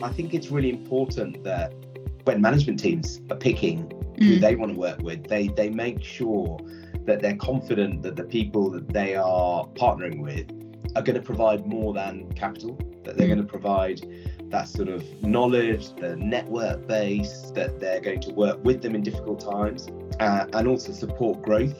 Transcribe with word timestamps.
I 0.00 0.10
think 0.10 0.32
it's 0.34 0.48
really 0.50 0.70
important 0.70 1.42
that 1.44 1.72
when 2.24 2.40
management 2.40 2.78
teams 2.78 3.20
are 3.30 3.36
picking 3.36 3.90
who 4.18 4.36
Mm. 4.36 4.40
they 4.40 4.54
want 4.56 4.72
to 4.72 4.78
work 4.78 5.00
with, 5.02 5.26
they 5.28 5.48
they 5.48 5.70
make 5.70 6.02
sure 6.02 6.58
that 7.06 7.20
they're 7.20 7.36
confident 7.36 8.02
that 8.02 8.16
the 8.16 8.24
people 8.24 8.70
that 8.70 8.88
they 8.88 9.14
are 9.16 9.66
partnering 9.74 10.20
with 10.22 10.46
are 10.96 11.02
going 11.02 11.16
to 11.16 11.22
provide 11.22 11.66
more 11.66 11.92
than 11.92 12.30
capital, 12.34 12.76
that 13.04 13.16
they're 13.16 13.26
Mm. 13.26 13.34
going 13.36 13.46
to 13.46 13.52
provide 13.58 14.00
that 14.50 14.68
sort 14.68 14.88
of 14.88 15.02
knowledge, 15.22 15.94
the 15.96 16.16
network 16.16 16.86
base, 16.86 17.50
that 17.54 17.80
they're 17.80 18.00
going 18.00 18.20
to 18.20 18.32
work 18.32 18.62
with 18.64 18.82
them 18.82 18.94
in 18.94 19.02
difficult 19.02 19.40
times, 19.40 19.88
uh, 20.20 20.46
and 20.52 20.66
also 20.68 20.92
support 20.92 21.42
growth. 21.42 21.76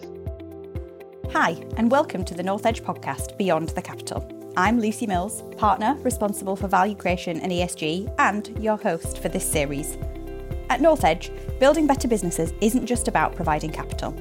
Hi, 1.32 1.56
and 1.76 1.90
welcome 1.90 2.24
to 2.24 2.34
the 2.34 2.42
North 2.42 2.66
Edge 2.66 2.82
podcast, 2.82 3.36
Beyond 3.38 3.70
the 3.70 3.82
Capital. 3.82 4.37
I'm 4.58 4.80
Lucy 4.80 5.06
Mills, 5.06 5.44
partner 5.56 5.96
responsible 6.00 6.56
for 6.56 6.66
value 6.66 6.96
creation 6.96 7.38
and 7.38 7.52
ESG, 7.52 8.12
and 8.18 8.48
your 8.60 8.76
host 8.76 9.18
for 9.18 9.28
this 9.28 9.48
series. 9.48 9.96
At 10.68 10.80
North 10.80 11.04
Edge, 11.04 11.30
building 11.60 11.86
better 11.86 12.08
businesses 12.08 12.52
isn't 12.60 12.84
just 12.84 13.06
about 13.06 13.36
providing 13.36 13.70
capital. 13.70 14.16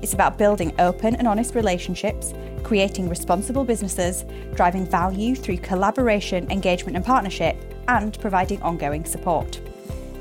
It's 0.00 0.14
about 0.14 0.38
building 0.38 0.72
open 0.78 1.16
and 1.16 1.26
honest 1.26 1.56
relationships, 1.56 2.32
creating 2.62 3.08
responsible 3.08 3.64
businesses, 3.64 4.24
driving 4.54 4.86
value 4.86 5.34
through 5.34 5.56
collaboration, 5.56 6.48
engagement, 6.48 6.94
and 6.94 7.04
partnership, 7.04 7.56
and 7.88 8.16
providing 8.20 8.62
ongoing 8.62 9.04
support. 9.04 9.60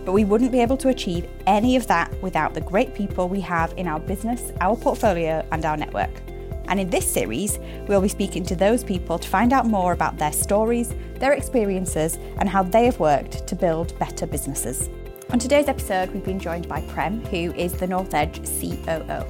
But 0.05 0.13
we 0.13 0.25
wouldn't 0.25 0.51
be 0.51 0.61
able 0.61 0.77
to 0.77 0.89
achieve 0.89 1.29
any 1.45 1.75
of 1.75 1.85
that 1.85 2.11
without 2.23 2.55
the 2.55 2.61
great 2.61 2.95
people 2.95 3.29
we 3.29 3.41
have 3.41 3.75
in 3.77 3.87
our 3.87 3.99
business, 3.99 4.51
our 4.59 4.75
portfolio, 4.75 5.45
and 5.51 5.63
our 5.65 5.77
network. 5.77 6.30
And 6.71 6.79
in 6.79 6.89
this 6.89 7.05
series, 7.05 7.59
we'll 7.89 7.99
be 7.99 8.07
speaking 8.07 8.45
to 8.45 8.55
those 8.55 8.81
people 8.81 9.19
to 9.19 9.27
find 9.27 9.51
out 9.51 9.65
more 9.65 9.91
about 9.91 10.17
their 10.17 10.31
stories, 10.31 10.95
their 11.15 11.33
experiences, 11.33 12.17
and 12.37 12.47
how 12.47 12.63
they 12.63 12.85
have 12.85 12.97
worked 12.97 13.45
to 13.45 13.55
build 13.55 13.99
better 13.99 14.25
businesses. 14.25 14.89
On 15.31 15.37
today's 15.37 15.67
episode, 15.67 16.11
we've 16.11 16.23
been 16.23 16.39
joined 16.39 16.69
by 16.69 16.79
Prem, 16.83 17.25
who 17.25 17.53
is 17.55 17.73
the 17.73 17.87
North 17.87 18.13
Edge 18.13 18.39
COO. 18.45 19.25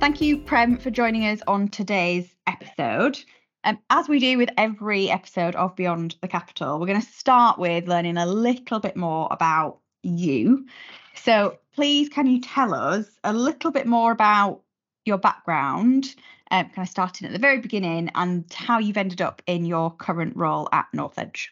Thank 0.00 0.20
you, 0.20 0.38
Prem, 0.38 0.78
for 0.78 0.90
joining 0.90 1.26
us 1.26 1.42
on 1.46 1.68
today's 1.68 2.34
episode. 2.48 3.20
Um, 3.62 3.78
as 3.90 4.08
we 4.08 4.18
do 4.18 4.36
with 4.36 4.50
every 4.56 5.08
episode 5.08 5.54
of 5.54 5.76
Beyond 5.76 6.16
the 6.22 6.28
Capital, 6.28 6.80
we're 6.80 6.86
going 6.86 7.00
to 7.00 7.06
start 7.06 7.56
with 7.56 7.86
learning 7.86 8.16
a 8.16 8.26
little 8.26 8.80
bit 8.80 8.96
more 8.96 9.28
about 9.30 9.78
you. 10.02 10.66
So, 11.14 11.58
please, 11.72 12.08
can 12.08 12.26
you 12.26 12.40
tell 12.40 12.74
us 12.74 13.06
a 13.22 13.32
little 13.32 13.70
bit 13.70 13.86
more 13.86 14.10
about 14.10 14.62
your 15.06 15.18
background, 15.18 16.14
um, 16.50 16.66
kind 16.70 16.86
of 16.86 16.88
starting 16.88 17.26
at 17.26 17.32
the 17.32 17.38
very 17.38 17.60
beginning, 17.60 18.10
and 18.14 18.44
how 18.52 18.78
you've 18.78 18.96
ended 18.96 19.22
up 19.22 19.42
in 19.46 19.64
your 19.64 19.90
current 19.90 20.36
role 20.36 20.68
at 20.72 20.86
North 20.92 21.18
Edge? 21.18 21.50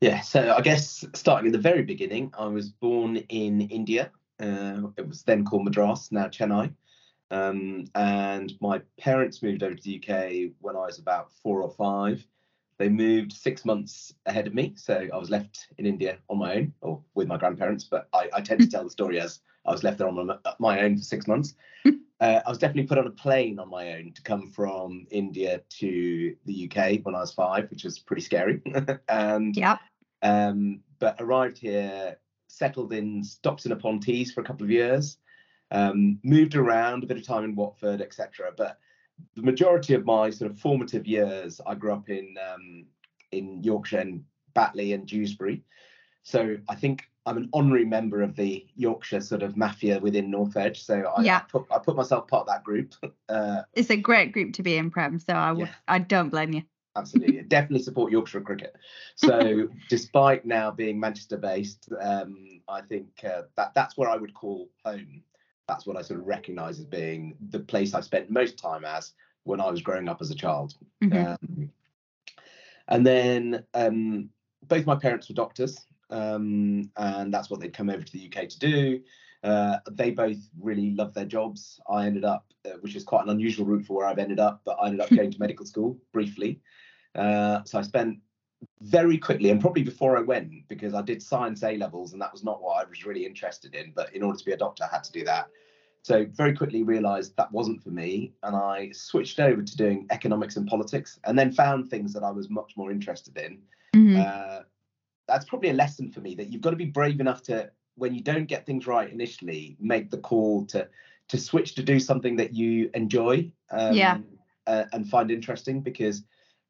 Yeah, 0.00 0.20
so 0.20 0.54
I 0.56 0.60
guess 0.60 1.04
starting 1.14 1.48
at 1.48 1.52
the 1.52 1.58
very 1.58 1.82
beginning, 1.82 2.32
I 2.38 2.46
was 2.46 2.68
born 2.68 3.16
in 3.16 3.62
India. 3.62 4.10
Uh, 4.40 4.88
it 4.96 5.08
was 5.08 5.24
then 5.24 5.44
called 5.44 5.64
Madras, 5.64 6.12
now 6.12 6.28
Chennai. 6.28 6.72
Um, 7.30 7.86
and 7.94 8.52
my 8.60 8.80
parents 8.98 9.42
moved 9.42 9.62
over 9.62 9.74
to 9.74 9.82
the 9.82 9.96
UK 9.96 10.52
when 10.60 10.76
I 10.76 10.86
was 10.86 10.98
about 10.98 11.32
four 11.42 11.62
or 11.62 11.70
five. 11.70 12.24
They 12.78 12.88
moved 12.88 13.32
six 13.32 13.64
months 13.64 14.14
ahead 14.24 14.46
of 14.46 14.54
me, 14.54 14.72
so 14.76 15.08
I 15.12 15.16
was 15.16 15.30
left 15.30 15.66
in 15.78 15.84
India 15.84 16.18
on 16.30 16.38
my 16.38 16.54
own, 16.54 16.72
or 16.80 17.02
with 17.14 17.26
my 17.26 17.36
grandparents. 17.36 17.84
But 17.84 18.08
I, 18.12 18.30
I 18.32 18.40
tend 18.40 18.60
to 18.60 18.70
tell 18.70 18.84
the 18.84 18.90
story 18.90 19.18
as 19.18 19.40
I 19.66 19.72
was 19.72 19.82
left 19.82 19.98
there 19.98 20.06
on 20.06 20.26
my, 20.26 20.36
my 20.60 20.80
own 20.82 20.96
for 20.96 21.02
six 21.02 21.26
months. 21.26 21.54
Uh, 22.20 22.40
I 22.44 22.48
was 22.48 22.58
definitely 22.58 22.88
put 22.88 22.98
on 22.98 23.06
a 23.06 23.10
plane 23.10 23.58
on 23.58 23.70
my 23.70 23.94
own 23.94 24.12
to 24.12 24.22
come 24.22 24.50
from 24.50 25.06
India 25.10 25.60
to 25.78 26.36
the 26.46 26.70
UK 26.70 27.00
when 27.04 27.14
I 27.14 27.20
was 27.20 27.32
five, 27.32 27.70
which 27.70 27.84
was 27.84 27.98
pretty 27.98 28.22
scary. 28.22 28.60
and 29.08 29.56
Yep. 29.56 29.78
um, 30.22 30.80
but 30.98 31.16
arrived 31.20 31.58
here, 31.58 32.16
settled 32.48 32.92
in 32.92 33.22
Stockton 33.22 33.72
upon 33.72 34.00
Tees 34.00 34.32
for 34.32 34.40
a 34.40 34.44
couple 34.44 34.64
of 34.64 34.70
years, 34.70 35.18
um, 35.70 36.18
moved 36.24 36.56
around 36.56 37.04
a 37.04 37.06
bit 37.06 37.18
of 37.18 37.24
time 37.24 37.44
in 37.44 37.54
Watford, 37.54 38.00
etc. 38.00 38.52
But 38.56 38.78
the 39.36 39.42
majority 39.42 39.94
of 39.94 40.04
my 40.04 40.30
sort 40.30 40.50
of 40.50 40.58
formative 40.58 41.06
years, 41.06 41.60
I 41.66 41.74
grew 41.76 41.92
up 41.92 42.08
in 42.08 42.34
um, 42.52 42.86
in 43.30 43.62
Yorkshire 43.62 43.98
and 43.98 44.24
Batley 44.54 44.92
and 44.92 45.06
Dewsbury. 45.06 45.62
So 46.22 46.56
I 46.68 46.74
think 46.74 47.04
I'm 47.28 47.36
an 47.36 47.50
honorary 47.52 47.84
member 47.84 48.22
of 48.22 48.34
the 48.36 48.64
Yorkshire 48.74 49.20
sort 49.20 49.42
of 49.42 49.56
mafia 49.56 49.98
within 50.00 50.30
North 50.30 50.56
Edge. 50.56 50.82
So 50.82 51.02
I, 51.16 51.22
Yeah. 51.22 51.36
I, 51.38 51.40
put, 51.50 51.66
I 51.70 51.78
put 51.78 51.94
myself 51.94 52.26
part 52.26 52.42
of 52.42 52.46
that 52.48 52.64
group. 52.64 52.94
Uh, 53.28 53.62
It's 53.74 53.90
a 53.90 53.96
great 53.96 54.32
group 54.32 54.54
to 54.54 54.62
be 54.62 54.78
in, 54.78 54.90
Prem. 54.90 55.18
So 55.18 55.34
I, 55.34 55.52
Yeah. 55.52 55.68
I 55.86 55.98
don't 55.98 56.30
blame 56.30 56.54
you. 56.54 56.62
absolutely 56.96 57.42
definitely 57.48 57.82
support 57.82 58.10
yorkshire 58.10 58.40
cricket 58.40 58.74
so 59.14 59.68
despite 59.90 60.46
now 60.46 60.70
being 60.70 60.98
manchester 60.98 61.36
based 61.36 61.90
um 62.00 62.60
i 62.68 62.80
think 62.80 63.08
uh, 63.24 63.42
that 63.56 63.74
that's 63.74 63.98
where 63.98 64.08
i 64.08 64.16
would 64.16 64.32
call 64.32 64.70
home 64.86 65.22
that's 65.68 65.86
what 65.86 65.96
i 65.98 66.02
sort 66.02 66.18
of 66.20 66.26
recognize 66.26 66.78
as 66.80 66.86
being 66.86 67.36
the 67.50 67.60
place 67.60 67.92
i 67.92 68.00
spent 68.00 68.30
most 68.30 68.56
time 68.58 68.84
as 68.86 69.12
when 69.44 69.60
i 69.60 69.70
was 69.70 69.82
growing 69.82 70.08
up 70.08 70.22
as 70.22 70.30
a 70.30 70.34
child 70.34 70.74
Mhm. 71.04 71.36
um, 71.42 71.70
and 72.88 73.06
then 73.06 73.62
um 73.74 74.30
both 74.66 74.86
my 74.86 74.96
parents 74.96 75.28
were 75.28 75.34
doctors 75.34 75.84
um 76.10 76.90
and 76.96 77.32
that's 77.32 77.50
what 77.50 77.60
they'd 77.60 77.74
come 77.76 77.90
over 77.90 78.02
to 78.02 78.12
the 78.12 78.26
uk 78.26 78.48
to 78.48 78.58
do 78.58 79.00
uh, 79.42 79.78
they 79.92 80.10
both 80.10 80.38
really 80.60 80.90
loved 80.92 81.14
their 81.14 81.24
jobs. 81.24 81.80
I 81.88 82.06
ended 82.06 82.24
up, 82.24 82.46
uh, 82.64 82.76
which 82.80 82.96
is 82.96 83.04
quite 83.04 83.22
an 83.24 83.30
unusual 83.30 83.66
route 83.66 83.86
for 83.86 83.98
where 83.98 84.06
I've 84.06 84.18
ended 84.18 84.40
up, 84.40 84.62
but 84.64 84.76
I 84.80 84.86
ended 84.86 85.00
up 85.00 85.10
going 85.14 85.30
to 85.30 85.38
medical 85.38 85.66
school 85.66 85.98
briefly. 86.12 86.60
Uh, 87.14 87.62
so 87.64 87.78
I 87.78 87.82
spent 87.82 88.18
very 88.80 89.18
quickly, 89.18 89.50
and 89.50 89.60
probably 89.60 89.84
before 89.84 90.18
I 90.18 90.20
went, 90.20 90.66
because 90.68 90.94
I 90.94 91.02
did 91.02 91.22
science 91.22 91.62
A 91.62 91.76
levels, 91.76 92.12
and 92.12 92.20
that 92.20 92.32
was 92.32 92.42
not 92.42 92.60
what 92.60 92.84
I 92.84 92.88
was 92.88 93.06
really 93.06 93.24
interested 93.24 93.74
in. 93.74 93.92
But 93.94 94.14
in 94.14 94.22
order 94.22 94.38
to 94.38 94.44
be 94.44 94.52
a 94.52 94.56
doctor, 94.56 94.84
I 94.84 94.94
had 94.94 95.04
to 95.04 95.12
do 95.12 95.24
that. 95.24 95.48
So 96.02 96.26
very 96.30 96.54
quickly 96.54 96.82
realised 96.82 97.36
that 97.36 97.52
wasn't 97.52 97.82
for 97.82 97.90
me, 97.90 98.32
and 98.42 98.56
I 98.56 98.90
switched 98.92 99.38
over 99.38 99.62
to 99.62 99.76
doing 99.76 100.06
economics 100.10 100.56
and 100.56 100.66
politics, 100.66 101.20
and 101.24 101.38
then 101.38 101.52
found 101.52 101.88
things 101.88 102.12
that 102.14 102.24
I 102.24 102.30
was 102.30 102.50
much 102.50 102.76
more 102.76 102.90
interested 102.90 103.36
in. 103.36 103.62
Mhm. 103.94 104.26
Uh, 104.26 104.62
that's 105.28 105.44
probably 105.44 105.70
a 105.70 105.74
lesson 105.74 106.10
for 106.10 106.20
me 106.20 106.34
that 106.34 106.50
you've 106.50 106.62
got 106.62 106.70
to 106.70 106.76
be 106.76 106.86
brave 106.86 107.20
enough 107.20 107.42
to, 107.42 107.70
when 107.96 108.14
you 108.14 108.22
don't 108.22 108.46
get 108.46 108.66
things 108.66 108.86
right 108.86 109.12
initially, 109.12 109.76
make 109.78 110.10
the 110.10 110.18
call 110.18 110.64
to 110.66 110.88
to 111.28 111.36
switch 111.36 111.74
to 111.74 111.82
do 111.82 112.00
something 112.00 112.36
that 112.36 112.54
you 112.54 112.90
enjoy 112.94 113.52
um, 113.70 113.94
Yeah. 113.94 114.18
uh, 114.66 114.84
and 114.94 115.06
find 115.06 115.30
interesting 115.30 115.82
because 115.82 116.22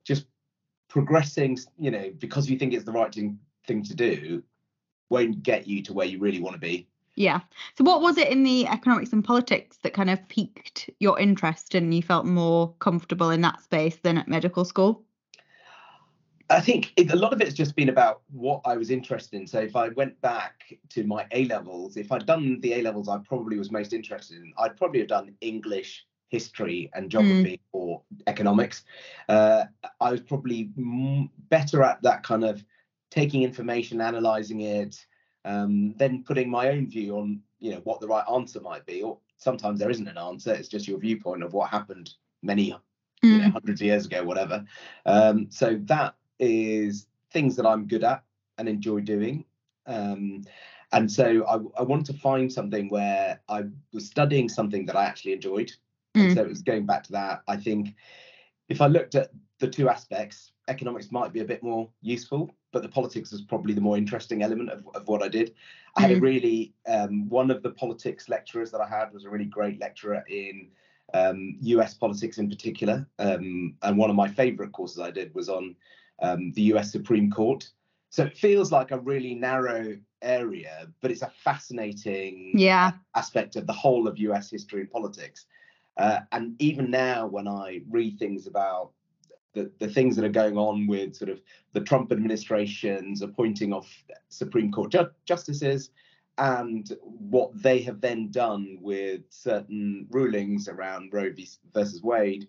just 0.04 0.26
progressing, 0.88 1.56
you 1.78 1.92
know, 1.92 2.10
because 2.18 2.50
you 2.50 2.58
think 2.58 2.74
it's 2.74 2.84
the 2.84 2.92
right 2.92 3.14
thing 3.14 3.38
thing 3.66 3.84
to 3.84 3.94
do, 3.94 4.42
won't 5.10 5.42
get 5.42 5.66
you 5.68 5.82
to 5.82 5.92
where 5.92 6.06
you 6.06 6.18
really 6.18 6.40
want 6.40 6.54
to 6.54 6.60
be. 6.60 6.88
Yeah. 7.14 7.40
So, 7.76 7.84
what 7.84 8.00
was 8.00 8.16
it 8.18 8.28
in 8.28 8.42
the 8.42 8.66
economics 8.66 9.12
and 9.12 9.24
politics 9.24 9.78
that 9.82 9.92
kind 9.92 10.10
of 10.10 10.26
piqued 10.28 10.90
your 10.98 11.18
interest 11.18 11.74
and 11.74 11.92
you 11.94 12.02
felt 12.02 12.26
more 12.26 12.74
comfortable 12.78 13.30
in 13.30 13.40
that 13.42 13.62
space 13.62 13.96
than 13.96 14.18
at 14.18 14.28
medical 14.28 14.64
school? 14.64 15.04
I 16.50 16.60
think 16.60 16.92
it, 16.96 17.12
a 17.12 17.16
lot 17.16 17.32
of 17.32 17.40
it's 17.40 17.54
just 17.54 17.76
been 17.76 17.90
about 17.90 18.22
what 18.30 18.62
I 18.64 18.76
was 18.76 18.90
interested 18.90 19.38
in. 19.38 19.46
So 19.46 19.60
if 19.60 19.76
I 19.76 19.88
went 19.90 20.18
back 20.22 20.62
to 20.90 21.04
my 21.04 21.26
A 21.32 21.44
levels, 21.44 21.96
if 21.96 22.10
I'd 22.10 22.24
done 22.26 22.60
the 22.60 22.74
A 22.74 22.82
levels 22.82 23.08
I 23.08 23.18
probably 23.18 23.58
was 23.58 23.70
most 23.70 23.92
interested 23.92 24.38
in, 24.38 24.52
I'd 24.58 24.76
probably 24.76 25.00
have 25.00 25.08
done 25.08 25.34
English, 25.42 26.06
history, 26.28 26.90
and 26.94 27.10
geography 27.10 27.60
or 27.72 28.02
economics. 28.26 28.84
Uh, 29.28 29.64
I 30.00 30.10
was 30.10 30.22
probably 30.22 30.70
m- 30.78 31.30
better 31.50 31.82
at 31.82 32.00
that 32.02 32.22
kind 32.22 32.44
of 32.44 32.64
taking 33.10 33.42
information, 33.42 34.00
analysing 34.00 34.62
it, 34.62 35.04
um, 35.44 35.94
then 35.98 36.24
putting 36.24 36.48
my 36.50 36.70
own 36.70 36.88
view 36.88 37.18
on, 37.18 37.40
you 37.58 37.72
know, 37.72 37.80
what 37.84 38.00
the 38.00 38.08
right 38.08 38.24
answer 38.32 38.60
might 38.60 38.86
be. 38.86 39.02
Or 39.02 39.18
sometimes 39.36 39.78
there 39.78 39.90
isn't 39.90 40.08
an 40.08 40.18
answer; 40.18 40.54
it's 40.54 40.68
just 40.68 40.88
your 40.88 40.98
viewpoint 40.98 41.42
of 41.42 41.52
what 41.52 41.68
happened 41.68 42.14
many 42.42 42.74
you 43.22 43.38
know, 43.38 43.44
Mm. 43.48 43.52
hundreds 43.52 43.80
of 43.80 43.86
years 43.86 44.06
ago, 44.06 44.22
whatever. 44.22 44.64
Um, 45.04 45.50
so 45.50 45.76
that 45.86 46.14
is 46.38 47.06
things 47.32 47.56
that 47.56 47.66
I'm 47.66 47.86
good 47.86 48.04
at 48.04 48.22
and 48.58 48.68
enjoy 48.68 49.00
doing. 49.00 49.44
Um, 49.86 50.42
and 50.92 51.10
so 51.10 51.44
I, 51.46 51.80
I 51.80 51.82
wanted 51.82 52.06
to 52.06 52.18
find 52.20 52.52
something 52.52 52.88
where 52.88 53.40
I 53.48 53.64
was 53.92 54.06
studying 54.06 54.48
something 54.48 54.86
that 54.86 54.96
I 54.96 55.04
actually 55.04 55.34
enjoyed. 55.34 55.72
Mm. 56.16 56.34
So 56.34 56.42
it 56.42 56.48
was 56.48 56.62
going 56.62 56.86
back 56.86 57.04
to 57.04 57.12
that. 57.12 57.42
I 57.46 57.56
think 57.56 57.94
if 58.68 58.80
I 58.80 58.86
looked 58.86 59.14
at 59.14 59.30
the 59.58 59.68
two 59.68 59.88
aspects, 59.88 60.52
economics 60.68 61.10
might 61.10 61.32
be 61.32 61.40
a 61.40 61.44
bit 61.44 61.62
more 61.62 61.88
useful, 62.00 62.54
but 62.72 62.82
the 62.82 62.88
politics 62.88 63.32
was 63.32 63.42
probably 63.42 63.74
the 63.74 63.80
more 63.80 63.96
interesting 63.96 64.42
element 64.42 64.70
of, 64.70 64.86
of 64.94 65.08
what 65.08 65.22
I 65.22 65.28
did. 65.28 65.54
I 65.96 66.02
had 66.02 66.10
a 66.12 66.16
Mm. 66.16 66.22
really, 66.22 66.74
um, 66.86 67.28
one 67.28 67.50
of 67.50 67.62
the 67.62 67.70
politics 67.70 68.28
lecturers 68.28 68.70
that 68.70 68.80
I 68.80 68.88
had 68.88 69.12
was 69.12 69.24
a 69.24 69.30
really 69.30 69.46
great 69.46 69.80
lecturer 69.80 70.24
in 70.28 70.68
um, 71.14 71.56
US 71.60 71.94
politics 71.94 72.38
in 72.38 72.48
particular. 72.48 73.06
Um, 73.18 73.76
and 73.82 73.96
one 73.96 74.10
of 74.10 74.16
my 74.16 74.28
favorite 74.28 74.72
courses 74.72 75.00
I 75.00 75.10
did 75.10 75.34
was 75.34 75.48
on 75.48 75.74
um, 76.20 76.52
the 76.52 76.62
US 76.74 76.92
Supreme 76.92 77.30
Court. 77.30 77.68
So 78.10 78.24
it 78.24 78.36
feels 78.36 78.72
like 78.72 78.90
a 78.90 78.98
really 78.98 79.34
narrow 79.34 79.96
area, 80.22 80.88
but 81.00 81.10
it's 81.10 81.22
a 81.22 81.32
fascinating 81.44 82.52
Yeah. 82.54 82.92
aspect 83.14 83.56
of 83.56 83.66
the 83.66 83.72
whole 83.72 84.08
of 84.08 84.18
US 84.18 84.50
history 84.50 84.80
and 84.80 84.90
politics. 84.90 85.46
Uh, 85.96 86.20
and 86.32 86.54
even 86.60 86.90
now, 86.90 87.26
when 87.26 87.48
I 87.48 87.82
read 87.88 88.18
things 88.18 88.46
about 88.46 88.92
the, 89.52 89.70
the 89.78 89.88
things 89.88 90.14
that 90.16 90.24
are 90.24 90.28
going 90.28 90.56
on 90.56 90.86
with 90.86 91.16
sort 91.16 91.30
of 91.30 91.40
the 91.72 91.80
Trump 91.80 92.12
administration's 92.12 93.22
appointing 93.22 93.72
of 93.72 93.88
Supreme 94.28 94.70
Court 94.70 94.92
ju- 94.92 95.10
justices 95.24 95.90
and 96.38 96.96
what 97.02 97.50
they 97.60 97.80
have 97.80 98.00
then 98.00 98.30
done 98.30 98.78
with 98.80 99.22
certain 99.30 100.06
rulings 100.10 100.68
around 100.68 101.12
Roe 101.12 101.32
v. 101.32 101.48
versus 101.74 102.02
Wade, 102.02 102.48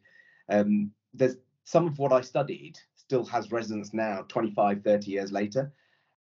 um, 0.50 0.92
there's 1.14 1.38
some 1.64 1.88
of 1.88 1.98
what 1.98 2.14
I 2.14 2.22
studied 2.22 2.78
still 3.10 3.26
has 3.26 3.52
resonance 3.52 3.92
now, 3.92 4.24
25, 4.28 4.84
30 4.84 5.10
years 5.10 5.32
later. 5.32 5.74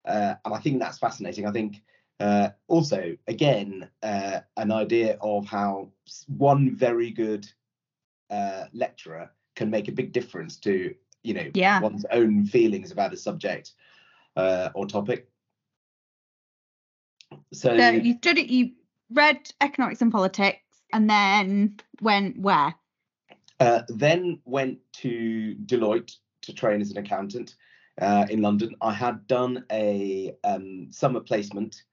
Uh, 0.05 0.35
and 0.45 0.53
I 0.53 0.57
think 0.59 0.79
that's 0.79 0.97
fascinating. 0.97 1.45
I 1.45 1.51
think 1.51 1.81
uh, 2.21 2.49
also, 2.69 3.17
again, 3.27 3.89
uh, 4.01 4.39
an 4.55 4.71
idea 4.71 5.17
of 5.19 5.45
how 5.45 5.89
one 6.27 6.73
very 6.77 7.11
good 7.11 7.45
uh, 8.29 8.65
lecturer 8.71 9.29
can 9.57 9.69
make 9.69 9.89
a 9.89 9.91
big 9.91 10.13
difference 10.13 10.55
to, 10.59 10.95
you 11.23 11.33
know, 11.33 11.51
yeah. 11.55 11.81
one's 11.81 12.05
own 12.11 12.45
feelings 12.45 12.91
about 12.91 13.11
a 13.11 13.17
subject 13.17 13.73
uh, 14.37 14.69
or 14.73 14.85
topic. 14.85 15.27
So, 17.51 17.75
so 17.75 17.89
you 17.89 18.13
studied, 18.13 18.49
you 18.49 18.71
read 19.11 19.39
economics 19.59 20.01
and 20.01 20.11
politics, 20.11 20.63
and 20.93 21.09
then 21.09 21.75
went 22.01 22.39
where? 22.39 22.73
Uh, 23.59 23.81
then 23.89 24.39
went 24.45 24.79
to 24.93 25.53
Deloitte 25.65 26.15
to 26.47 26.53
train 26.53 26.81
as 26.81 26.91
an 26.91 26.97
accountant 26.97 27.55
uh, 28.01 28.25
in 28.29 28.41
London. 28.41 28.75
I 28.81 28.93
had 28.93 29.25
done 29.27 29.63
a 29.71 30.35
um, 30.43 30.87
summer 30.91 31.19
placement 31.19 31.83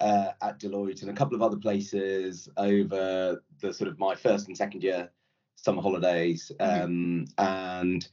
uh, 0.00 0.32
at 0.42 0.58
Deloitte 0.60 1.02
and 1.02 1.10
a 1.10 1.14
couple 1.14 1.34
of 1.34 1.42
other 1.42 1.56
places 1.56 2.48
over 2.56 3.40
the 3.60 3.72
sort 3.72 3.88
of 3.88 3.98
my 3.98 4.14
first 4.14 4.48
and 4.48 4.56
second 4.56 4.82
year 4.82 5.10
summer 5.56 5.82
holidays, 5.82 6.52
mm-hmm. 6.60 6.84
um, 6.84 7.24
and 7.38 8.08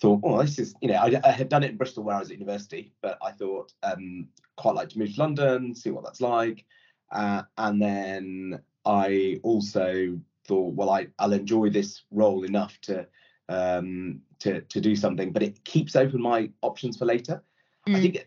thought, 0.00 0.20
oh, 0.24 0.42
this 0.42 0.58
is, 0.58 0.74
you 0.80 0.88
know, 0.88 0.96
I, 0.96 1.20
I, 1.24 1.30
had 1.30 1.48
done 1.48 1.62
it 1.62 1.70
in 1.70 1.76
Bristol 1.76 2.04
where 2.04 2.16
I 2.16 2.20
was 2.20 2.30
at 2.30 2.38
university, 2.38 2.92
but 3.02 3.18
I 3.22 3.30
thought 3.32 3.72
um, 3.82 4.28
quite 4.56 4.74
like 4.74 4.88
to 4.90 4.98
move 4.98 5.14
to 5.14 5.20
London, 5.20 5.74
see 5.74 5.90
what 5.90 6.04
that's 6.04 6.20
like. 6.20 6.64
Uh, 7.12 7.42
and 7.58 7.80
then 7.80 8.60
I 8.84 9.40
also 9.42 10.18
thought, 10.46 10.74
well, 10.74 10.90
I, 10.90 11.08
I'll 11.18 11.32
enjoy 11.32 11.70
this 11.70 12.02
role 12.10 12.44
enough 12.44 12.80
to 12.82 13.06
um, 13.48 14.20
to 14.44 14.60
to 14.60 14.80
do 14.80 14.94
something, 14.94 15.32
but 15.32 15.42
it 15.42 15.64
keeps 15.64 15.96
open 15.96 16.22
my 16.22 16.50
options 16.62 16.96
for 16.96 17.06
later. 17.06 17.42
Mm. 17.88 17.96
I 17.96 18.00
think 18.00 18.26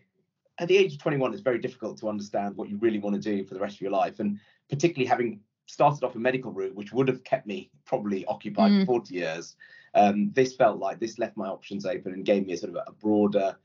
at 0.58 0.68
the 0.68 0.76
age 0.76 0.94
of 0.94 0.98
21, 0.98 1.32
it's 1.32 1.42
very 1.42 1.58
difficult 1.60 1.98
to 1.98 2.08
understand 2.08 2.56
what 2.56 2.68
you 2.68 2.76
really 2.78 2.98
want 2.98 3.14
to 3.14 3.22
do 3.22 3.44
for 3.44 3.54
the 3.54 3.60
rest 3.60 3.76
of 3.76 3.80
your 3.80 3.92
life, 3.92 4.18
and 4.18 4.38
particularly 4.68 5.06
having 5.06 5.40
started 5.66 6.04
off 6.04 6.16
a 6.16 6.18
medical 6.18 6.50
route, 6.50 6.74
which 6.74 6.92
would 6.92 7.06
have 7.08 7.22
kept 7.24 7.46
me 7.46 7.70
probably 7.84 8.24
occupied 8.26 8.72
mm. 8.72 8.80
for 8.80 8.86
40 8.86 9.14
years. 9.14 9.56
Um, 9.94 10.32
this 10.34 10.54
felt 10.54 10.78
like 10.78 10.98
this 10.98 11.18
left 11.18 11.36
my 11.36 11.46
options 11.46 11.86
open 11.86 12.12
and 12.12 12.24
gave 12.24 12.46
me 12.46 12.52
a 12.54 12.56
sort 12.56 12.74
of 12.74 12.82
a 12.86 12.92
broader 12.92 13.56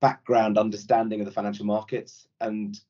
background 0.00 0.58
understanding 0.58 1.20
of 1.20 1.26
the 1.26 1.32
financial 1.32 1.66
markets 1.66 2.28
and 2.40 2.80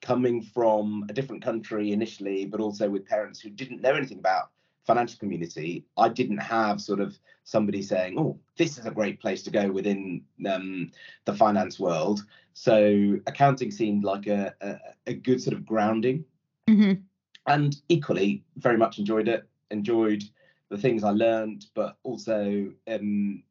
coming 0.00 0.42
from 0.42 1.04
a 1.08 1.12
different 1.12 1.42
country 1.42 1.92
initially, 1.92 2.44
but 2.44 2.60
also 2.60 2.90
with 2.90 3.06
parents 3.06 3.40
who 3.40 3.50
didn't 3.50 3.80
know 3.80 3.94
anything 3.94 4.18
about 4.18 4.50
financial 4.84 5.18
community, 5.18 5.84
I 5.96 6.08
didn't 6.08 6.38
have 6.38 6.80
sort 6.80 7.00
of 7.00 7.18
somebody 7.44 7.82
saying, 7.82 8.18
"Oh, 8.18 8.38
this 8.56 8.78
is 8.78 8.86
a 8.86 8.90
great 8.90 9.20
place 9.20 9.42
to 9.44 9.50
go 9.50 9.70
within 9.70 10.24
um, 10.48 10.90
the 11.24 11.34
finance 11.34 11.78
world." 11.78 12.24
So 12.54 13.18
accounting 13.26 13.70
seemed 13.70 14.04
like 14.04 14.26
a 14.26 14.54
a, 14.60 14.78
a 15.08 15.14
good 15.14 15.42
sort 15.42 15.56
of 15.56 15.66
grounding. 15.66 16.24
Mm-hmm 16.68 17.02
and 17.46 17.76
equally 17.88 18.44
very 18.56 18.76
much 18.76 18.98
enjoyed 18.98 19.28
it 19.28 19.48
enjoyed 19.70 20.22
the 20.68 20.78
things 20.78 21.04
i 21.04 21.10
learned 21.10 21.66
but 21.74 21.96
also 22.02 22.70
um, 22.88 23.42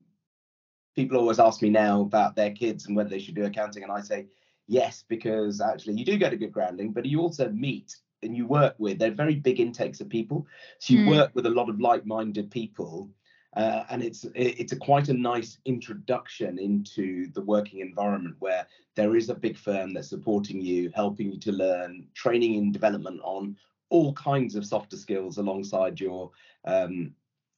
people 0.95 1.17
always 1.17 1.39
ask 1.39 1.61
me 1.61 1.69
now 1.69 2.01
about 2.01 2.35
their 2.35 2.51
kids 2.51 2.85
and 2.85 2.95
whether 2.95 3.09
they 3.09 3.19
should 3.19 3.35
do 3.35 3.45
accounting 3.45 3.83
and 3.83 3.91
i 3.91 4.01
say 4.01 4.25
yes 4.67 5.03
because 5.07 5.59
actually 5.59 5.93
you 5.93 6.05
do 6.05 6.17
get 6.17 6.33
a 6.33 6.37
good 6.37 6.51
grounding 6.51 6.91
but 6.91 7.05
you 7.05 7.19
also 7.19 7.49
meet 7.49 7.97
and 8.23 8.35
you 8.35 8.45
work 8.45 8.75
with 8.77 8.99
they're 8.99 9.11
very 9.11 9.35
big 9.35 9.59
intakes 9.59 10.01
of 10.01 10.09
people 10.09 10.45
so 10.79 10.93
you 10.93 10.99
mm. 11.01 11.09
work 11.09 11.31
with 11.33 11.45
a 11.45 11.49
lot 11.49 11.69
of 11.69 11.79
like-minded 11.79 12.49
people 12.51 13.09
uh, 13.57 13.83
and 13.89 14.01
it's 14.01 14.25
it's 14.33 14.71
a 14.71 14.77
quite 14.77 15.09
a 15.09 15.13
nice 15.13 15.57
introduction 15.65 16.57
into 16.57 17.29
the 17.33 17.41
working 17.41 17.81
environment 17.81 18.35
where 18.39 18.65
there 18.95 19.15
is 19.17 19.29
a 19.29 19.35
big 19.35 19.57
firm 19.57 19.93
that's 19.93 20.09
supporting 20.09 20.61
you 20.61 20.89
helping 20.95 21.31
you 21.31 21.39
to 21.39 21.51
learn 21.51 22.07
training 22.13 22.55
and 22.55 22.71
development 22.71 23.19
on 23.23 23.57
all 23.91 24.13
kinds 24.13 24.55
of 24.55 24.65
softer 24.65 24.97
skills 24.97 25.37
alongside 25.37 25.99
your, 25.99 26.31
um, 26.65 27.13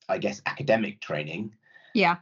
I 0.10 0.18
guess, 0.18 0.42
academic 0.48 1.00
training. 1.00 1.54
Yeah. 1.94 2.18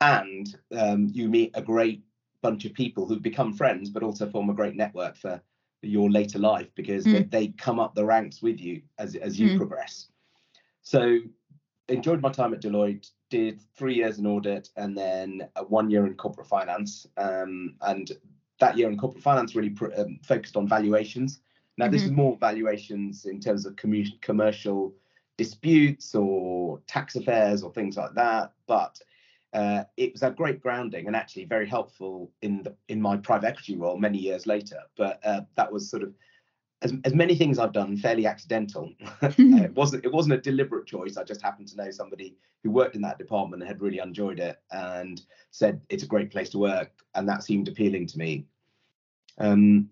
And 0.00 0.58
um, 0.76 1.08
you 1.12 1.28
meet 1.28 1.52
a 1.54 1.62
great 1.62 2.02
bunch 2.42 2.64
of 2.64 2.72
people 2.72 3.06
who 3.06 3.20
become 3.20 3.52
friends, 3.52 3.90
but 3.90 4.02
also 4.02 4.28
form 4.30 4.48
a 4.48 4.54
great 4.54 4.74
network 4.74 5.16
for 5.16 5.40
your 5.82 6.10
later 6.10 6.38
life 6.38 6.68
because 6.74 7.04
mm. 7.04 7.12
they, 7.12 7.22
they, 7.22 7.48
come 7.48 7.80
up 7.80 7.94
the 7.94 8.04
ranks 8.04 8.42
with 8.42 8.60
you 8.60 8.82
as 8.98 9.16
as 9.16 9.38
you 9.38 9.50
mm. 9.50 9.56
progress. 9.56 10.08
So 10.82 11.18
enjoyed 11.88 12.20
my 12.20 12.30
time 12.30 12.52
at 12.54 12.62
Deloitte. 12.62 13.10
Did 13.30 13.60
three 13.76 13.94
years 13.94 14.18
in 14.18 14.26
audit 14.26 14.70
and 14.76 14.96
then 14.96 15.48
one 15.68 15.88
year 15.88 16.04
in 16.06 16.14
corporate 16.14 16.48
finance. 16.48 17.06
Um, 17.16 17.76
and 17.82 18.10
that 18.58 18.76
year 18.76 18.90
in 18.90 18.98
corporate 18.98 19.22
finance 19.22 19.54
really 19.54 19.70
pr- 19.70 19.94
um, 19.96 20.18
focused 20.24 20.56
on 20.56 20.68
valuations. 20.68 21.40
Now, 21.78 21.84
mm-hmm. 21.84 21.92
this 21.92 22.02
is 22.02 22.08
mm-hmm. 22.08 22.16
more 22.16 22.36
valuations 22.38 23.26
in 23.26 23.40
terms 23.40 23.66
of 23.66 23.76
commu- 23.76 24.20
commercial 24.20 24.94
disputes 25.36 26.14
or 26.14 26.80
tax 26.86 27.16
affairs 27.16 27.62
or 27.62 27.72
things 27.72 27.96
like 27.96 28.14
that. 28.14 28.52
But 28.66 29.00
uh, 29.52 29.84
it 29.96 30.12
was 30.12 30.22
a 30.22 30.30
great 30.30 30.60
grounding 30.60 31.06
and 31.06 31.16
actually 31.16 31.44
very 31.44 31.66
helpful 31.66 32.30
in 32.42 32.62
the 32.62 32.74
in 32.88 33.00
my 33.00 33.16
private 33.16 33.48
equity 33.48 33.76
role 33.76 33.98
many 33.98 34.18
years 34.18 34.46
later. 34.46 34.78
But 34.96 35.20
uh, 35.24 35.42
that 35.56 35.72
was 35.72 35.90
sort 35.90 36.02
of 36.02 36.14
as, 36.82 36.92
as 37.04 37.14
many 37.14 37.34
things 37.34 37.58
I've 37.58 37.72
done 37.72 37.96
fairly 37.96 38.26
accidental. 38.26 38.92
it 39.22 39.74
wasn't 39.74 40.04
it 40.04 40.12
wasn't 40.12 40.34
a 40.34 40.40
deliberate 40.40 40.86
choice. 40.86 41.16
I 41.16 41.24
just 41.24 41.42
happened 41.42 41.68
to 41.68 41.76
know 41.76 41.90
somebody 41.90 42.36
who 42.62 42.70
worked 42.70 42.94
in 42.94 43.02
that 43.02 43.18
department 43.18 43.62
and 43.62 43.68
had 43.68 43.80
really 43.80 43.98
enjoyed 43.98 44.38
it 44.38 44.60
and 44.70 45.20
said 45.50 45.80
it's 45.88 46.04
a 46.04 46.06
great 46.06 46.30
place 46.30 46.50
to 46.50 46.58
work, 46.58 46.92
and 47.14 47.28
that 47.28 47.42
seemed 47.42 47.68
appealing 47.68 48.06
to 48.08 48.18
me. 48.18 48.46
Um, 49.38 49.88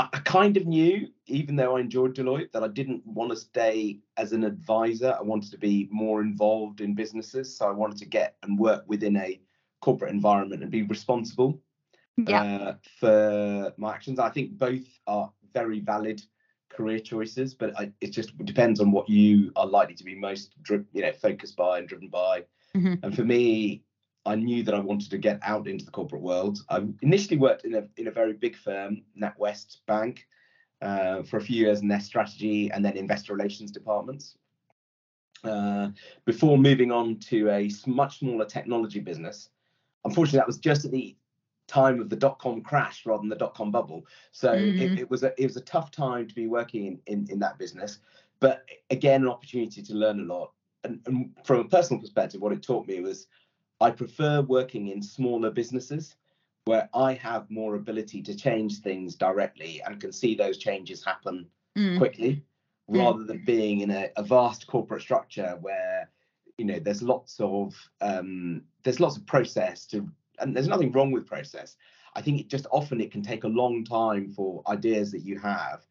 I, 0.00 0.08
I 0.14 0.18
kind 0.20 0.56
of 0.56 0.66
knew, 0.66 1.08
even 1.26 1.56
though 1.56 1.76
I 1.76 1.80
enjoyed 1.80 2.16
Deloitte, 2.16 2.52
that 2.52 2.64
I 2.64 2.68
didn't 2.68 3.06
want 3.06 3.30
to 3.30 3.36
stay 3.36 3.98
as 4.16 4.32
an 4.32 4.44
advisor. 4.44 5.14
I 5.18 5.22
wanted 5.22 5.50
to 5.50 5.58
be 5.58 5.88
more 5.90 6.22
involved 6.22 6.80
in 6.80 6.94
businesses. 6.94 7.56
So 7.56 7.68
I 7.68 7.72
wanted 7.72 7.98
to 7.98 8.06
get 8.06 8.36
and 8.42 8.58
work 8.58 8.84
within 8.86 9.16
a 9.16 9.40
corporate 9.80 10.12
environment 10.12 10.62
and 10.62 10.70
be 10.70 10.82
responsible 10.82 11.60
yeah. 12.16 12.42
uh, 12.42 12.74
for 12.98 13.72
my 13.76 13.94
actions. 13.94 14.18
I 14.18 14.30
think 14.30 14.52
both 14.52 14.86
are 15.06 15.30
very 15.52 15.80
valid 15.80 16.22
career 16.70 17.00
choices, 17.00 17.54
but 17.54 17.78
I, 17.78 17.92
it 18.00 18.10
just 18.10 18.36
depends 18.44 18.80
on 18.80 18.92
what 18.92 19.08
you 19.08 19.52
are 19.56 19.66
likely 19.66 19.94
to 19.96 20.04
be 20.04 20.14
most, 20.14 20.54
dri- 20.62 20.84
you 20.92 21.02
know, 21.02 21.12
focused 21.12 21.56
by 21.56 21.78
and 21.78 21.88
driven 21.88 22.08
by. 22.08 22.44
Mm-hmm. 22.74 22.94
And 23.02 23.14
for 23.14 23.24
me, 23.24 23.82
I 24.26 24.34
knew 24.34 24.62
that 24.64 24.74
I 24.74 24.80
wanted 24.80 25.10
to 25.10 25.18
get 25.18 25.40
out 25.42 25.66
into 25.66 25.84
the 25.84 25.90
corporate 25.90 26.22
world. 26.22 26.58
I 26.68 26.86
initially 27.02 27.38
worked 27.38 27.64
in 27.64 27.74
a 27.74 27.86
in 27.96 28.08
a 28.08 28.10
very 28.10 28.34
big 28.34 28.56
firm, 28.56 29.02
NatWest 29.20 29.78
Bank, 29.86 30.26
uh, 30.82 31.22
for 31.22 31.38
a 31.38 31.40
few 31.40 31.64
years 31.64 31.80
in 31.80 31.88
their 31.88 32.00
strategy 32.00 32.70
and 32.70 32.84
then 32.84 32.96
investor 32.96 33.34
relations 33.34 33.70
departments. 33.70 34.36
Uh, 35.42 35.88
before 36.26 36.58
moving 36.58 36.92
on 36.92 37.18
to 37.18 37.48
a 37.48 37.70
much 37.86 38.18
smaller 38.18 38.44
technology 38.44 39.00
business. 39.00 39.48
Unfortunately, 40.04 40.38
that 40.38 40.46
was 40.46 40.58
just 40.58 40.84
at 40.84 40.90
the 40.90 41.16
time 41.66 41.98
of 41.98 42.10
the 42.10 42.16
dot 42.16 42.38
com 42.38 42.60
crash 42.60 43.06
rather 43.06 43.22
than 43.22 43.30
the 43.30 43.36
dot 43.36 43.54
com 43.54 43.70
bubble. 43.70 44.04
So 44.32 44.52
mm-hmm. 44.52 44.82
it, 44.82 44.98
it, 44.98 45.10
was 45.10 45.22
a 45.22 45.32
it 45.40 45.46
was 45.46 45.56
a 45.56 45.62
tough 45.62 45.90
time 45.90 46.28
to 46.28 46.34
be 46.34 46.46
working 46.46 46.86
in, 46.86 47.00
in, 47.06 47.26
in 47.30 47.38
that 47.38 47.58
business. 47.58 48.00
But 48.38 48.64
again, 48.90 49.22
an 49.22 49.28
opportunity 49.28 49.82
to 49.82 49.94
learn 49.94 50.20
a 50.20 50.24
lot. 50.24 50.52
And, 50.84 51.00
and 51.06 51.30
from 51.44 51.60
a 51.60 51.64
personal 51.64 52.02
perspective, 52.02 52.42
what 52.42 52.52
it 52.52 52.62
taught 52.62 52.86
me 52.86 53.00
was 53.00 53.26
I 53.80 53.90
prefer 53.90 54.42
working 54.42 54.88
in 54.88 55.02
smaller 55.02 55.50
businesses 55.50 56.16
where 56.66 56.88
I 56.94 57.14
have 57.14 57.50
more 57.50 57.74
ability 57.74 58.22
to 58.22 58.36
change 58.36 58.78
things 58.78 59.16
directly 59.16 59.82
and 59.84 60.00
can 60.00 60.12
see 60.12 60.34
those 60.34 60.58
changes 60.58 61.04
happen 61.04 61.46
mm. 61.76 61.98
quickly 61.98 62.44
mm. 62.90 62.98
rather 62.98 63.24
than 63.24 63.44
being 63.44 63.80
in 63.80 63.90
a, 63.90 64.10
a, 64.16 64.22
vast 64.22 64.66
corporate 64.66 65.02
structure 65.02 65.56
where 65.60 66.10
you 66.58 66.64
know 66.64 66.78
there's 66.78 67.02
lots 67.02 67.40
of 67.40 67.74
um, 68.02 68.62
there's 68.84 69.00
lots 69.00 69.16
of 69.16 69.26
process 69.26 69.86
to 69.86 70.06
and 70.38 70.54
there's 70.54 70.68
nothing 70.68 70.92
wrong 70.92 71.10
with 71.10 71.26
process 71.26 71.76
i 72.14 72.20
think 72.22 72.40
it 72.40 72.48
just 72.48 72.66
often 72.70 73.00
it 73.00 73.10
can 73.10 73.22
take 73.22 73.44
a 73.44 73.48
long 73.48 73.84
time 73.84 74.30
for 74.30 74.62
ideas 74.68 75.10
that 75.10 75.24
you 75.24 75.38
have 75.38 75.86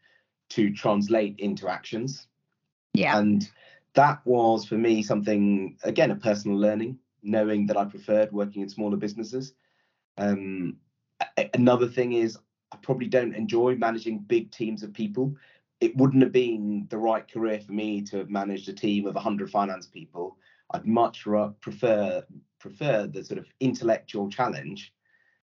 to 0.50 0.72
translate 0.72 1.36
into 1.40 1.68
actions 1.68 2.28
yeah 2.94 3.18
and 3.18 3.50
that 3.94 4.20
was 4.26 4.66
for 4.66 4.76
me 4.76 5.02
something 5.02 5.76
again 5.84 6.12
a 6.12 6.16
personal 6.16 6.58
learning 6.58 6.98
knowing 7.24 7.68
that 7.68 7.78
I 7.78 7.86
preferred 7.86 8.32
working 8.32 8.62
in 8.62 8.70
smaller 8.70 8.98
businesses. 8.98 9.54
Um, 10.18 10.78
another 11.54 11.88
thing 11.88 12.14
is 12.14 12.38
I 12.72 12.78
probably 12.78 13.08
don't 13.08 13.36
enjoy 13.36 13.76
managing 13.76 14.20
big 14.20 14.52
teams 14.52 14.84
of 14.84 14.94
people. 14.94 15.36
It 15.82 15.96
wouldn't 15.96 16.24
have 16.24 16.32
been 16.32 16.88
the 16.90 16.98
right 16.98 17.30
career 17.32 17.60
for 17.60 17.72
me 17.72 18.02
to 18.04 18.18
have 18.18 18.30
managed 18.30 18.68
a 18.70 18.74
team 18.74 19.08
of 19.08 19.16
100 19.16 19.50
finance 19.50 19.88
people. 19.88 20.38
I'd 20.72 20.86
much 20.86 21.26
prefer 21.62 22.24
prefer 22.60 23.08
the 23.08 23.24
sort 23.24 23.40
of 23.40 23.48
intellectual 23.60 24.30
challenge 24.30 24.94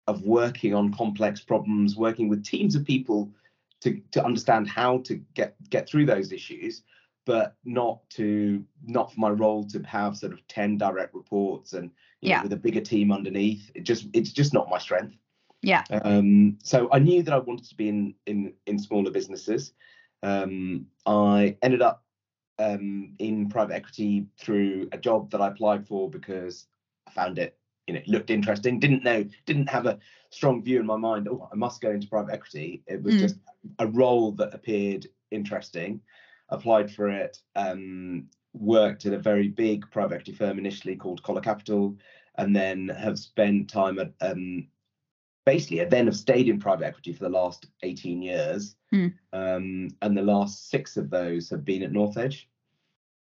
of 0.07 0.23
working 0.23 0.75
on 0.75 0.95
complex 0.95 1.41
problems, 1.41 1.97
working 1.97 2.29
with 2.29 2.45
teams 2.45 2.75
of 2.75 2.85
people 2.85 3.31
to 3.81 4.01
to 4.13 4.25
understand 4.25 4.69
how 4.69 4.99
to 4.99 5.21
get 5.35 5.57
get 5.69 5.89
through 5.89 6.07
those 6.07 6.33
issues, 6.33 6.83
but 7.27 7.57
not 7.65 8.09
to 8.11 8.65
not 8.85 9.13
for 9.13 9.21
my 9.21 9.31
role 9.31 9.65
to 9.65 9.81
have 9.83 10.17
sort 10.17 10.33
of 10.33 10.47
10 10.49 10.79
direct 10.79 11.15
reports 11.15 11.75
and 11.75 11.91
yeah. 12.21 12.39
know, 12.39 12.45
with 12.45 12.53
a 12.53 12.57
bigger 12.57 12.81
team 12.81 13.13
underneath. 13.13 13.71
It 13.75 13.83
just 13.83 14.07
it's 14.13 14.33
just 14.33 14.55
not 14.55 14.71
my 14.71 14.79
strength. 14.79 15.17
Yeah. 15.63 15.85
Um, 15.91 16.59
so 16.63 16.89
I 16.91 16.99
knew 16.99 17.23
that 17.23 17.35
I 17.35 17.39
wanted 17.39 17.69
to 17.69 17.75
be 17.75 17.89
in 17.89 18.15
in 18.27 18.55
in 18.67 18.79
smaller 18.79 19.11
businesses. 19.11 19.73
Um, 20.23 20.87
I 21.07 21.57
ended 21.63 21.83
up 21.83 22.05
um, 22.59 23.15
in 23.19 23.49
private 23.49 23.75
equity 23.75 24.27
through 24.39 24.89
a 24.93 24.99
job 24.99 25.31
that 25.31 25.41
I 25.41 25.49
applied 25.49 25.87
for 25.87 26.11
because 26.11 26.67
I 27.09 27.11
found 27.11 27.39
it, 27.39 27.57
you 27.87 27.95
know, 27.95 28.03
looked 28.07 28.31
interesting. 28.31 28.79
Didn't 28.79 29.03
know, 29.03 29.25
didn't 29.47 29.69
have 29.69 29.87
a 29.87 29.99
strong 30.31 30.63
view 30.63 30.79
in 30.79 30.87
my 30.87 30.97
mind. 30.97 31.29
Oh, 31.29 31.49
I 31.51 31.57
must 31.57 31.81
go 31.81 31.91
into 31.91 32.07
private 32.07 32.35
equity. 32.35 32.83
It 32.87 33.03
was 33.03 33.15
mm. 33.15 33.21
just 33.21 33.37
a 33.79 33.87
role 33.87 34.33
that 34.33 34.55
appeared 34.55 35.07
interesting. 35.31 36.01
Applied 36.51 36.91
for 36.91 37.09
it. 37.09 37.39
Um, 37.57 38.29
worked 38.53 39.07
at 39.07 39.13
a 39.13 39.19
very 39.19 39.49
big 39.49 39.89
private 39.91 40.17
equity 40.17 40.33
firm 40.33 40.59
initially 40.59 40.97
called 40.97 41.23
Coller 41.23 41.41
Capital, 41.41 41.97
and 42.37 42.55
then 42.55 42.89
have 42.89 43.19
spent 43.19 43.71
time 43.71 43.99
at 43.99 44.13
um, 44.21 44.67
basically 45.47 45.85
then 45.85 46.07
have 46.07 46.17
stayed 46.17 46.49
in 46.49 46.59
private 46.59 46.87
equity 46.87 47.13
for 47.13 47.25
the 47.25 47.31
last 47.31 47.67
18 47.83 48.23
years. 48.23 48.77
Mm. 48.93 49.15
Um, 49.33 49.89
and 50.03 50.17
the 50.17 50.23
last 50.23 50.71
six 50.71 50.97
of 50.97 51.11
those 51.11 51.49
have 51.51 51.65
been 51.65 51.83
at 51.83 51.93
North 51.93 52.17
Edge. 52.17 52.49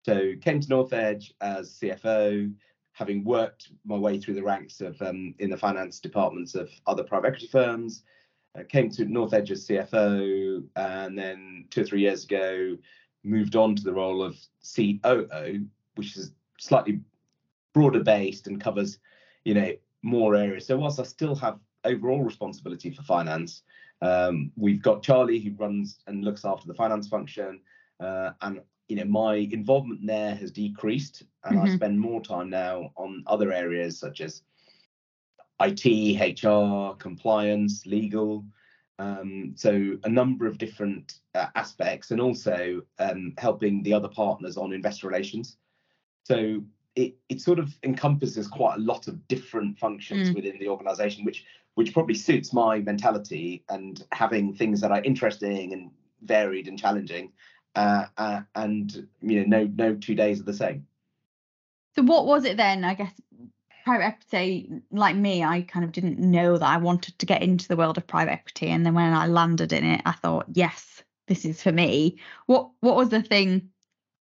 So 0.04 0.32
came 0.40 0.60
to 0.60 0.68
North 0.68 0.92
Edge 0.92 1.34
as 1.40 1.78
CFO, 1.78 2.52
having 2.92 3.24
worked 3.24 3.70
my 3.84 3.96
way 3.96 4.18
through 4.18 4.34
the 4.34 4.42
ranks 4.42 4.80
of 4.80 5.00
um, 5.02 5.34
in 5.38 5.50
the 5.50 5.56
finance 5.56 6.00
departments 6.00 6.54
of 6.54 6.70
other 6.86 7.02
private 7.04 7.28
equity 7.28 7.48
firms. 7.48 8.04
Uh, 8.56 8.62
came 8.68 8.88
to 8.88 9.04
North 9.04 9.34
Edge 9.34 9.50
as 9.50 9.66
CFO, 9.66 10.64
and 10.76 11.18
then 11.18 11.64
two 11.70 11.80
or 11.80 11.84
three 11.84 12.02
years 12.02 12.24
ago 12.24 12.76
moved 13.24 13.56
on 13.56 13.74
to 13.76 13.82
the 13.82 13.92
role 13.92 14.22
of 14.22 14.36
COO, 14.74 15.66
which 15.96 16.16
is 16.16 16.32
slightly 16.58 17.00
broader 17.72 18.02
based 18.02 18.46
and 18.46 18.60
covers, 18.60 18.98
you 19.44 19.54
know, 19.54 19.72
more 20.02 20.36
areas. 20.36 20.66
So 20.66 20.76
whilst 20.76 21.00
I 21.00 21.04
still 21.04 21.34
have 21.36 21.58
overall 21.84 22.22
responsibility 22.22 22.90
for 22.90 23.02
finance, 23.02 23.62
um, 24.02 24.52
we've 24.56 24.82
got 24.82 25.02
Charlie 25.02 25.40
who 25.40 25.54
runs 25.54 25.98
and 26.06 26.24
looks 26.24 26.44
after 26.44 26.66
the 26.66 26.74
finance 26.74 27.08
function, 27.08 27.60
uh, 28.00 28.30
and 28.42 28.60
you 28.88 28.96
know 28.96 29.04
my 29.04 29.36
involvement 29.36 30.06
there 30.06 30.34
has 30.34 30.50
decreased 30.50 31.22
and 31.44 31.56
mm-hmm. 31.56 31.66
i 31.66 31.74
spend 31.74 31.98
more 31.98 32.20
time 32.20 32.50
now 32.50 32.90
on 32.96 33.24
other 33.26 33.52
areas 33.52 33.98
such 33.98 34.20
as 34.20 34.42
it 35.60 36.42
hr 36.42 36.94
compliance 36.98 37.86
legal 37.86 38.44
um, 38.98 39.52
so 39.56 39.96
a 40.04 40.08
number 40.08 40.46
of 40.46 40.58
different 40.58 41.14
uh, 41.34 41.46
aspects 41.54 42.10
and 42.10 42.20
also 42.20 42.82
um, 42.98 43.34
helping 43.38 43.82
the 43.82 43.92
other 43.92 44.08
partners 44.08 44.56
on 44.56 44.72
investor 44.72 45.08
relations 45.08 45.56
so 46.22 46.62
it, 46.96 47.16
it 47.28 47.40
sort 47.40 47.58
of 47.58 47.74
encompasses 47.82 48.46
quite 48.46 48.76
a 48.76 48.80
lot 48.80 49.08
of 49.08 49.26
different 49.26 49.78
functions 49.78 50.30
mm. 50.30 50.34
within 50.34 50.58
the 50.58 50.68
organization 50.68 51.24
which 51.24 51.44
which 51.74 51.92
probably 51.92 52.14
suits 52.14 52.52
my 52.52 52.78
mentality 52.78 53.64
and 53.68 54.04
having 54.12 54.54
things 54.54 54.80
that 54.80 54.92
are 54.92 55.02
interesting 55.02 55.72
and 55.72 55.90
varied 56.22 56.68
and 56.68 56.78
challenging 56.78 57.32
uh, 57.74 58.06
uh, 58.16 58.40
and 58.54 59.08
you 59.20 59.44
know, 59.44 59.58
no 59.58 59.70
no 59.74 59.94
two 59.96 60.14
days 60.14 60.40
are 60.40 60.44
the 60.44 60.54
same. 60.54 60.86
So 61.94 62.02
what 62.02 62.26
was 62.26 62.44
it 62.44 62.56
then? 62.56 62.84
I 62.84 62.94
guess 62.94 63.12
private 63.84 64.04
equity, 64.04 64.82
like 64.90 65.14
me, 65.14 65.44
I 65.44 65.62
kind 65.62 65.84
of 65.84 65.92
didn't 65.92 66.18
know 66.18 66.56
that 66.56 66.66
I 66.66 66.78
wanted 66.78 67.18
to 67.18 67.26
get 67.26 67.42
into 67.42 67.68
the 67.68 67.76
world 67.76 67.98
of 67.98 68.06
private 68.06 68.32
equity, 68.32 68.68
and 68.68 68.84
then 68.84 68.94
when 68.94 69.12
I 69.12 69.26
landed 69.26 69.72
in 69.72 69.84
it, 69.84 70.00
I 70.06 70.12
thought, 70.12 70.46
yes, 70.52 71.02
this 71.28 71.44
is 71.44 71.62
for 71.62 71.72
me. 71.72 72.18
What 72.46 72.70
what 72.80 72.96
was 72.96 73.10
the 73.10 73.22
thing 73.22 73.70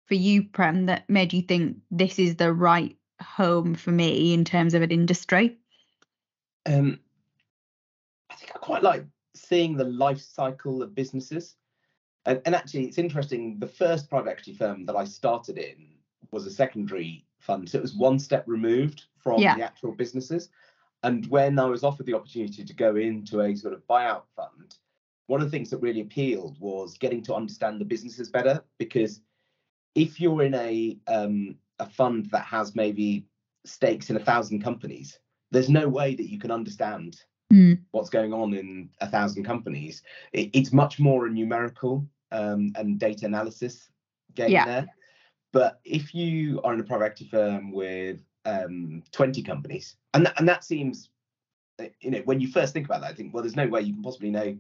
for 0.07 0.15
you, 0.15 0.45
Prem, 0.45 0.87
that 0.87 1.09
made 1.09 1.33
you 1.33 1.43
think 1.43 1.79
this 1.91 2.19
is 2.19 2.37
the 2.37 2.53
right 2.53 2.97
home 3.21 3.75
for 3.75 3.91
me 3.91 4.33
in 4.33 4.45
terms 4.45 4.75
of 4.75 4.83
an 4.83 4.91
industry? 4.91 5.59
Um, 6.67 7.01
I 8.31 8.35
think 8.37 8.53
I 8.55 8.59
quite 8.59 8.83
like 8.83 9.05
seeing 9.35 9.77
the 9.77 9.85
life 9.85 10.21
cycle 10.21 10.83
of 10.83 10.95
businesses. 10.95 11.57
And, 12.27 12.41
and 12.45 12.55
actually, 12.55 12.85
it's 12.85 12.99
interesting. 12.99 13.59
The 13.59 13.67
first 13.67 14.11
private 14.11 14.31
equity 14.31 14.55
firm 14.55 14.85
that 14.87 14.97
I 14.97 15.05
started 15.05 15.59
in 15.59 15.95
was 16.31 16.47
a 16.47 16.51
secondary 16.51 17.25
fund, 17.41 17.69
so 17.69 17.79
it 17.79 17.83
was 17.83 17.95
one 17.95 18.19
step 18.19 18.45
removed 18.47 19.05
from 19.19 19.41
yeah. 19.41 19.57
the 19.57 19.63
actual 19.63 19.93
businesses. 19.93 20.51
And 21.03 21.27
when 21.27 21.59
I 21.59 21.65
was 21.65 21.83
offered 21.83 22.07
the 22.07 22.15
opportunity 22.15 22.65
to 22.65 22.75
go 22.75 22.97
into 22.97 23.41
a 23.41 23.55
sort 23.57 23.75
of 23.75 23.87
buyout 23.87 24.25
fund, 24.37 24.77
one 25.27 25.41
of 25.41 25.47
the 25.47 25.57
things 25.57 25.71
that 25.71 25.79
really 25.79 26.01
appealed 26.01 26.59
was 26.61 26.99
getting 26.99 27.23
to 27.23 27.35
understand 27.35 27.81
the 27.81 27.85
businesses 27.85 28.29
better. 28.29 28.63
Because 28.79 29.21
if 29.95 30.21
you're 30.21 30.43
in 30.43 30.55
a 30.55 30.99
um, 31.07 31.57
a 31.79 31.89
fund 31.89 32.27
that 32.33 32.45
has 32.45 32.75
maybe 32.75 33.27
stakes 33.65 34.11
in 34.11 34.17
a 34.17 34.25
thousand 34.25 34.63
companies, 34.63 35.19
there's 35.51 35.71
no 35.71 35.89
way 35.89 36.15
that 36.15 36.31
you 36.31 36.39
can 36.39 36.51
understand 36.51 37.21
mm. 37.53 37.79
what's 37.93 38.11
going 38.11 38.33
on 38.33 38.55
in 38.55 38.91
a 39.01 39.09
thousand 39.09 39.45
companies. 39.45 40.03
It, 40.33 40.51
it's 40.53 40.73
much 40.73 40.99
more 40.99 41.27
a 41.27 41.31
numerical 41.31 42.07
um, 42.33 42.73
and 42.77 42.99
data 42.99 43.27
analysis 43.27 43.89
game 44.35 44.51
yeah. 44.51 44.65
there. 44.65 44.87
But 45.53 45.81
if 45.85 46.15
you 46.15 46.61
are 46.63 46.73
in 46.73 46.81
a 46.81 46.85
private 46.85 47.07
equity 47.07 47.29
firm 47.29 47.73
with 47.73 48.21
um, 48.45 49.03
20 49.13 49.43
companies, 49.43 49.97
and 50.15 50.25
th- 50.27 50.37
and 50.39 50.49
that 50.49 50.65
seems, 50.65 51.11
uh, 51.81 51.87
you 52.01 52.11
know, 52.11 52.23
when 52.25 52.41
you 52.41 52.49
first 52.49 52.73
think 52.73 52.87
about 52.87 53.01
that, 53.01 53.11
I 53.11 53.15
think, 53.15 53.35
well, 53.35 53.43
there's 53.43 53.57
no 53.57 53.67
way 53.67 53.81
you 53.81 53.95
can 53.95 54.03
possibly 54.03 54.31
know 54.31 54.57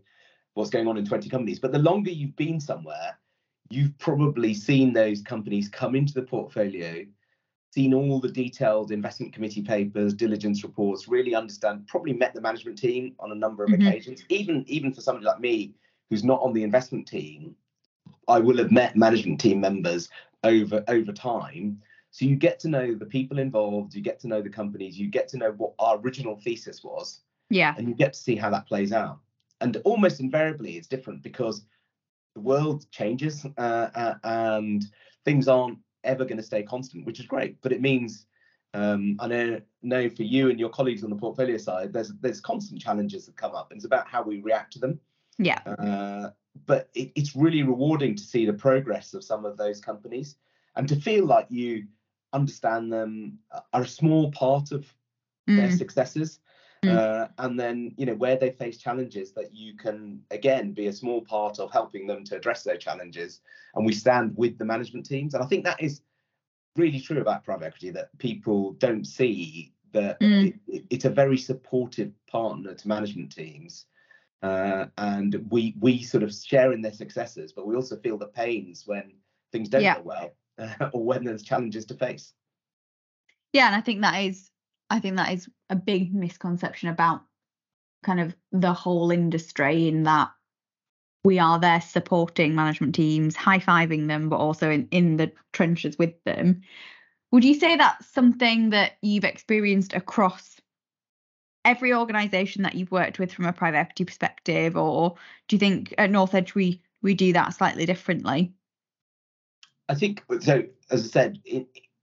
what's 0.54 0.70
going 0.70 0.88
on 0.88 0.96
in 0.96 1.06
20 1.06 1.28
companies. 1.28 1.60
But 1.60 1.72
the 1.72 1.78
longer 1.78 2.10
you've 2.10 2.36
been 2.36 2.60
somewhere, 2.60 3.18
you've 3.70 3.96
probably 3.98 4.52
seen 4.52 4.92
those 4.92 5.22
companies 5.22 5.68
come 5.68 5.94
into 5.94 6.12
the 6.12 6.22
portfolio 6.22 7.06
seen 7.72 7.94
all 7.94 8.20
the 8.20 8.30
detailed 8.30 8.90
investment 8.90 9.32
committee 9.32 9.62
papers, 9.62 10.12
diligence 10.12 10.62
reports, 10.62 11.08
really 11.08 11.34
understand, 11.34 11.86
probably 11.86 12.12
met 12.12 12.34
the 12.34 12.40
management 12.40 12.76
team 12.76 13.14
on 13.20 13.32
a 13.32 13.34
number 13.34 13.64
of 13.64 13.70
mm-hmm. 13.70 13.86
occasions. 13.86 14.24
Even 14.28 14.64
even 14.66 14.92
for 14.92 15.00
somebody 15.00 15.26
like 15.26 15.40
me 15.40 15.74
who's 16.08 16.24
not 16.24 16.40
on 16.42 16.52
the 16.52 16.64
investment 16.64 17.06
team, 17.06 17.54
I 18.26 18.40
will 18.40 18.58
have 18.58 18.72
met 18.72 18.96
management 18.96 19.40
team 19.40 19.60
members 19.60 20.08
over 20.44 20.84
over 20.88 21.12
time. 21.12 21.80
So 22.12 22.24
you 22.24 22.36
get 22.36 22.58
to 22.60 22.68
know 22.68 22.94
the 22.94 23.06
people 23.06 23.38
involved, 23.38 23.94
you 23.94 24.02
get 24.02 24.18
to 24.20 24.28
know 24.28 24.42
the 24.42 24.50
companies, 24.50 24.98
you 24.98 25.06
get 25.08 25.28
to 25.28 25.36
know 25.36 25.52
what 25.52 25.74
our 25.78 25.98
original 25.98 26.36
thesis 26.36 26.82
was. 26.82 27.20
Yeah. 27.50 27.74
And 27.76 27.88
you 27.88 27.94
get 27.94 28.14
to 28.14 28.18
see 28.18 28.36
how 28.36 28.50
that 28.50 28.66
plays 28.66 28.92
out. 28.92 29.20
And 29.60 29.76
almost 29.84 30.20
invariably 30.20 30.76
it's 30.76 30.88
different 30.88 31.22
because 31.22 31.64
the 32.34 32.40
world 32.40 32.90
changes 32.90 33.46
uh, 33.58 33.90
uh, 33.94 34.14
and 34.24 34.84
things 35.24 35.46
aren't 35.46 35.78
ever 36.02 36.24
going 36.24 36.38
to 36.38 36.42
stay 36.42 36.62
constant, 36.62 37.06
which 37.06 37.20
is 37.20 37.26
great. 37.26 37.60
But 37.60 37.72
it 37.72 37.80
means 37.80 38.26
um, 38.74 39.16
I 39.18 39.26
know, 39.26 39.60
know 39.82 40.08
for 40.08 40.22
you 40.22 40.50
and 40.50 40.58
your 40.58 40.68
colleagues 40.68 41.02
on 41.02 41.10
the 41.10 41.16
portfolio 41.16 41.56
side, 41.56 41.92
there's 41.92 42.12
there's 42.20 42.40
constant 42.40 42.80
challenges 42.80 43.26
that 43.26 43.36
come 43.36 43.54
up, 43.54 43.70
and 43.70 43.78
it's 43.78 43.84
about 43.84 44.06
how 44.06 44.22
we 44.22 44.40
react 44.40 44.72
to 44.74 44.78
them. 44.78 45.00
Yeah. 45.38 45.60
Uh, 45.64 46.30
but 46.66 46.88
it, 46.94 47.12
it's 47.14 47.36
really 47.36 47.62
rewarding 47.62 48.14
to 48.14 48.22
see 48.22 48.46
the 48.46 48.52
progress 48.52 49.14
of 49.14 49.24
some 49.24 49.44
of 49.44 49.56
those 49.56 49.80
companies, 49.80 50.36
and 50.76 50.88
to 50.88 50.96
feel 50.96 51.26
like 51.26 51.46
you 51.50 51.86
understand 52.32 52.92
them, 52.92 53.38
uh, 53.52 53.60
are 53.72 53.82
a 53.82 53.88
small 53.88 54.30
part 54.32 54.72
of 54.72 54.86
mm. 55.48 55.56
their 55.56 55.70
successes, 55.70 56.40
Mm. 56.84 56.96
Uh, 56.96 57.28
and 57.36 57.60
then 57.60 57.92
you 57.98 58.06
know 58.06 58.14
where 58.14 58.36
they 58.36 58.52
face 58.52 58.78
challenges 58.78 59.32
that 59.32 59.54
you 59.54 59.76
can 59.76 60.22
again 60.30 60.72
be 60.72 60.86
a 60.86 60.92
small 60.92 61.20
part 61.20 61.58
of 61.58 61.70
helping 61.70 62.06
them 62.06 62.24
to 62.24 62.36
address 62.36 62.62
their 62.62 62.78
challenges 62.78 63.40
and 63.74 63.84
we 63.84 63.92
stand 63.92 64.32
with 64.34 64.56
the 64.56 64.64
management 64.64 65.04
teams 65.04 65.34
and 65.34 65.44
i 65.44 65.46
think 65.46 65.62
that 65.62 65.82
is 65.82 66.00
really 66.76 66.98
true 66.98 67.20
about 67.20 67.44
private 67.44 67.66
equity 67.66 67.90
that 67.90 68.16
people 68.16 68.72
don't 68.74 69.04
see 69.04 69.74
that 69.92 70.18
mm. 70.20 70.58
it, 70.68 70.84
it's 70.88 71.04
a 71.04 71.10
very 71.10 71.36
supportive 71.36 72.12
partner 72.26 72.72
to 72.72 72.88
management 72.88 73.30
teams 73.30 73.84
uh, 74.42 74.86
and 74.98 75.46
we 75.50 75.74
we 75.80 76.02
sort 76.02 76.22
of 76.22 76.34
share 76.34 76.72
in 76.72 76.82
their 76.82 76.92
successes 76.92 77.52
but 77.52 77.66
we 77.66 77.74
also 77.74 77.96
feel 77.96 78.18
the 78.18 78.26
pains 78.26 78.84
when 78.86 79.12
things 79.52 79.68
don't 79.68 79.82
yeah. 79.82 79.96
go 79.96 80.02
well 80.02 80.30
uh, 80.58 80.88
or 80.92 81.04
when 81.04 81.24
there's 81.24 81.42
challenges 81.42 81.84
to 81.84 81.94
face 81.94 82.32
yeah 83.52 83.66
and 83.66 83.76
i 83.76 83.80
think 83.80 84.00
that 84.00 84.18
is 84.22 84.50
I 84.90 84.98
think 84.98 85.16
that 85.16 85.32
is 85.32 85.48
a 85.70 85.76
big 85.76 86.12
misconception 86.12 86.88
about 86.88 87.22
kind 88.02 88.20
of 88.20 88.34
the 88.50 88.72
whole 88.72 89.10
industry 89.12 89.88
in 89.88 90.02
that 90.02 90.30
we 91.22 91.38
are 91.38 91.60
there 91.60 91.80
supporting 91.80 92.54
management 92.54 92.94
teams, 92.94 93.36
high 93.36 93.58
fiving 93.58 94.08
them, 94.08 94.28
but 94.28 94.36
also 94.36 94.70
in, 94.70 94.88
in 94.90 95.16
the 95.16 95.30
trenches 95.52 95.96
with 95.98 96.14
them. 96.24 96.62
Would 97.30 97.44
you 97.44 97.54
say 97.54 97.76
that's 97.76 98.06
something 98.06 98.70
that 98.70 98.92
you've 99.02 99.24
experienced 99.24 99.92
across 99.92 100.60
every 101.64 101.92
organization 101.92 102.62
that 102.62 102.74
you've 102.74 102.90
worked 102.90 103.18
with 103.18 103.32
from 103.32 103.46
a 103.46 103.52
private 103.52 103.78
equity 103.78 104.04
perspective, 104.04 104.76
or 104.76 105.16
do 105.48 105.56
you 105.56 105.60
think 105.60 105.94
at 105.98 106.10
North 106.10 106.34
Edge 106.34 106.54
we 106.54 106.82
we 107.02 107.14
do 107.14 107.32
that 107.32 107.54
slightly 107.54 107.86
differently? 107.86 108.52
I 109.88 109.94
think 109.94 110.22
so. 110.40 110.62
As 110.90 111.04
I 111.04 111.08
said, 111.08 111.40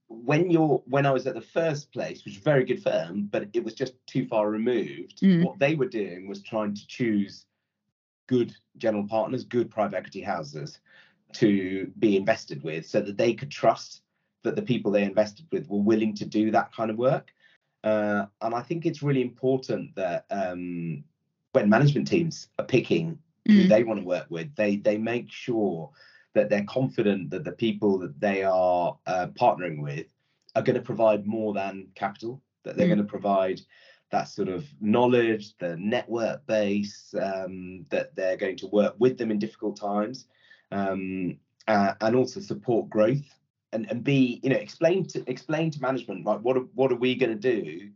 when 0.08 0.50
you're 0.50 0.82
when 0.86 1.06
I 1.06 1.10
was 1.10 1.26
at 1.26 1.34
the 1.34 1.40
first 1.40 1.92
place, 1.92 2.24
which 2.24 2.34
was 2.34 2.40
a 2.42 2.44
very 2.44 2.64
good 2.64 2.82
firm, 2.82 3.28
but 3.30 3.48
it 3.52 3.64
was 3.64 3.74
just 3.74 3.94
too 4.06 4.26
far 4.26 4.50
removed. 4.50 5.20
Mm. 5.20 5.44
What 5.44 5.58
they 5.58 5.74
were 5.74 5.88
doing 5.88 6.28
was 6.28 6.42
trying 6.42 6.74
to 6.74 6.86
choose 6.86 7.44
good 8.26 8.54
general 8.76 9.06
partners, 9.06 9.44
good 9.44 9.70
private 9.70 9.96
equity 9.96 10.20
houses 10.20 10.80
to 11.34 11.90
be 11.98 12.16
invested 12.16 12.62
with, 12.62 12.86
so 12.86 13.00
that 13.00 13.16
they 13.16 13.34
could 13.34 13.50
trust 13.50 14.02
that 14.44 14.56
the 14.56 14.62
people 14.62 14.90
they 14.90 15.02
invested 15.02 15.46
with 15.50 15.68
were 15.68 15.80
willing 15.80 16.14
to 16.14 16.24
do 16.24 16.50
that 16.50 16.72
kind 16.72 16.90
of 16.90 16.96
work. 16.96 17.32
Uh, 17.84 18.26
and 18.42 18.54
I 18.54 18.62
think 18.62 18.86
it's 18.86 19.02
really 19.02 19.22
important 19.22 19.94
that 19.96 20.26
um, 20.30 21.04
when 21.52 21.68
management 21.68 22.08
teams 22.08 22.48
are 22.58 22.64
picking 22.64 23.18
who 23.46 23.64
Mm. 23.64 23.68
they 23.68 23.82
want 23.84 23.98
to 24.00 24.04
work 24.04 24.26
with, 24.30 24.54
they 24.56 24.76
they 24.76 24.98
make 24.98 25.30
sure 25.30 25.90
that 26.34 26.50
they're 26.50 26.64
confident 26.64 27.30
that 27.30 27.44
the 27.44 27.52
people 27.52 27.98
that 27.98 28.20
they 28.20 28.42
are 28.44 28.98
uh, 29.06 29.28
partnering 29.28 29.80
with 29.82 30.06
are 30.54 30.62
going 30.62 30.76
to 30.76 30.82
provide 30.82 31.26
more 31.26 31.54
than 31.54 31.88
capital, 31.94 32.42
that 32.64 32.76
they're 32.76 32.86
Mm. 32.86 32.96
going 32.96 33.06
to 33.06 33.12
provide 33.16 33.60
that 34.10 34.28
sort 34.28 34.48
of 34.48 34.66
knowledge, 34.80 35.56
the 35.58 35.76
network 35.78 36.46
base, 36.46 37.14
um, 37.20 37.86
that 37.90 38.14
they're 38.14 38.36
going 38.36 38.56
to 38.56 38.66
work 38.68 38.94
with 38.98 39.16
them 39.18 39.30
in 39.30 39.38
difficult 39.38 39.76
times, 39.76 40.26
um, 40.72 41.38
uh, 41.68 41.94
and 42.00 42.16
also 42.16 42.40
support 42.40 42.88
growth 42.90 43.24
and, 43.72 43.90
and 43.90 44.02
be, 44.02 44.40
you 44.42 44.50
know, 44.50 44.56
explain 44.56 45.06
to 45.08 45.22
explain 45.28 45.70
to 45.70 45.80
management 45.80 46.24
like 46.24 46.40
what 46.40 46.56
are, 46.56 46.66
what 46.74 46.92
are 46.92 46.96
we 46.96 47.14
going 47.14 47.38
to 47.38 47.62
do 47.62 47.90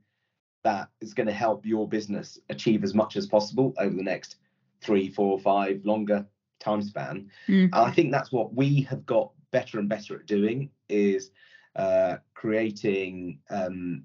that 0.65 0.89
is 1.01 1.15
going 1.15 1.27
to 1.27 1.33
help 1.33 1.67
your 1.67 1.89
business 1.89 2.39
achieve 2.49 2.85
as 2.85 2.95
much 2.95 3.17
as 3.17 3.27
possible 3.27 3.75
over 3.79 3.95
the 3.97 4.03
next 4.03 4.37
three, 4.81 5.09
four, 5.09 5.39
five, 5.39 5.81
longer 5.85 6.27
time 6.61 6.83
span. 6.83 7.31
Mm. 7.49 7.65
And 7.65 7.75
I 7.75 7.91
think 7.91 8.13
that's 8.13 8.33
what 8.33 8.55
we 8.55 8.83
have 8.83 9.05
got 9.07 9.33
better 9.51 9.79
and 9.79 9.89
better 9.89 10.17
at 10.17 10.27
doing 10.27 10.71
is 10.89 11.31
uh, 11.77 12.17
creating 12.35 13.39
um, 13.51 14.05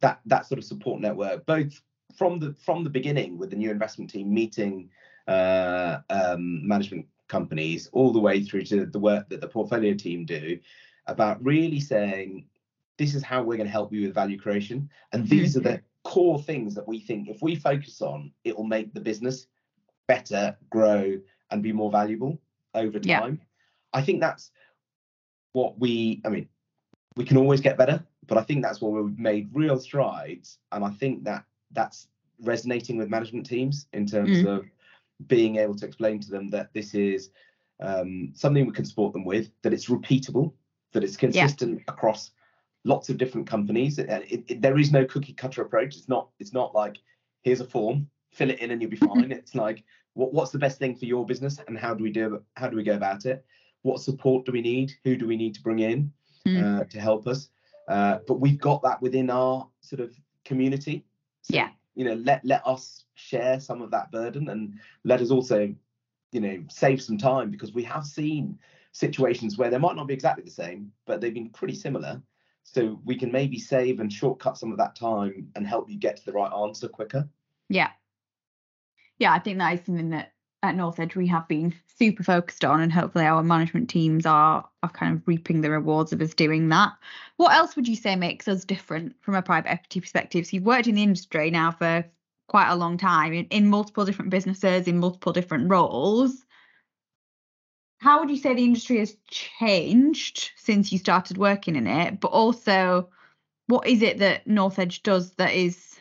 that 0.00 0.20
that 0.26 0.46
sort 0.46 0.58
of 0.58 0.64
support 0.64 1.00
network, 1.00 1.46
both 1.46 1.80
from 2.16 2.38
the 2.38 2.54
from 2.64 2.84
the 2.84 2.90
beginning 2.90 3.38
with 3.38 3.50
the 3.50 3.56
new 3.56 3.70
investment 3.70 4.10
team 4.10 4.32
meeting 4.32 4.90
uh, 5.26 5.98
um, 6.10 6.66
management 6.66 7.06
companies, 7.28 7.88
all 7.92 8.12
the 8.12 8.20
way 8.20 8.42
through 8.42 8.62
to 8.62 8.86
the 8.86 8.98
work 8.98 9.28
that 9.28 9.40
the 9.40 9.48
portfolio 9.48 9.94
team 9.94 10.24
do, 10.24 10.58
about 11.06 11.44
really 11.44 11.80
saying 11.80 12.46
this 12.98 13.14
is 13.14 13.22
how 13.22 13.42
we're 13.42 13.56
going 13.56 13.66
to 13.66 13.72
help 13.72 13.92
you 13.92 14.02
with 14.02 14.14
value 14.14 14.38
creation, 14.38 14.88
and 15.12 15.28
these 15.28 15.56
are 15.56 15.60
the 15.60 15.80
core 16.04 16.40
things 16.40 16.74
that 16.74 16.86
we 16.86 17.00
think 17.00 17.28
if 17.28 17.42
we 17.42 17.56
focus 17.56 18.00
on, 18.00 18.32
it 18.44 18.56
will 18.56 18.64
make 18.64 18.94
the 18.94 19.00
business 19.00 19.46
better, 20.08 20.56
grow, 20.70 21.18
and 21.50 21.62
be 21.62 21.72
more 21.72 21.90
valuable 21.90 22.40
over 22.74 22.98
Yeah. 23.02 23.20
time. 23.20 23.40
I 23.92 24.02
think 24.02 24.20
that's 24.20 24.50
what 25.52 25.78
we, 25.78 26.20
I 26.24 26.28
mean, 26.28 26.48
we 27.16 27.24
can 27.24 27.36
always 27.36 27.60
get 27.60 27.76
better, 27.76 28.04
but 28.26 28.38
I 28.38 28.42
think 28.42 28.62
that's 28.62 28.80
where 28.80 29.02
we've 29.02 29.18
made 29.18 29.48
real 29.52 29.78
strides. 29.78 30.58
And 30.72 30.84
I 30.84 30.90
think 30.90 31.24
that 31.24 31.44
that's 31.72 32.08
resonating 32.42 32.98
with 32.98 33.08
management 33.08 33.46
teams 33.46 33.88
in 33.92 34.06
terms 34.06 34.42
Mm. 34.42 34.46
of 34.46 34.66
being 35.26 35.56
able 35.56 35.74
to 35.74 35.86
explain 35.86 36.20
to 36.20 36.30
them 36.30 36.50
that 36.50 36.72
this 36.72 36.94
is 36.94 37.30
um, 37.80 38.32
something 38.34 38.66
we 38.66 38.72
can 38.72 38.84
support 38.84 39.12
them 39.12 39.24
with, 39.24 39.50
that 39.62 39.72
it's 39.72 39.88
repeatable, 39.88 40.52
that 40.96 41.04
it's 41.04 41.16
consistent 41.16 41.82
across 41.88 42.30
lots 42.84 43.10
of 43.10 43.18
different 43.18 43.46
companies. 43.46 43.98
And 43.98 44.24
it, 44.24 44.44
it, 44.48 44.62
there 44.62 44.78
is 44.78 44.90
no 44.90 45.04
cookie 45.04 45.34
cutter 45.34 45.60
approach. 45.62 45.96
It's 45.96 46.08
not. 46.08 46.30
It's 46.40 46.54
not 46.54 46.74
like 46.74 46.96
here's 47.42 47.60
a 47.60 47.66
form, 47.66 48.08
fill 48.32 48.50
it 48.50 48.60
in, 48.60 48.70
and 48.70 48.80
you'll 48.80 48.90
be 48.90 48.96
fine. 48.96 49.30
it's 49.30 49.54
like 49.54 49.84
what, 50.14 50.32
what's 50.32 50.50
the 50.50 50.58
best 50.58 50.78
thing 50.78 50.96
for 50.96 51.04
your 51.04 51.26
business, 51.26 51.60
and 51.68 51.78
how 51.78 51.94
do 51.94 52.02
we 52.02 52.10
do? 52.10 52.42
How 52.56 52.68
do 52.68 52.76
we 52.76 52.82
go 52.82 52.94
about 52.94 53.26
it? 53.26 53.44
What 53.82 54.00
support 54.00 54.46
do 54.46 54.52
we 54.52 54.62
need? 54.62 54.92
Who 55.04 55.16
do 55.16 55.26
we 55.26 55.36
need 55.36 55.54
to 55.54 55.62
bring 55.62 55.78
in 55.80 56.12
Mm. 56.46 56.62
uh, 56.80 56.84
to 56.84 57.00
help 57.00 57.26
us? 57.26 57.48
Uh, 57.88 58.18
but 58.28 58.40
we've 58.40 58.60
got 58.60 58.80
that 58.84 59.02
within 59.02 59.30
our 59.30 59.68
sort 59.80 60.00
of 60.00 60.14
community. 60.44 61.04
So, 61.42 61.54
Yeah. 61.56 61.70
You 61.96 62.04
know, 62.04 62.14
let 62.14 62.44
let 62.44 62.66
us 62.66 63.04
share 63.14 63.58
some 63.60 63.82
of 63.82 63.90
that 63.90 64.10
burden, 64.12 64.48
and 64.48 64.74
let 65.04 65.20
us 65.20 65.30
also, 65.30 65.74
you 66.32 66.40
know, 66.40 66.64
save 66.68 67.02
some 67.02 67.18
time 67.18 67.50
because 67.50 67.72
we 67.72 67.82
have 67.84 68.04
seen 68.04 68.58
situations 68.96 69.58
where 69.58 69.68
they 69.68 69.76
might 69.76 69.94
not 69.94 70.06
be 70.06 70.14
exactly 70.14 70.42
the 70.42 70.50
same, 70.50 70.90
but 71.04 71.20
they've 71.20 71.34
been 71.34 71.50
pretty 71.50 71.74
similar. 71.74 72.22
So 72.62 72.98
we 73.04 73.14
can 73.14 73.30
maybe 73.30 73.58
save 73.58 74.00
and 74.00 74.10
shortcut 74.10 74.56
some 74.56 74.72
of 74.72 74.78
that 74.78 74.96
time 74.96 75.48
and 75.54 75.66
help 75.66 75.90
you 75.90 75.98
get 75.98 76.16
to 76.16 76.24
the 76.24 76.32
right 76.32 76.50
answer 76.50 76.88
quicker. 76.88 77.28
Yeah. 77.68 77.90
Yeah, 79.18 79.34
I 79.34 79.38
think 79.38 79.58
that 79.58 79.74
is 79.74 79.84
something 79.84 80.10
that 80.10 80.32
at 80.62 80.74
North 80.74 80.98
Edge 80.98 81.14
we 81.14 81.26
have 81.26 81.46
been 81.46 81.74
super 81.98 82.22
focused 82.22 82.64
on 82.64 82.80
and 82.80 82.90
hopefully 82.90 83.26
our 83.26 83.42
management 83.42 83.90
teams 83.90 84.24
are 84.24 84.66
are 84.82 84.90
kind 84.90 85.14
of 85.14 85.28
reaping 85.28 85.60
the 85.60 85.70
rewards 85.70 86.14
of 86.14 86.22
us 86.22 86.32
doing 86.32 86.70
that. 86.70 86.92
What 87.36 87.52
else 87.52 87.76
would 87.76 87.86
you 87.86 87.96
say 87.96 88.16
makes 88.16 88.48
us 88.48 88.64
different 88.64 89.14
from 89.20 89.34
a 89.34 89.42
private 89.42 89.70
equity 89.70 90.00
perspective? 90.00 90.46
So 90.46 90.56
you've 90.56 90.64
worked 90.64 90.88
in 90.88 90.94
the 90.94 91.02
industry 91.02 91.50
now 91.50 91.70
for 91.70 92.04
quite 92.48 92.70
a 92.70 92.76
long 92.76 92.96
time 92.96 93.34
in, 93.34 93.44
in 93.46 93.68
multiple 93.68 94.06
different 94.06 94.30
businesses, 94.30 94.88
in 94.88 94.98
multiple 94.98 95.34
different 95.34 95.70
roles. 95.70 96.45
How 97.98 98.20
would 98.20 98.30
you 98.30 98.36
say 98.36 98.54
the 98.54 98.64
industry 98.64 98.98
has 98.98 99.16
changed 99.30 100.52
since 100.56 100.92
you 100.92 100.98
started 100.98 101.38
working 101.38 101.76
in 101.76 101.86
it? 101.86 102.20
But 102.20 102.28
also, 102.28 103.08
what 103.66 103.86
is 103.86 104.02
it 104.02 104.18
that 104.18 104.46
North 104.46 104.78
Edge 104.78 105.02
does 105.02 105.32
that 105.34 105.54
is 105.54 105.98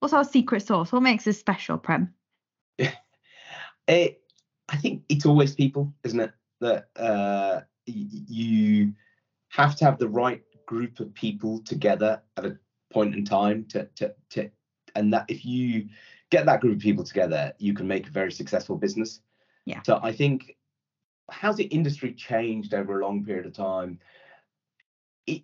what's 0.00 0.14
our 0.14 0.24
secret 0.24 0.66
sauce? 0.66 0.92
What 0.92 1.02
makes 1.02 1.26
us 1.26 1.38
special, 1.38 1.78
Prem? 1.78 2.14
It, 3.88 4.22
I 4.68 4.76
think 4.76 5.02
it's 5.08 5.26
always 5.26 5.54
people, 5.54 5.92
isn't 6.04 6.20
it? 6.20 6.30
That 6.60 6.88
uh, 6.94 7.62
y- 7.88 8.06
you 8.28 8.92
have 9.48 9.74
to 9.76 9.84
have 9.84 9.98
the 9.98 10.08
right 10.08 10.42
group 10.66 11.00
of 11.00 11.12
people 11.14 11.58
together 11.64 12.22
at 12.36 12.44
a 12.46 12.56
point 12.92 13.16
in 13.16 13.24
time 13.24 13.64
to 13.70 13.88
to 13.96 14.14
to, 14.30 14.50
and 14.94 15.12
that 15.12 15.24
if 15.28 15.44
you 15.44 15.88
get 16.30 16.46
that 16.46 16.60
group 16.60 16.76
of 16.76 16.82
people 16.82 17.02
together, 17.02 17.52
you 17.58 17.74
can 17.74 17.88
make 17.88 18.06
a 18.06 18.12
very 18.12 18.30
successful 18.30 18.76
business. 18.76 19.22
Yeah. 19.64 19.82
So 19.82 19.98
I 20.04 20.12
think 20.12 20.56
how's 21.30 21.56
the 21.56 21.64
industry 21.64 22.12
changed 22.12 22.74
over 22.74 22.98
a 22.98 23.04
long 23.04 23.24
period 23.24 23.46
of 23.46 23.52
time? 23.52 23.98
It, 25.26 25.42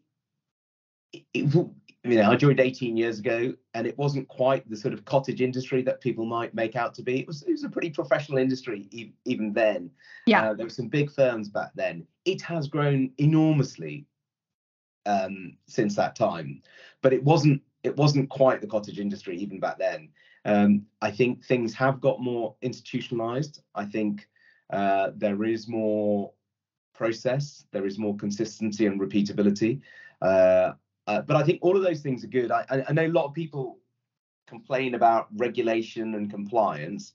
it, 1.12 1.24
it 1.32 1.66
you 2.06 2.16
know, 2.16 2.30
I 2.30 2.36
joined 2.36 2.60
18 2.60 2.96
years 2.96 3.18
ago, 3.18 3.52
and 3.74 3.86
it 3.86 3.98
wasn't 3.98 4.28
quite 4.28 4.68
the 4.70 4.76
sort 4.76 4.94
of 4.94 5.04
cottage 5.04 5.40
industry 5.40 5.82
that 5.82 6.00
people 6.00 6.24
might 6.24 6.54
make 6.54 6.76
out 6.76 6.94
to 6.94 7.02
be. 7.02 7.18
It 7.20 7.26
was 7.26 7.42
it 7.42 7.50
was 7.50 7.64
a 7.64 7.68
pretty 7.68 7.90
professional 7.90 8.38
industry 8.38 8.88
e- 8.90 9.12
even 9.24 9.52
then. 9.52 9.90
Yeah. 10.26 10.50
Uh, 10.50 10.54
there 10.54 10.66
were 10.66 10.70
some 10.70 10.88
big 10.88 11.10
firms 11.10 11.48
back 11.48 11.72
then. 11.74 12.06
It 12.24 12.40
has 12.42 12.68
grown 12.68 13.10
enormously 13.18 14.06
um, 15.04 15.56
since 15.66 15.96
that 15.96 16.16
time, 16.16 16.62
but 17.02 17.12
it 17.12 17.22
wasn't 17.22 17.62
it 17.82 17.96
wasn't 17.96 18.28
quite 18.30 18.60
the 18.60 18.66
cottage 18.66 18.98
industry 18.98 19.36
even 19.38 19.60
back 19.60 19.78
then. 19.78 20.10
Um, 20.44 20.86
I 21.02 21.10
think 21.10 21.44
things 21.44 21.74
have 21.74 22.00
got 22.00 22.20
more 22.20 22.54
institutionalized. 22.62 23.62
I 23.74 23.84
think 23.84 24.28
uh, 24.70 25.10
there 25.16 25.44
is 25.44 25.68
more 25.68 26.32
process, 26.94 27.66
there 27.72 27.86
is 27.86 27.98
more 27.98 28.16
consistency 28.16 28.86
and 28.86 29.00
repeatability. 29.00 29.80
Uh, 30.22 30.72
uh, 31.06 31.22
but 31.22 31.36
I 31.36 31.42
think 31.42 31.60
all 31.62 31.76
of 31.76 31.82
those 31.82 32.00
things 32.00 32.24
are 32.24 32.28
good. 32.28 32.50
I, 32.50 32.64
I, 32.70 32.84
I 32.88 32.92
know 32.92 33.06
a 33.06 33.08
lot 33.08 33.26
of 33.26 33.34
people 33.34 33.78
complain 34.46 34.94
about 34.94 35.28
regulation 35.36 36.14
and 36.14 36.30
compliance, 36.30 37.12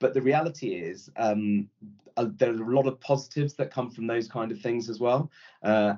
but 0.00 0.14
the 0.14 0.22
reality 0.22 0.74
is 0.74 1.10
um, 1.16 1.68
uh, 2.16 2.26
there 2.36 2.50
are 2.50 2.70
a 2.70 2.74
lot 2.74 2.86
of 2.86 3.00
positives 3.00 3.54
that 3.54 3.70
come 3.72 3.90
from 3.90 4.06
those 4.06 4.28
kind 4.28 4.52
of 4.52 4.60
things 4.60 4.88
as 4.88 5.00
well. 5.00 5.30
Uh, 5.62 5.94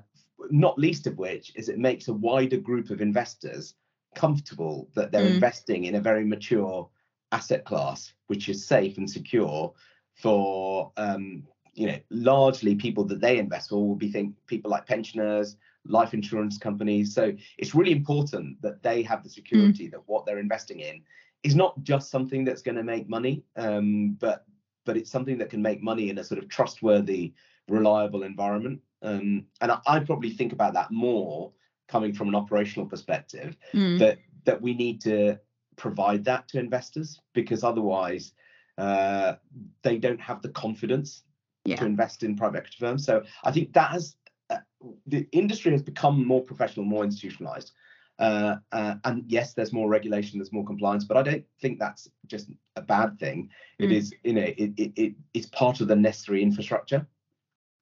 not 0.50 0.78
least 0.78 1.06
of 1.06 1.18
which 1.18 1.52
is 1.54 1.68
it 1.68 1.78
makes 1.78 2.08
a 2.08 2.12
wider 2.12 2.56
group 2.56 2.90
of 2.90 3.02
investors 3.02 3.74
comfortable 4.14 4.88
that 4.94 5.12
they're 5.12 5.24
Mm. 5.24 5.34
investing 5.34 5.84
in 5.84 5.96
a 5.96 6.00
very 6.00 6.24
mature 6.24 6.88
asset 7.32 7.64
class, 7.64 8.14
which 8.28 8.48
is 8.48 8.66
safe 8.66 8.96
and 8.96 9.08
secure 9.08 9.72
for 10.20 10.92
um, 10.96 11.42
you 11.74 11.86
know 11.86 11.98
largely 12.10 12.74
people 12.74 13.04
that 13.04 13.20
they 13.20 13.38
invest 13.38 13.70
for 13.70 13.86
will 13.86 13.96
be 13.96 14.10
think 14.10 14.34
people 14.46 14.70
like 14.70 14.86
pensioners, 14.86 15.56
life 15.84 16.14
insurance 16.14 16.58
companies. 16.58 17.14
So 17.14 17.32
it's 17.58 17.74
really 17.74 17.92
important 17.92 18.60
that 18.62 18.82
they 18.82 19.02
have 19.02 19.22
the 19.22 19.30
security 19.30 19.88
that 19.88 20.02
what 20.06 20.26
they're 20.26 20.38
investing 20.38 20.80
in 20.80 21.02
is 21.42 21.54
not 21.54 21.82
just 21.82 22.10
something 22.10 22.44
that's 22.44 22.62
going 22.62 22.76
to 22.76 22.82
make 22.82 23.08
money, 23.08 23.44
um, 23.56 24.16
but 24.20 24.44
but 24.84 24.96
it's 24.96 25.10
something 25.10 25.38
that 25.38 25.50
can 25.50 25.62
make 25.62 25.82
money 25.82 26.10
in 26.10 26.18
a 26.18 26.24
sort 26.24 26.42
of 26.42 26.48
trustworthy, 26.48 27.32
reliable 27.68 28.22
environment. 28.22 28.80
Um, 29.02 29.46
and 29.60 29.72
I, 29.72 29.78
I 29.86 30.00
probably 30.00 30.30
think 30.30 30.52
about 30.52 30.74
that 30.74 30.90
more 30.90 31.52
coming 31.88 32.12
from 32.12 32.28
an 32.28 32.34
operational 32.34 32.86
perspective 32.86 33.56
Mm. 33.74 33.98
that 33.98 34.18
that 34.44 34.60
we 34.60 34.74
need 34.74 35.00
to 35.02 35.38
provide 35.76 36.24
that 36.24 36.48
to 36.48 36.58
investors 36.58 37.20
because 37.32 37.64
otherwise 37.64 38.32
uh, 38.80 39.36
they 39.82 39.98
don't 39.98 40.20
have 40.20 40.40
the 40.42 40.48
confidence 40.64 41.24
Yeah. 41.64 41.76
to 41.76 41.84
invest 41.86 42.22
in 42.22 42.36
private 42.36 42.58
equity 42.58 42.76
firms. 42.80 43.04
So 43.04 43.22
I 43.44 43.50
think 43.52 43.72
that 43.74 43.90
has 43.90 44.16
uh, 44.48 44.62
the 45.06 45.28
industry 45.32 45.70
has 45.72 45.82
become 45.82 46.16
more 46.26 46.42
professional, 46.42 46.86
more 46.86 47.04
institutionalized. 47.04 47.72
Uh, 48.18 48.56
uh, 48.72 48.94
and 49.04 49.24
yes, 49.26 49.54
there's 49.54 49.72
more 49.72 49.88
regulation, 49.88 50.38
there's 50.38 50.52
more 50.52 50.64
compliance, 50.64 51.04
but 51.04 51.16
I 51.16 51.22
don't 51.22 51.44
think 51.62 51.78
that's 51.78 52.08
just 52.26 52.50
a 52.76 52.82
bad 52.82 53.18
thing. 53.18 53.48
It 53.78 53.90
Mm. 53.90 53.96
is, 53.98 54.14
you 54.24 54.32
know, 54.34 54.42
it, 54.42 54.70
it, 54.76 54.92
it 54.96 55.14
it's 55.32 55.46
part 55.46 55.80
of 55.80 55.88
the 55.88 55.96
necessary 55.96 56.42
infrastructure. 56.42 57.06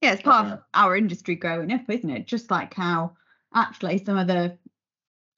Yeah, 0.02 0.12
it's 0.12 0.22
part 0.22 0.46
Uh, 0.46 0.52
of 0.54 0.61
our 0.74 0.96
industry 0.96 1.34
growing 1.34 1.72
up, 1.72 1.88
isn't 1.88 2.11
it? 2.11 2.26
Just 2.26 2.50
like 2.50 2.74
how 2.74 3.16
actually 3.52 3.98
some 3.98 4.16
of 4.16 4.26
the 4.26 4.58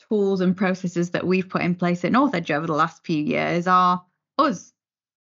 tools 0.08 0.40
and 0.40 0.56
processes 0.56 1.10
that 1.10 1.26
we've 1.26 1.48
put 1.48 1.62
in 1.62 1.74
place 1.74 2.04
at 2.04 2.12
North 2.12 2.34
Edge 2.34 2.50
over 2.50 2.66
the 2.66 2.74
last 2.74 3.04
few 3.04 3.22
years 3.22 3.66
are 3.66 4.04
us 4.38 4.72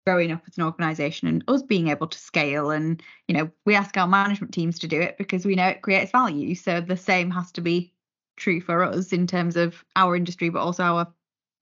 growing 0.10 0.32
up 0.32 0.41
as 0.48 0.58
an 0.58 0.63
organization 0.63 1.28
and 1.28 1.43
us 1.48 1.62
being 1.62 1.89
able 1.89 2.08
to 2.08 2.17
scale 2.17 2.72
and 2.72 3.04
you 3.28 3.36
know 3.36 3.48
we 3.67 3.76
ask 3.76 3.95
our 3.95 4.08
management 4.08 4.52
teams 4.52 4.80
to 4.80 4.88
do 4.88 5.00
it 5.00 5.19
because 5.19 5.45
we 5.45 5.54
know 5.54 5.67
it 5.67 5.84
creates 5.84 6.12
value. 6.12 6.56
So 6.56 6.82
the 6.82 6.98
same 6.98 7.30
has 7.30 7.52
to 7.52 7.62
be 7.62 7.93
true 8.36 8.60
for 8.60 8.82
us 8.84 9.13
in 9.13 9.28
terms 9.28 9.56
of 9.56 9.86
our 9.95 10.15
industry 10.15 10.50
but 10.50 10.62
also 10.62 10.84
our 10.84 11.13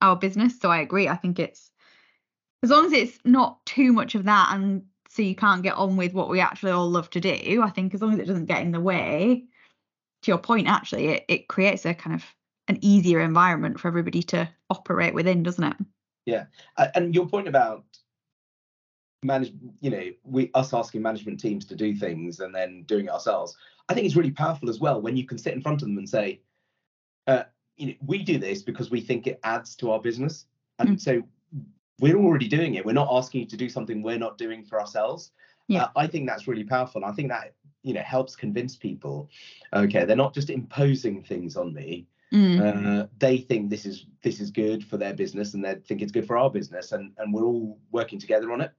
our 0.02 0.16
business. 0.16 0.58
So 0.62 0.72
i 0.72 0.80
agree. 0.80 1.10
I 1.10 1.18
think 1.18 1.40
it's 1.40 1.70
as 2.64 2.70
long 2.70 2.86
as 2.86 2.94
it's 2.94 3.20
not 3.26 3.66
too 3.66 3.92
much 3.92 4.16
of 4.16 4.24
that 4.24 4.54
and 4.54 4.84
so 5.10 5.22
you 5.22 5.36
can't 5.36 5.62
get 5.62 5.76
on 5.76 5.98
with 5.98 6.14
what 6.14 6.30
we 6.30 6.40
actually 6.40 6.72
all 6.72 6.90
love 6.90 7.10
to 7.10 7.20
do 7.20 7.62
i 7.64 7.70
think 7.70 7.94
as 7.94 8.02
long 8.02 8.14
as 8.14 8.20
it 8.20 8.28
doesn't 8.28 8.46
get 8.46 8.62
in 8.62 8.72
the 8.72 8.80
way 8.80 9.44
to 10.22 10.32
your 10.32 10.38
point 10.38 10.68
actually 10.68 11.08
it, 11.08 11.26
it 11.28 11.48
creates 11.48 11.86
a 11.86 11.94
kind 11.94 12.16
of 12.16 12.24
an 12.68 12.78
easier 12.82 13.20
environment 13.20 13.80
for 13.80 13.88
everybody 13.88 14.22
to 14.22 14.50
operate 14.70 15.14
within 15.14 15.44
doesn't 15.44 15.64
it? 15.64 15.78
Yeah. 16.28 16.46
And 16.94 17.16
your 17.16 17.26
point 17.26 17.48
about 17.48 17.86
manage 19.28 19.54
you 19.82 19.92
know 19.92 20.04
we 20.24 20.50
us 20.56 20.74
asking 20.74 21.02
management 21.02 21.40
teams 21.40 21.66
to 21.66 21.76
do 21.76 21.96
things 21.96 22.40
and 22.40 22.56
then 22.56 22.84
doing 22.84 23.06
it 23.06 23.12
ourselves 23.12 23.56
i 23.90 23.94
think 23.94 24.06
it's 24.06 24.16
really 24.16 24.32
powerful 24.32 24.70
as 24.70 24.80
well 24.80 25.02
when 25.02 25.16
you 25.16 25.26
can 25.26 25.38
sit 25.38 25.54
in 25.54 25.62
front 25.62 25.82
of 25.82 25.88
them 25.88 25.98
and 25.98 26.10
say 26.10 26.40
uh, 27.28 27.44
you 27.76 27.88
know 27.88 27.94
we 28.06 28.24
do 28.24 28.38
this 28.38 28.63
because 28.63 28.90
we 28.90 29.02
think 29.02 29.28
it 29.28 29.40
adds 29.44 29.76
to 29.76 29.92
our 29.92 30.00
business. 30.00 30.46
And 30.80 30.90
mm. 30.90 31.00
so 31.00 31.22
we're 32.00 32.18
already 32.18 32.48
doing 32.48 32.76
it. 32.76 32.86
We're 32.86 32.94
not 32.94 33.10
asking 33.12 33.42
you 33.42 33.48
to 33.48 33.58
do 33.58 33.70
something 33.70 34.02
we're 34.02 34.18
not 34.18 34.38
doing 34.38 34.63
for 34.63 34.80
ourselves. 34.80 35.32
Yeah. 35.68 35.84
Uh, 35.84 35.90
i 35.98 36.08
think 36.08 36.28
that's 36.28 36.48
really 36.48 36.63
powerful. 36.63 37.04
And 37.04 37.12
i 37.12 37.13
think 37.13 37.30
that 37.30 37.54
you 37.84 37.94
know 37.94 38.02
helps 38.02 38.36
convince 38.36 38.76
people 38.76 39.30
okay 39.74 40.04
they're 40.04 40.16
not 40.16 40.34
just 40.34 40.50
imposing 40.50 41.24
things 41.24 41.56
on 41.56 41.74
me. 41.74 42.08
Mm. 42.34 42.60
Uh, 42.60 43.08
they 43.20 43.38
think 43.38 43.70
this 43.70 43.86
is 43.86 44.06
this 44.24 44.40
is 44.42 44.52
good 44.52 44.84
for 44.84 44.98
their 44.98 45.13
business 45.13 45.54
and 45.54 45.63
they 45.63 45.76
think 45.76 46.02
it's 46.02 46.12
good 46.12 46.28
for 46.28 46.38
our 46.38 46.50
business. 46.50 46.92
And 46.92 47.13
and 47.18 47.34
we're 47.34 47.46
all 47.46 47.80
working 47.92 48.20
together 48.20 48.52
on 48.52 48.62
it 48.62 48.72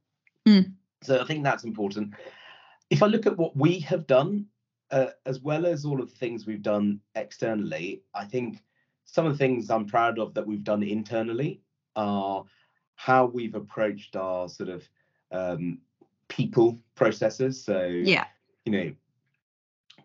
Mm. 0.49 0.73
So 1.03 1.21
I 1.21 1.25
think 1.25 1.45
that's 1.45 1.65
important. 1.65 2.15
If 2.91 3.03
I 3.03 3.07
look 3.07 3.27
at 3.27 3.37
what 3.37 3.57
we 3.57 3.81
have 3.81 4.07
done, 4.07 4.47
uh, 4.91 5.09
as 5.27 5.41
well 5.41 5.67
as 5.67 5.85
all 5.85 6.01
of 6.01 6.09
the 6.11 6.17
things 6.17 6.47
we've 6.47 6.63
done 6.63 7.01
externally, 7.15 8.03
I 8.15 8.25
think 8.25 8.63
some 9.05 9.27
of 9.27 9.33
the 9.33 9.39
things 9.39 9.71
I'm 9.71 9.87
proud 9.87 10.19
of 10.19 10.35
that 10.35 10.47
we've 10.47 10.65
done 10.65 10.83
internally 10.83 11.61
are 11.97 12.45
how 12.97 13.27
we've 13.27 13.55
approached 13.55 14.17
our 14.17 14.49
sort 14.49 14.71
of 14.71 14.89
um, 15.31 15.79
people 16.29 16.79
processes. 16.95 17.63
So, 17.63 17.85
yeah, 17.87 18.25
you 18.65 18.73
know, 18.73 18.93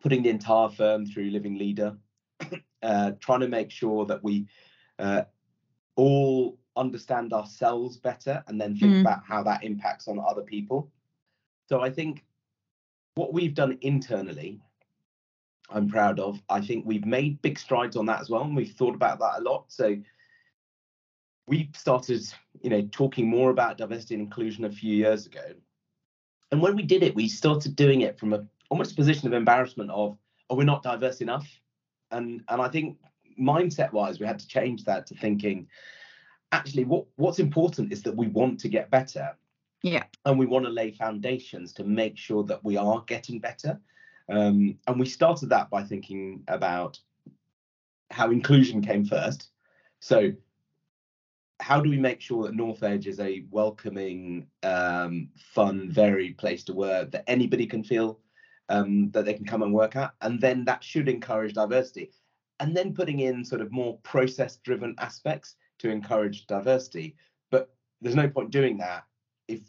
putting 0.01 0.23
the 0.23 0.29
entire 0.29 0.69
firm 0.69 1.05
through 1.05 1.31
Living 1.31 1.57
Leader, 1.57 1.95
uh, 2.83 3.11
trying 3.19 3.39
to 3.39 3.47
make 3.47 3.71
sure 3.71 4.05
that 4.05 4.23
we 4.23 4.47
uh, 4.99 5.23
all 5.95 6.57
understand 6.75 7.33
ourselves 7.33 7.97
better 7.97 8.43
and 8.47 8.59
then 8.59 8.75
think 8.75 8.93
mm. 8.93 9.01
about 9.01 9.23
how 9.27 9.43
that 9.43 9.63
impacts 9.63 10.07
on 10.07 10.19
other 10.19 10.41
people. 10.41 10.91
So 11.67 11.81
I 11.81 11.89
think 11.89 12.23
what 13.15 13.33
we've 13.33 13.53
done 13.53 13.77
internally, 13.81 14.59
I'm 15.69 15.89
proud 15.89 16.19
of. 16.19 16.41
I 16.49 16.61
think 16.61 16.85
we've 16.85 17.05
made 17.05 17.41
big 17.41 17.57
strides 17.57 17.95
on 17.95 18.05
that 18.07 18.21
as 18.21 18.29
well, 18.29 18.43
and 18.43 18.55
we've 18.55 18.73
thought 18.73 18.95
about 18.95 19.19
that 19.19 19.39
a 19.39 19.41
lot. 19.41 19.65
So 19.67 19.97
we 21.47 21.69
started, 21.75 22.21
you 22.61 22.69
know, 22.69 22.87
talking 22.91 23.29
more 23.29 23.49
about 23.49 23.77
diversity 23.77 24.15
and 24.15 24.23
inclusion 24.23 24.65
a 24.65 24.71
few 24.71 24.95
years 24.95 25.25
ago. 25.25 25.53
And 26.51 26.61
when 26.61 26.75
we 26.75 26.83
did 26.83 27.03
it, 27.03 27.15
we 27.15 27.27
started 27.27 27.75
doing 27.75 28.01
it 28.01 28.19
from 28.19 28.33
a 28.33 28.45
almost 28.69 28.93
a 28.93 28.95
position 28.95 29.27
of 29.27 29.33
embarrassment 29.33 29.91
of, 29.91 30.17
oh, 30.49 30.55
we're 30.55 30.63
not 30.63 30.83
diverse 30.83 31.21
enough. 31.21 31.47
And 32.11 32.43
and 32.49 32.61
I 32.61 32.69
think 32.69 32.97
mindset 33.39 33.91
wise, 33.91 34.19
we 34.19 34.25
had 34.25 34.39
to 34.39 34.47
change 34.47 34.83
that 34.85 35.07
to 35.07 35.15
thinking, 35.15 35.67
actually 36.53 36.85
what 36.85 37.05
what's 37.15 37.39
important 37.39 37.91
is 37.91 38.03
that 38.03 38.15
we 38.15 38.27
want 38.27 38.59
to 38.61 38.69
get 38.69 38.89
better. 38.89 39.35
Yeah. 39.81 40.03
And 40.23 40.39
we 40.39 40.45
want 40.45 40.63
to 40.65 40.71
lay 40.71 40.91
foundations 40.91 41.73
to 41.73 41.83
make 41.83 42.17
sure 42.17 42.43
that 42.45 42.63
we 42.63 42.77
are 42.77 43.03
getting 43.05 43.39
better. 43.39 43.81
Um, 44.29 44.77
and 44.87 44.97
we 44.97 45.05
started 45.05 45.49
that 45.49 45.69
by 45.69 45.83
thinking 45.83 46.43
about 46.47 46.97
how 48.09 48.31
inclusion 48.31 48.81
came 48.81 49.03
first. 49.03 49.49
So 49.99 50.31
how 51.59 51.81
do 51.81 51.89
we 51.89 51.97
make 51.97 52.21
sure 52.21 52.43
that 52.43 52.55
north 52.55 52.83
edge 52.83 53.07
is 53.07 53.19
a 53.19 53.45
welcoming 53.51 54.47
um, 54.63 55.29
fun 55.37 55.89
varied 55.91 56.37
place 56.37 56.63
to 56.65 56.73
work 56.73 57.11
that 57.11 57.25
anybody 57.27 57.65
can 57.65 57.83
feel 57.83 58.19
um, 58.69 59.11
that 59.11 59.25
they 59.25 59.33
can 59.33 59.45
come 59.45 59.63
and 59.63 59.73
work 59.73 59.97
at? 59.97 60.13
And 60.21 60.39
then 60.39 60.63
that 60.65 60.83
should 60.83 61.09
encourage 61.09 61.53
diversity. 61.55 62.11
And 62.61 62.77
then 62.77 62.93
putting 62.93 63.19
in 63.19 63.43
sort 63.43 63.61
of 63.61 63.71
more 63.71 63.97
process 64.03 64.57
driven 64.57 64.95
aspects 64.99 65.55
to 65.83 65.91
encourage 65.91 66.47
diversity. 66.47 67.15
But 67.51 67.73
there's 68.01 68.15
no 68.15 68.27
point 68.27 68.49
doing 68.49 68.77
that 68.77 69.03
if 69.47 69.61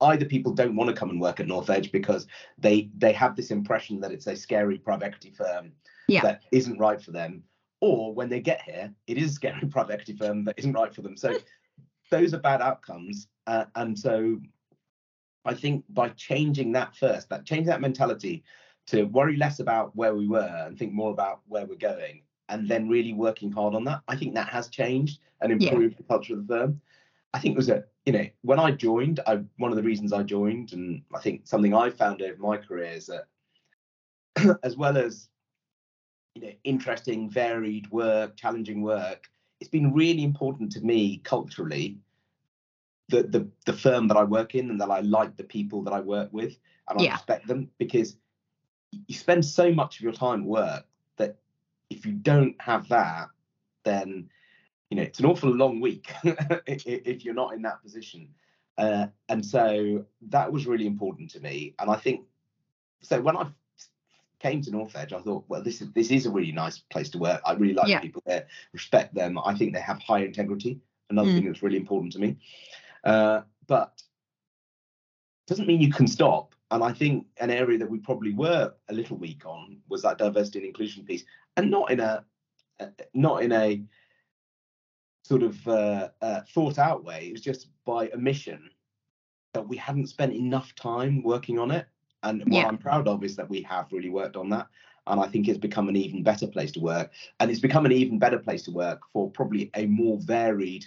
either 0.00 0.24
people 0.24 0.52
don't 0.52 0.76
want 0.76 0.88
to 0.88 0.96
come 0.96 1.10
and 1.10 1.20
work 1.20 1.40
at 1.40 1.46
North 1.46 1.70
Edge 1.70 1.92
because 1.92 2.26
they 2.56 2.90
they 2.96 3.12
have 3.12 3.36
this 3.36 3.50
impression 3.50 4.00
that 4.00 4.12
it's 4.12 4.26
a 4.26 4.36
scary 4.36 4.78
private 4.78 5.06
equity 5.06 5.30
firm 5.30 5.72
yeah. 6.08 6.22
that 6.22 6.42
isn't 6.52 6.78
right 6.78 7.00
for 7.00 7.10
them, 7.10 7.42
or 7.80 8.14
when 8.14 8.28
they 8.28 8.40
get 8.40 8.62
here, 8.62 8.92
it 9.06 9.18
is 9.18 9.32
a 9.32 9.34
scary 9.34 9.66
private 9.70 9.94
equity 9.94 10.16
firm 10.16 10.44
that 10.44 10.58
isn't 10.58 10.72
right 10.72 10.94
for 10.94 11.02
them. 11.02 11.16
So 11.16 11.36
those 12.10 12.32
are 12.32 12.38
bad 12.38 12.62
outcomes, 12.62 13.28
uh, 13.46 13.66
and 13.74 13.98
so 13.98 14.40
I 15.44 15.54
think 15.54 15.84
by 15.90 16.10
changing 16.10 16.72
that 16.72 16.96
first, 16.96 17.28
that 17.28 17.44
change 17.44 17.66
that 17.66 17.80
mentality 17.80 18.44
to 18.86 19.04
worry 19.04 19.36
less 19.36 19.60
about 19.60 19.96
where 19.96 20.14
we 20.14 20.28
were 20.28 20.64
and 20.66 20.78
think 20.78 20.92
more 20.92 21.10
about 21.10 21.40
where 21.46 21.64
we're 21.64 21.76
going 21.76 22.22
and 22.48 22.68
then 22.68 22.88
really 22.88 23.12
working 23.12 23.50
hard 23.50 23.74
on 23.74 23.84
that. 23.84 24.02
I 24.08 24.16
think 24.16 24.34
that 24.34 24.48
has 24.48 24.68
changed 24.68 25.20
and 25.40 25.52
improved 25.52 25.94
yeah. 25.94 25.98
the 25.98 26.04
culture 26.04 26.34
of 26.34 26.46
the 26.46 26.54
firm. 26.54 26.80
I 27.32 27.38
think 27.38 27.54
it 27.54 27.56
was 27.56 27.68
a, 27.68 27.84
you 28.06 28.12
know, 28.12 28.26
when 28.42 28.60
I 28.60 28.70
joined, 28.70 29.20
I 29.26 29.40
one 29.56 29.72
of 29.72 29.76
the 29.76 29.82
reasons 29.82 30.12
I 30.12 30.22
joined, 30.22 30.72
and 30.72 31.02
I 31.14 31.20
think 31.20 31.46
something 31.46 31.74
I 31.74 31.90
found 31.90 32.22
over 32.22 32.40
my 32.40 32.56
career 32.56 32.92
is 32.92 33.06
that 33.06 33.26
as 34.62 34.76
well 34.76 34.96
as 34.96 35.28
you 36.34 36.42
know, 36.42 36.52
interesting, 36.64 37.30
varied 37.30 37.90
work, 37.90 38.36
challenging 38.36 38.82
work, 38.82 39.28
it's 39.60 39.70
been 39.70 39.92
really 39.92 40.22
important 40.22 40.72
to 40.72 40.80
me 40.80 41.18
culturally 41.24 41.98
the 43.08 43.22
the 43.24 43.48
the 43.66 43.72
firm 43.72 44.08
that 44.08 44.16
I 44.16 44.24
work 44.24 44.54
in 44.54 44.70
and 44.70 44.80
that 44.80 44.90
I 44.90 45.00
like 45.00 45.36
the 45.36 45.44
people 45.44 45.82
that 45.82 45.92
I 45.92 46.00
work 46.00 46.32
with 46.32 46.56
and 46.88 47.00
I 47.00 47.04
yeah. 47.04 47.12
respect 47.12 47.46
them 47.46 47.70
because 47.78 48.16
you 48.90 49.14
spend 49.14 49.44
so 49.44 49.72
much 49.72 49.96
of 49.96 50.02
your 50.02 50.12
time 50.12 50.42
at 50.42 50.46
work 50.46 50.86
that 51.16 51.36
if 51.94 52.04
you 52.06 52.12
don't 52.12 52.60
have 52.60 52.88
that, 52.88 53.28
then 53.84 54.28
you 54.90 54.96
know 54.96 55.02
it's 55.02 55.20
an 55.20 55.26
awful 55.26 55.50
long 55.50 55.80
week 55.80 56.12
if 56.66 57.24
you're 57.24 57.34
not 57.34 57.54
in 57.54 57.62
that 57.62 57.82
position. 57.82 58.28
Uh, 58.76 59.06
and 59.28 59.44
so 59.44 60.04
that 60.20 60.52
was 60.52 60.66
really 60.66 60.86
important 60.86 61.30
to 61.30 61.40
me. 61.40 61.74
And 61.78 61.88
I 61.90 61.96
think 61.96 62.22
so 63.02 63.20
when 63.20 63.36
I 63.36 63.46
came 64.40 64.60
to 64.62 64.70
North 64.70 64.96
Edge, 64.96 65.12
I 65.12 65.20
thought, 65.20 65.44
well, 65.48 65.62
this 65.62 65.80
is 65.80 65.92
this 65.92 66.10
is 66.10 66.26
a 66.26 66.30
really 66.30 66.52
nice 66.52 66.78
place 66.78 67.08
to 67.10 67.18
work. 67.18 67.40
I 67.44 67.52
really 67.54 67.74
like 67.74 67.88
yeah. 67.88 68.00
people 68.00 68.22
there, 68.26 68.46
respect 68.72 69.14
them. 69.14 69.38
I 69.38 69.54
think 69.54 69.72
they 69.72 69.80
have 69.80 70.00
high 70.00 70.24
integrity. 70.24 70.80
Another 71.10 71.30
mm. 71.30 71.34
thing 71.34 71.46
that's 71.46 71.62
really 71.62 71.76
important 71.76 72.12
to 72.14 72.18
me. 72.18 72.36
Uh, 73.04 73.42
but 73.66 74.02
doesn't 75.46 75.66
mean 75.66 75.80
you 75.80 75.92
can 75.92 76.06
stop. 76.06 76.54
And 76.70 76.82
I 76.82 76.92
think 76.92 77.26
an 77.38 77.50
area 77.50 77.78
that 77.78 77.88
we 77.88 77.98
probably 77.98 78.32
were 78.32 78.72
a 78.88 78.92
little 78.92 79.16
weak 79.16 79.46
on 79.46 79.78
was 79.88 80.02
that 80.02 80.18
diversity 80.18 80.58
and 80.60 80.68
inclusion 80.68 81.04
piece, 81.04 81.24
and 81.56 81.70
not 81.70 81.90
in 81.90 82.00
a 82.00 82.24
not 83.12 83.42
in 83.42 83.52
a 83.52 83.82
sort 85.22 85.42
of 85.42 85.66
uh, 85.66 86.08
uh, 86.20 86.40
thought 86.52 86.78
out 86.78 87.04
way. 87.04 87.26
It 87.28 87.32
was 87.32 87.40
just 87.40 87.68
by 87.84 88.10
omission 88.10 88.70
that 89.54 89.66
we 89.66 89.76
hadn't 89.76 90.08
spent 90.08 90.34
enough 90.34 90.74
time 90.74 91.22
working 91.22 91.58
on 91.58 91.70
it. 91.70 91.86
And 92.22 92.40
what 92.40 92.52
yeah. 92.52 92.66
I'm 92.66 92.78
proud 92.78 93.08
of 93.08 93.22
is 93.24 93.36
that 93.36 93.48
we 93.48 93.62
have 93.62 93.92
really 93.92 94.10
worked 94.10 94.36
on 94.36 94.50
that. 94.50 94.66
And 95.06 95.20
I 95.20 95.26
think 95.26 95.48
it's 95.48 95.58
become 95.58 95.88
an 95.88 95.96
even 95.96 96.22
better 96.22 96.46
place 96.46 96.72
to 96.72 96.80
work. 96.80 97.12
And 97.38 97.50
it's 97.50 97.60
become 97.60 97.86
an 97.86 97.92
even 97.92 98.18
better 98.18 98.38
place 98.38 98.62
to 98.64 98.70
work 98.70 99.00
for 99.12 99.30
probably 99.30 99.70
a 99.74 99.86
more 99.86 100.18
varied 100.20 100.84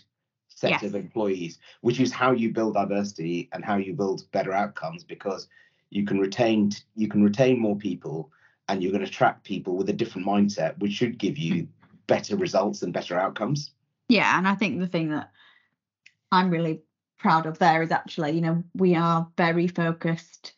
set 0.49 0.71
yes. 0.71 0.83
of 0.83 0.95
employees, 0.95 1.59
which 1.81 1.99
is 1.99 2.11
how 2.11 2.31
you 2.31 2.51
build 2.51 2.73
diversity 2.73 3.47
and 3.53 3.63
how 3.63 3.77
you 3.77 3.93
build 3.93 4.29
better 4.31 4.51
outcomes 4.51 5.03
because 5.03 5.47
you 5.91 6.03
can 6.03 6.19
retain 6.19 6.71
you 6.95 7.07
can 7.07 7.23
retain 7.23 7.59
more 7.59 7.77
people 7.77 8.31
and 8.67 8.81
you're 8.81 8.91
going 8.91 9.03
to 9.03 9.09
attract 9.09 9.43
people 9.43 9.75
with 9.75 9.89
a 9.89 9.93
different 9.93 10.27
mindset, 10.27 10.77
which 10.79 10.93
should 10.93 11.17
give 11.17 11.37
you 11.37 11.63
mm. 11.63 11.67
better 12.07 12.35
results 12.35 12.81
and 12.81 12.93
better 12.93 13.17
outcomes. 13.17 13.71
Yeah, 14.09 14.37
and 14.37 14.47
I 14.47 14.55
think 14.55 14.79
the 14.79 14.87
thing 14.87 15.09
that 15.09 15.31
I'm 16.31 16.49
really 16.49 16.81
proud 17.19 17.45
of 17.45 17.59
there 17.59 17.81
is 17.81 17.91
actually, 17.91 18.31
you 18.31 18.41
know, 18.41 18.63
we 18.75 18.95
are 18.95 19.27
very 19.37 19.67
focused 19.67 20.53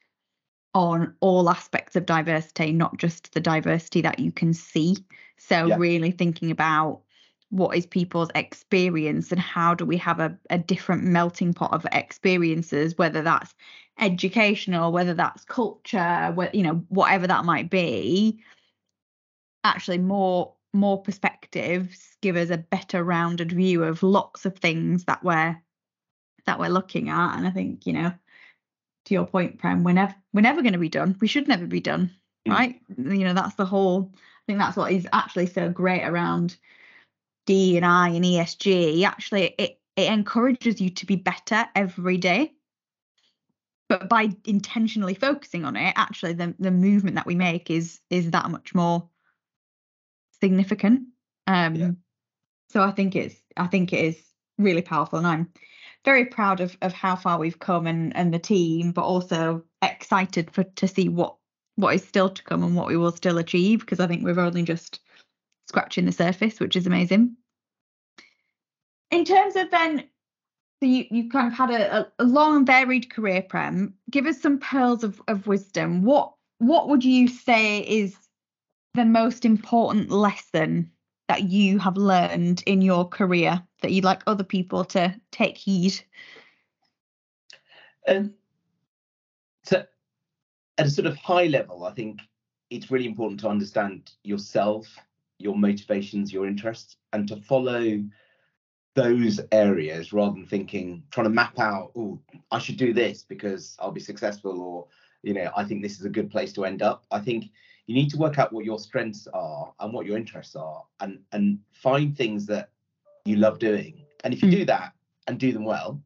on 0.74 1.16
all 1.20 1.50
aspects 1.50 1.96
of 1.96 2.06
diversity, 2.06 2.72
not 2.72 2.98
just 2.98 3.34
the 3.34 3.40
diversity 3.40 4.02
that 4.02 4.20
you 4.20 4.32
can 4.32 4.54
see. 4.54 4.98
So, 5.38 5.68
yeah. 5.68 5.78
really 5.78 6.12
thinking 6.12 6.52
about 6.52 7.02
what 7.50 7.76
is 7.76 7.88
people's 7.88 8.30
experience 8.36 9.32
and 9.32 9.42
how 9.42 9.74
do 9.74 9.86
we 9.86 9.98
have 9.98 10.20
a, 10.20 10.38
a 10.50 10.58
different 10.58 11.04
melting 11.04 11.54
pot 11.54 11.74
of 11.74 11.88
experiences, 11.92 12.98
whether 12.98 13.24
that's 13.24 13.56
educational, 14.00 14.92
whether 14.92 15.14
that's 15.14 15.46
culture, 15.46 16.34
wh- 16.38 16.54
you 16.56 16.64
know, 16.64 16.84
whatever 16.90 17.28
that 17.28 17.46
might 17.46 17.70
be. 17.70 18.42
actually 19.64 19.98
more 19.98 20.54
more 20.74 21.02
perspectives 21.02 22.16
give 22.22 22.36
us 22.36 22.50
a 22.50 22.58
better 22.58 23.04
rounded 23.04 23.52
view 23.52 23.84
of 23.84 24.04
lots 24.04 24.46
of 24.46 24.56
things 24.58 25.06
that 25.06 25.24
we're 25.24 25.60
that 26.46 26.60
we're 26.60 26.70
looking 26.70 27.10
at 27.10 27.38
and 27.38 27.48
i 27.48 27.52
think 27.52 27.86
you 27.88 27.94
know 27.94 28.14
to 29.06 29.14
your 29.14 29.26
point 29.26 29.58
prem 29.60 29.84
we're 29.84 29.94
never 29.94 30.16
we're 30.34 30.42
never 30.42 30.62
going 30.62 30.74
to 30.74 30.80
be 30.80 30.90
done 30.90 31.16
we 31.22 31.28
should 31.28 31.48
never 31.48 31.66
be 31.66 31.80
done 31.80 32.12
mm. 32.48 32.52
right 32.52 32.82
you 32.98 33.24
know 33.26 33.34
that's 33.34 33.56
the 33.56 33.66
whole 33.66 34.12
i 34.16 34.42
think 34.46 34.60
that's 34.60 34.78
what 34.78 34.92
is 34.92 35.08
actually 35.12 35.48
so 35.48 35.70
great 35.70 36.04
around 36.04 36.56
d 37.46 37.76
and 37.78 37.86
i 37.86 38.10
and 38.10 38.26
esg 38.26 39.04
actually 39.04 39.56
it 39.58 39.80
it 39.96 40.12
encourages 40.12 40.80
you 40.80 40.90
to 40.90 41.06
be 41.06 41.16
better 41.16 41.66
every 41.76 42.18
day 42.18 42.54
but 43.90 44.08
by 44.08 44.30
intentionally 44.46 45.16
focusing 45.16 45.66
on 45.66 45.76
it 45.76 45.94
actually 45.98 46.34
the, 46.34 46.56
the 46.60 46.72
movement 46.72 47.16
that 47.16 47.26
we 47.26 47.36
make 47.36 47.70
is 47.70 48.00
is 48.10 48.32
that 48.32 48.50
much 48.50 48.74
more 48.74 49.10
significant 50.40 51.02
um 51.48 51.76
yeah. 51.76 51.92
so 52.70 52.82
i 52.82 52.92
think 52.92 53.16
it's 53.16 53.36
i 53.58 53.68
think 53.68 53.92
it 53.92 54.06
is 54.06 54.24
really 54.58 54.82
powerful 54.82 55.18
and 55.18 55.28
i'm 55.28 55.50
very 56.06 56.26
proud 56.26 56.62
of 56.62 56.78
of 56.82 56.94
how 56.94 57.16
far 57.16 57.38
we've 57.38 57.60
come 57.60 57.88
and 57.88 58.16
and 58.16 58.34
the 58.34 58.40
team 58.40 58.92
but 58.92 59.04
also 59.04 59.64
excited 59.82 60.50
for 60.52 60.64
to 60.64 60.88
see 60.88 61.10
what 61.10 61.36
what 61.76 61.96
is 61.96 62.06
still 62.06 62.30
to 62.30 62.44
come 62.44 62.64
and 62.64 62.76
what 62.76 62.88
we 62.88 62.96
will 62.96 63.12
still 63.12 63.38
achieve 63.38 63.82
because 63.82 64.00
i 64.00 64.08
think 64.08 64.24
we've 64.24 64.38
only 64.38 64.64
just 64.64 65.00
scratching 65.68 66.06
the 66.06 66.12
surface 66.12 66.60
which 66.60 66.76
is 66.76 66.88
amazing 66.88 67.36
in 69.12 69.26
terms 69.26 69.56
of 69.56 69.70
then 69.72 70.04
so 70.80 70.86
you, 70.86 71.06
you've 71.12 71.32
kind 71.32 71.48
of 71.48 71.54
had 71.54 71.72
a, 71.72 72.08
a 72.20 72.24
long 72.24 72.58
and 72.58 72.66
varied 72.66 73.10
career, 73.10 73.42
Prem. 73.42 73.94
Give 74.10 74.26
us 74.26 74.42
some 74.42 74.60
pearls 74.60 75.04
of, 75.04 75.22
of 75.28 75.46
wisdom. 75.46 76.04
What 76.04 76.34
what 76.60 76.90
would 76.90 77.04
you 77.04 77.28
say 77.28 77.80
is 77.80 78.16
the 78.94 79.06
most 79.06 79.46
important 79.46 80.10
lesson 80.10 80.92
that 81.28 81.44
you 81.44 81.80
have 81.80 81.96
learned 81.96 82.64
in 82.66 82.82
your 82.82 83.08
career 83.08 83.62
that 83.82 83.92
you'd 83.92 84.04
like 84.04 84.24
other 84.26 84.44
people 84.44 84.84
to 84.84 85.16
take 85.32 85.58
heed? 85.58 86.00
Um, 88.08 88.34
so 89.64 89.86
at 90.78 90.86
a 90.86 90.90
sort 90.90 91.06
of 91.06 91.16
high 91.18 91.46
level, 91.46 91.86
I 91.86 91.94
think 91.94 92.20
it's 92.70 92.92
really 92.92 93.06
important 93.06 93.40
to 93.42 93.50
understand 93.50 94.12
yourself, 94.24 94.88
your 95.38 95.56
motivations, 95.56 96.34
your 96.34 96.48
interests, 96.48 96.98
and 97.14 97.28
to 97.28 97.38
follow 97.38 98.04
those 99.02 99.40
areas 99.52 100.12
rather 100.12 100.34
than 100.34 100.46
thinking 100.46 101.04
trying 101.12 101.26
to 101.26 101.30
map 101.30 101.58
out 101.60 101.92
oh 101.96 102.20
i 102.52 102.60
should 102.60 102.78
do 102.78 102.94
this 102.94 103.24
because 103.24 103.78
i'll 103.80 103.92
be 103.92 104.00
successful 104.00 104.62
or 104.62 104.88
you 105.24 105.34
know 105.34 105.50
i 105.56 105.64
think 105.64 105.82
this 105.82 106.00
is 106.00 106.06
a 106.06 106.10
good 106.10 106.30
place 106.30 106.54
to 106.54 106.66
end 106.66 106.82
up. 106.82 107.06
I 107.12 107.20
think 107.20 107.46
you 107.88 107.96
need 107.96 108.10
to 108.12 108.18
work 108.18 108.38
out 108.38 108.54
what 108.54 108.66
your 108.66 108.78
strengths 108.78 109.28
are 109.34 109.74
and 109.80 109.94
what 109.94 110.06
your 110.06 110.18
interests 110.18 110.56
are 110.56 110.84
and 111.00 111.20
and 111.32 111.60
find 111.72 112.16
things 112.16 112.46
that 112.48 112.70
you 113.26 113.38
love 113.38 113.58
doing. 113.60 114.06
And 114.24 114.34
if 114.34 114.44
you 114.44 114.52
do 114.52 114.64
mm. 114.64 114.68
that 114.68 114.94
and 115.28 115.40
do 115.40 115.52
them 115.52 115.66
well 115.66 116.02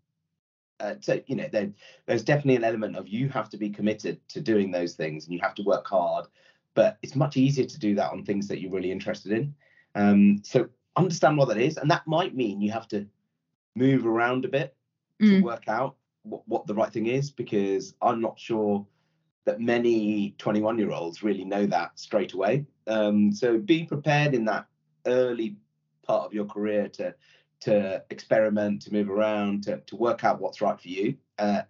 uh, 0.80 0.96
so 1.00 1.20
you 1.28 1.36
know 1.36 1.48
there, 1.52 1.72
there's 2.06 2.24
definitely 2.24 2.56
an 2.56 2.64
element 2.64 2.96
of 2.96 3.08
you 3.08 3.30
have 3.30 3.50
to 3.50 3.58
be 3.58 3.70
committed 3.70 4.20
to 4.30 4.42
doing 4.42 4.72
those 4.72 4.94
things 4.94 5.26
and 5.26 5.34
you 5.34 5.40
have 5.42 5.56
to 5.56 5.64
work 5.64 5.88
hard 5.88 6.26
but 6.76 6.98
it's 7.02 7.16
much 7.16 7.38
easier 7.38 7.66
to 7.66 7.80
do 7.80 7.96
that 7.96 8.12
on 8.12 8.24
things 8.24 8.48
that 8.48 8.60
you're 8.60 8.72
really 8.72 8.92
interested 8.92 9.32
in. 9.32 9.54
Um, 9.96 10.42
so 10.44 10.70
understand 10.96 11.38
what 11.38 11.48
that 11.50 11.58
is, 11.58 11.78
and 11.78 11.90
that 11.92 12.08
might 12.08 12.36
mean 12.36 12.62
you 12.62 12.72
have 12.72 12.88
to 12.90 13.06
move 13.76 14.06
around 14.06 14.46
a 14.46 14.50
bit 14.50 14.76
mm. 15.22 15.30
to 15.30 15.42
work 15.42 15.68
out 15.68 15.96
what, 16.24 16.48
what 16.48 16.68
the 16.68 16.74
right 16.74 16.92
thing 16.92 17.08
is, 17.08 17.32
because 17.32 17.94
I'm 18.02 18.22
not 18.22 18.40
sure 18.40 18.86
that 19.46 19.60
many 19.60 20.36
21 20.38 20.80
year 20.80 20.92
olds 20.92 21.24
really 21.24 21.44
know 21.44 21.66
that 21.66 22.00
straight 22.00 22.34
away. 22.34 22.66
Um, 22.88 23.32
so 23.32 23.58
be 23.58 23.84
prepared 23.84 24.34
in 24.34 24.46
that 24.46 24.68
early 25.06 25.58
part 26.06 26.26
of 26.26 26.34
your 26.34 26.46
career 26.46 26.88
to 26.90 27.16
to 27.62 28.04
experiment, 28.10 28.82
to 28.82 28.92
move 28.92 29.10
around, 29.10 29.64
to 29.64 29.78
to 29.88 29.96
work 29.96 30.24
out 30.24 30.42
what's 30.42 30.62
right 30.62 30.80
for 30.80 30.88
you, 30.88 31.16
uh, 31.40 31.62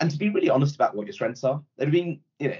and 0.00 0.10
to 0.10 0.18
be 0.18 0.28
really 0.28 0.50
honest 0.50 0.74
about 0.74 0.94
what 0.94 1.06
your 1.06 1.14
strengths 1.14 1.44
are. 1.44 1.62
There'd 1.76 1.90
been, 1.90 2.20
you 2.38 2.50
know, 2.50 2.58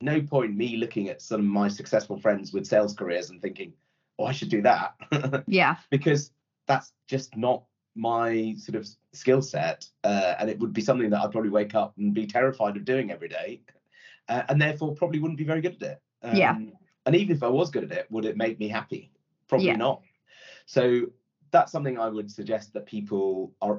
no 0.00 0.20
point 0.20 0.56
me 0.56 0.76
looking 0.76 1.08
at 1.08 1.22
some 1.22 1.40
of 1.40 1.46
my 1.46 1.68
successful 1.68 2.18
friends 2.18 2.52
with 2.52 2.66
sales 2.66 2.94
careers 2.94 3.30
and 3.30 3.40
thinking, 3.40 3.72
oh, 4.18 4.24
I 4.24 4.32
should 4.32 4.48
do 4.48 4.62
that. 4.62 4.94
yeah. 5.46 5.76
because 5.90 6.32
that's 6.66 6.92
just 7.06 7.36
not 7.36 7.64
my 7.94 8.54
sort 8.58 8.76
of 8.76 8.88
skill 9.12 9.42
set. 9.42 9.86
Uh, 10.04 10.34
and 10.38 10.50
it 10.50 10.58
would 10.58 10.72
be 10.72 10.80
something 10.80 11.10
that 11.10 11.20
I'd 11.20 11.32
probably 11.32 11.50
wake 11.50 11.74
up 11.74 11.94
and 11.98 12.14
be 12.14 12.26
terrified 12.26 12.76
of 12.76 12.84
doing 12.84 13.10
every 13.10 13.28
day. 13.28 13.62
Uh, 14.28 14.42
and 14.48 14.60
therefore 14.60 14.94
probably 14.94 15.20
wouldn't 15.20 15.38
be 15.38 15.44
very 15.44 15.60
good 15.60 15.82
at 15.82 15.90
it. 15.90 16.02
Um, 16.22 16.36
yeah. 16.36 16.58
And 17.06 17.16
even 17.16 17.34
if 17.34 17.42
I 17.42 17.48
was 17.48 17.70
good 17.70 17.84
at 17.84 17.92
it, 17.92 18.06
would 18.10 18.24
it 18.24 18.36
make 18.36 18.58
me 18.58 18.68
happy? 18.68 19.10
Probably 19.48 19.68
yeah. 19.68 19.76
not. 19.76 20.02
So 20.66 21.06
that's 21.50 21.72
something 21.72 21.98
I 21.98 22.08
would 22.08 22.30
suggest 22.30 22.74
that 22.74 22.86
people 22.86 23.54
are, 23.62 23.78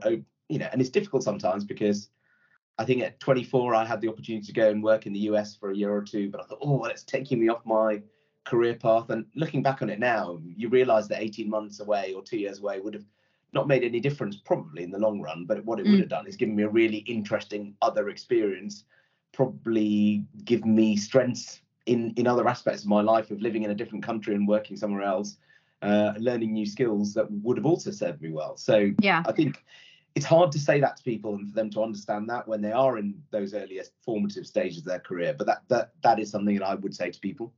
you 0.49 0.58
know, 0.58 0.67
and 0.71 0.82
it's 0.82 0.89
difficult 0.89 1.23
sometimes 1.23 1.63
because 1.63 2.10
I 2.80 2.86
think 2.86 3.04
at 3.04 3.19
24 3.19 3.75
I 3.75 3.86
had 3.86 4.02
the 4.02 4.08
opportunity 4.08 4.45
to 4.47 4.54
go 4.54 4.69
and 4.69 4.82
work 4.82 5.06
in 5.06 5.13
the 5.13 5.19
US 5.19 5.56
for 5.56 5.69
a 5.69 5.75
year 5.75 5.91
or 5.91 6.02
two, 6.02 6.30
but 6.32 6.41
I 6.41 6.45
thought, 6.45 6.60
oh, 6.62 6.78
well, 6.78 6.89
it's 6.89 7.04
taking 7.04 7.39
me 7.39 7.49
off 7.49 7.65
my 7.65 8.02
career 8.45 8.75
path. 8.75 9.10
And 9.10 9.25
looking 9.36 9.63
back 9.63 9.82
on 9.82 9.89
it 9.89 9.99
now, 9.99 10.39
you 10.43 10.69
realize 10.69 11.08
that 11.08 11.21
18 11.21 11.49
months 11.49 11.80
away 11.80 12.13
or 12.13 12.21
two 12.21 12.38
years 12.38 12.60
away 12.60 12.80
would 12.80 12.93
have 12.93 13.06
not 13.54 13.67
made 13.67 13.84
any 13.84 13.99
difference 13.99 14.36
probably 14.36 14.84
in 14.84 14.91
the 14.91 14.99
long 14.99 15.21
run. 15.21 15.45
But 15.45 15.63
what 15.65 15.80
it 15.80 15.86
mm. 15.86 15.91
would 15.91 15.99
have 16.02 16.10
done 16.10 16.28
is 16.28 16.36
given 16.36 16.56
me 16.56 16.63
a 16.63 16.69
really 16.69 16.99
interesting 16.99 17.75
other 17.82 18.10
experience, 18.10 18.86
probably 19.32 20.25
give 20.45 20.65
me 20.65 20.95
strengths 20.95 21.62
in, 21.86 22.13
in 22.17 22.28
other 22.28 22.47
aspects 22.47 22.84
of 22.84 22.89
my 22.89 23.02
life 23.02 23.32
of 23.32 23.41
living 23.41 23.63
in 23.63 23.71
a 23.71 23.75
different 23.75 24.04
country 24.04 24.36
and 24.36 24.47
working 24.47 24.78
somewhere 24.78 25.04
else, 25.04 25.38
uh, 25.82 26.13
learning 26.17 26.54
new 26.54 26.65
skills 26.65 27.13
that 27.13 27.30
would 27.32 27.58
have 27.58 27.65
also 27.65 27.91
served 27.91 28.21
me 28.21 28.30
well. 28.30 28.58
So 28.58 28.91
yeah, 29.02 29.23
I 29.25 29.32
think 29.32 29.63
it's 30.15 30.25
hard 30.25 30.52
to 30.52 30.60
say 30.60 30.80
that 30.80 30.97
to 30.97 31.04
people 31.04 31.36
and 31.36 31.47
for 31.49 31.56
them 31.56 31.69
to 31.71 31.84
understand 31.84 32.30
that 32.30 32.47
when 32.47 32.62
they 32.62 32.71
are 32.71 32.97
in 32.97 33.21
those 33.32 33.54
earliest 33.54 33.93
formative 34.04 34.45
stages 34.45 34.80
of 34.80 34.86
their 34.86 34.99
career. 34.99 35.34
But 35.38 35.47
that 35.47 35.62
that 35.69 35.93
that 36.04 36.19
is 36.19 36.30
something 36.30 36.58
that 36.58 36.65
I 36.65 36.75
would 36.75 36.93
say 36.93 37.10
to 37.10 37.19
people. 37.19 37.54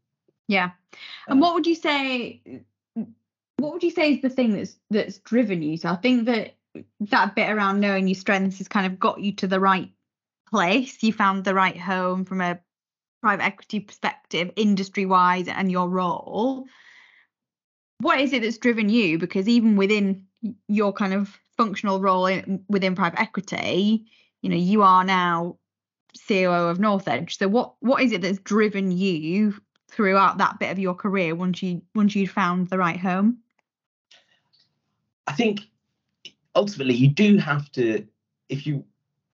Yeah. 0.48 0.72
And 1.28 1.34
um, 1.34 1.40
what 1.40 1.54
would 1.54 1.68
you 1.68 1.76
say 1.76 2.42
what 3.62 3.74
would 3.74 3.84
you 3.84 3.92
say 3.92 4.14
is 4.14 4.22
the 4.22 4.30
thing 4.30 4.54
that's 4.54 4.76
that's 4.90 5.20
driven 5.20 5.62
you? 5.62 5.78
So 5.78 5.90
I 5.90 5.96
think 5.96 6.26
that 6.26 6.56
that 7.02 7.36
bit 7.36 7.50
around 7.50 7.80
knowing 7.80 8.08
your 8.08 8.16
strengths 8.16 8.58
has 8.58 8.68
kind 8.68 8.86
of 8.86 9.00
got 9.00 9.22
you 9.22 9.34
to 9.34 9.48
the 9.48 9.60
right 9.60 9.90
place. 10.50 11.02
You 11.04 11.14
found 11.14 11.44
the 11.44 11.54
right 11.54 11.78
home 11.78 12.26
from 12.26 12.42
a 12.42 12.60
private 13.22 13.44
equity 13.44 13.80
perspective, 13.80 14.52
industry 14.56 15.06
wise, 15.06 15.48
and 15.48 15.72
your 15.72 15.88
role. 15.88 16.66
What 18.00 18.20
is 18.20 18.34
it 18.34 18.42
that's 18.42 18.58
driven 18.58 18.90
you? 18.90 19.20
Because 19.20 19.48
even 19.48 19.76
within 19.76 20.26
your 20.68 20.92
kind 20.92 21.14
of 21.14 21.40
functional 21.56 22.02
role 22.02 22.26
in, 22.26 22.66
within 22.68 22.96
private 22.96 23.20
equity, 23.20 24.08
you 24.42 24.50
know, 24.50 24.56
you 24.56 24.82
are 24.82 25.04
now 25.04 25.58
COO 26.28 26.70
of 26.70 26.80
North 26.80 27.08
Edge. 27.08 27.38
So 27.38 27.48
what 27.48 27.76
what 27.80 28.02
is 28.02 28.12
it 28.12 28.22
that's 28.22 28.40
driven 28.40 28.92
you 28.92 29.62
throughout 29.92 30.38
that 30.38 30.58
bit 30.60 30.72
of 30.72 30.80
your 30.80 30.96
career 30.96 31.36
once 31.36 31.62
you 31.62 31.82
once 31.94 32.16
you'd 32.16 32.32
found 32.32 32.70
the 32.70 32.78
right 32.78 33.00
home? 33.00 33.38
I 35.28 35.34
think 35.34 35.62
ultimately 36.56 36.96
you 36.96 37.10
do 37.10 37.38
have 37.38 37.72
to 37.74 38.06
if 38.50 38.66
you 38.66 38.84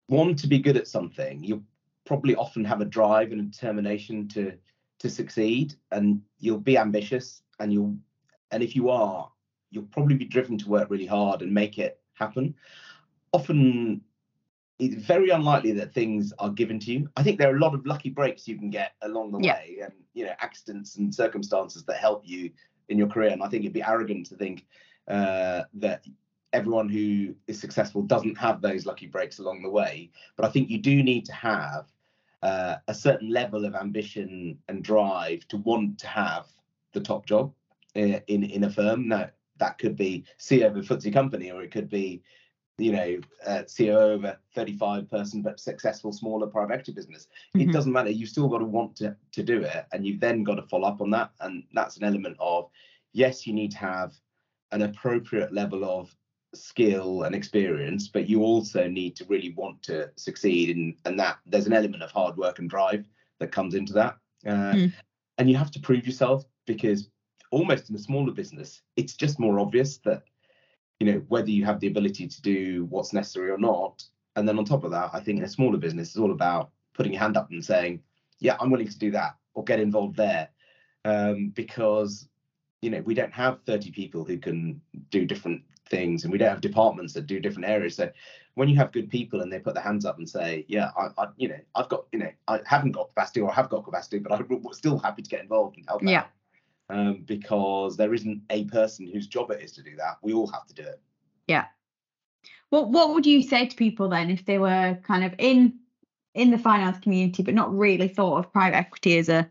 want 0.09 0.39
to 0.39 0.47
be 0.47 0.59
good 0.59 0.77
at 0.77 0.87
something, 0.87 1.43
you 1.43 1.63
probably 2.05 2.35
often 2.35 2.63
have 2.65 2.81
a 2.81 2.85
drive 2.85 3.31
and 3.31 3.41
a 3.41 3.43
determination 3.43 4.27
to 4.29 4.53
to 4.99 5.09
succeed 5.09 5.73
and 5.91 6.21
you'll 6.39 6.59
be 6.59 6.77
ambitious 6.77 7.41
and 7.59 7.73
you'll 7.73 7.95
and 8.51 8.63
if 8.63 8.75
you 8.75 8.89
are 8.89 9.29
you'll 9.71 9.83
probably 9.85 10.15
be 10.15 10.25
driven 10.25 10.57
to 10.57 10.69
work 10.69 10.89
really 10.89 11.05
hard 11.05 11.41
and 11.41 11.53
make 11.53 11.77
it 11.77 11.99
happen 12.13 12.55
often 13.33 14.01
it's 14.79 14.95
very 14.95 15.29
unlikely 15.29 15.71
that 15.73 15.93
things 15.93 16.33
are 16.39 16.49
given 16.49 16.79
to 16.79 16.91
you. 16.91 17.09
I 17.15 17.23
think 17.23 17.39
there 17.39 17.51
are 17.51 17.55
a 17.55 17.59
lot 17.59 17.73
of 17.73 17.85
lucky 17.85 18.09
breaks 18.09 18.47
you 18.47 18.57
can 18.57 18.69
get 18.69 18.93
along 19.01 19.31
the 19.31 19.39
yeah. 19.39 19.53
way, 19.53 19.77
and 19.83 19.93
you 20.13 20.25
know 20.25 20.33
accidents 20.39 20.97
and 20.97 21.13
circumstances 21.13 21.83
that 21.85 21.97
help 21.97 22.23
you 22.25 22.51
in 22.89 22.97
your 22.97 23.07
career. 23.07 23.29
And 23.29 23.41
I 23.41 23.47
think 23.47 23.63
it'd 23.63 23.73
be 23.73 23.83
arrogant 23.83 24.27
to 24.27 24.35
think 24.35 24.65
uh, 25.07 25.63
that 25.75 26.05
everyone 26.53 26.89
who 26.89 27.35
is 27.47 27.59
successful 27.59 28.01
doesn't 28.01 28.37
have 28.37 28.61
those 28.61 28.85
lucky 28.85 29.07
breaks 29.07 29.39
along 29.39 29.61
the 29.61 29.69
way. 29.69 30.09
But 30.35 30.45
I 30.45 30.49
think 30.49 30.69
you 30.69 30.79
do 30.79 31.03
need 31.03 31.25
to 31.25 31.33
have 31.33 31.85
uh, 32.41 32.75
a 32.87 32.93
certain 32.93 33.29
level 33.29 33.65
of 33.65 33.75
ambition 33.75 34.57
and 34.67 34.83
drive 34.83 35.47
to 35.49 35.57
want 35.57 35.99
to 35.99 36.07
have 36.07 36.45
the 36.93 37.01
top 37.01 37.25
job 37.25 37.53
in 37.93 38.15
uh, 38.15 38.19
in, 38.27 38.43
in 38.43 38.65
a 38.65 38.69
firm. 38.69 39.07
Now 39.07 39.29
that 39.57 39.77
could 39.77 39.95
be 39.95 40.25
CEO 40.37 40.67
of 40.67 40.75
a 40.75 40.81
FTSE 40.81 41.13
company, 41.13 41.51
or 41.51 41.61
it 41.61 41.71
could 41.71 41.89
be 41.89 42.21
you 42.77 42.91
know, 42.91 43.19
uh, 43.45 43.63
CEO 43.63 44.15
of 44.15 44.25
a 44.25 44.37
35 44.53 45.09
person 45.09 45.41
but 45.41 45.59
successful 45.59 46.11
smaller 46.11 46.47
private 46.47 46.73
equity 46.73 46.91
business. 46.91 47.27
Mm-hmm. 47.55 47.69
It 47.69 47.73
doesn't 47.73 47.91
matter. 47.91 48.09
You've 48.09 48.29
still 48.29 48.49
got 48.49 48.59
to 48.59 48.65
want 48.65 48.95
to, 48.97 49.15
to 49.31 49.43
do 49.43 49.61
it. 49.61 49.85
And 49.93 50.05
you've 50.05 50.19
then 50.19 50.43
got 50.43 50.55
to 50.55 50.63
follow 50.63 50.87
up 50.87 51.01
on 51.01 51.09
that. 51.11 51.31
And 51.39 51.63
that's 51.73 51.97
an 51.97 52.03
element 52.03 52.35
of, 52.39 52.69
yes, 53.13 53.47
you 53.47 53.53
need 53.53 53.71
to 53.71 53.77
have 53.77 54.13
an 54.71 54.81
appropriate 54.81 55.53
level 55.53 55.85
of 55.85 56.13
skill 56.53 57.23
and 57.23 57.35
experience, 57.35 58.09
but 58.09 58.27
you 58.27 58.41
also 58.41 58.87
need 58.87 59.15
to 59.17 59.25
really 59.25 59.53
want 59.55 59.81
to 59.83 60.09
succeed. 60.17 60.75
And, 60.75 60.95
and 61.05 61.19
that 61.19 61.37
there's 61.45 61.67
an 61.67 61.73
element 61.73 62.03
of 62.03 62.11
hard 62.11 62.35
work 62.35 62.59
and 62.59 62.69
drive 62.69 63.05
that 63.39 63.51
comes 63.51 63.75
into 63.75 63.93
that. 63.93 64.17
Uh, 64.45 64.73
mm. 64.73 64.93
And 65.37 65.49
you 65.49 65.55
have 65.55 65.71
to 65.71 65.79
prove 65.79 66.05
yourself 66.05 66.45
because 66.65 67.09
almost 67.51 67.89
in 67.89 67.95
a 67.95 67.99
smaller 67.99 68.31
business, 68.31 68.81
it's 68.97 69.13
just 69.13 69.39
more 69.39 69.59
obvious 69.59 69.97
that 69.99 70.23
you 70.99 71.11
know 71.11 71.21
whether 71.27 71.49
you 71.49 71.65
have 71.65 71.79
the 71.79 71.87
ability 71.87 72.27
to 72.27 72.41
do 72.41 72.85
what's 72.85 73.13
necessary 73.13 73.51
or 73.51 73.57
not. 73.57 74.03
And 74.35 74.47
then 74.47 74.57
on 74.57 74.65
top 74.65 74.83
of 74.83 74.91
that, 74.91 75.11
I 75.13 75.19
think 75.19 75.39
in 75.39 75.45
a 75.45 75.49
smaller 75.49 75.77
business 75.77 76.09
is 76.09 76.17
all 76.17 76.31
about 76.31 76.71
putting 76.93 77.13
your 77.13 77.21
hand 77.21 77.37
up 77.37 77.51
and 77.51 77.63
saying, 77.63 78.01
"Yeah, 78.39 78.57
I'm 78.59 78.69
willing 78.69 78.87
to 78.87 78.99
do 78.99 79.11
that," 79.11 79.35
or 79.53 79.63
get 79.63 79.79
involved 79.79 80.15
there, 80.15 80.49
um, 81.05 81.49
because 81.49 82.27
you 82.81 82.89
know 82.89 83.01
we 83.01 83.13
don't 83.13 83.33
have 83.33 83.61
30 83.63 83.91
people 83.91 84.23
who 84.23 84.37
can 84.37 84.81
do 85.09 85.25
different 85.25 85.63
things, 85.87 86.23
and 86.23 86.31
we 86.31 86.37
don't 86.37 86.49
have 86.49 86.61
departments 86.61 87.13
that 87.13 87.27
do 87.27 87.39
different 87.39 87.67
areas. 87.69 87.95
So 87.95 88.11
when 88.55 88.69
you 88.69 88.75
have 88.77 88.91
good 88.91 89.09
people 89.09 89.41
and 89.41 89.51
they 89.51 89.59
put 89.59 89.73
their 89.73 89.83
hands 89.83 90.05
up 90.05 90.17
and 90.17 90.29
say, 90.29 90.65
"Yeah, 90.67 90.91
I, 90.97 91.09
I 91.17 91.27
you 91.37 91.49
know, 91.49 91.59
I've 91.75 91.89
got, 91.89 92.05
you 92.11 92.19
know, 92.19 92.31
I 92.47 92.61
haven't 92.65 92.91
got 92.93 93.09
capacity 93.09 93.41
or 93.41 93.51
I 93.51 93.53
have 93.53 93.69
got 93.69 93.83
capacity, 93.83 94.19
but 94.19 94.31
I'm 94.31 94.73
still 94.73 94.97
happy 94.97 95.21
to 95.21 95.29
get 95.29 95.41
involved 95.41 95.77
and 95.77 95.85
help 95.87 96.03
Yeah. 96.03 96.21
out," 96.21 96.29
um, 96.89 97.23
because 97.25 97.97
there 97.97 98.13
isn't 98.13 98.41
a 98.49 98.65
person 98.65 99.07
whose 99.07 99.27
job 99.27 99.51
it 99.51 99.61
is 99.61 99.71
to 99.73 99.83
do 99.83 99.95
that. 99.97 100.17
We 100.21 100.33
all 100.33 100.47
have 100.47 100.65
to 100.67 100.73
do 100.73 100.83
it. 100.83 101.01
Yeah. 101.47 101.65
What 102.69 102.89
what 102.89 103.13
would 103.13 103.25
you 103.25 103.43
say 103.43 103.67
to 103.67 103.75
people 103.75 104.09
then 104.09 104.29
if 104.29 104.45
they 104.45 104.57
were 104.57 104.97
kind 105.03 105.23
of 105.23 105.33
in 105.37 105.79
in 106.33 106.51
the 106.51 106.57
finance 106.57 106.99
community 106.99 107.43
but 107.43 107.53
not 107.53 107.75
really 107.75 108.07
thought 108.07 108.37
of 108.37 108.51
private 108.51 108.75
equity 108.75 109.17
as 109.17 109.29
a 109.29 109.49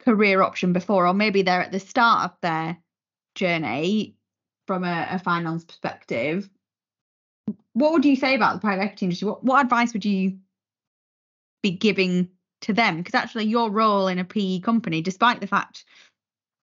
career 0.00 0.42
option 0.42 0.72
before, 0.72 1.06
or 1.06 1.14
maybe 1.14 1.42
they're 1.42 1.62
at 1.62 1.72
the 1.72 1.80
start 1.80 2.30
of 2.30 2.36
their 2.40 2.78
journey 3.34 4.16
from 4.66 4.84
a, 4.84 5.08
a 5.10 5.18
finance 5.18 5.64
perspective? 5.64 6.48
What 7.72 7.92
would 7.92 8.04
you 8.04 8.16
say 8.16 8.34
about 8.34 8.54
the 8.54 8.60
private 8.60 8.82
equity 8.82 9.06
industry? 9.06 9.28
What 9.28 9.44
what 9.44 9.64
advice 9.64 9.92
would 9.92 10.04
you 10.04 10.38
be 11.62 11.70
giving 11.70 12.28
to 12.62 12.72
them? 12.72 12.98
Because 12.98 13.14
actually 13.14 13.44
your 13.44 13.70
role 13.70 14.08
in 14.08 14.18
a 14.18 14.24
PE 14.24 14.60
company, 14.60 15.02
despite 15.02 15.40
the 15.40 15.46
fact 15.46 15.84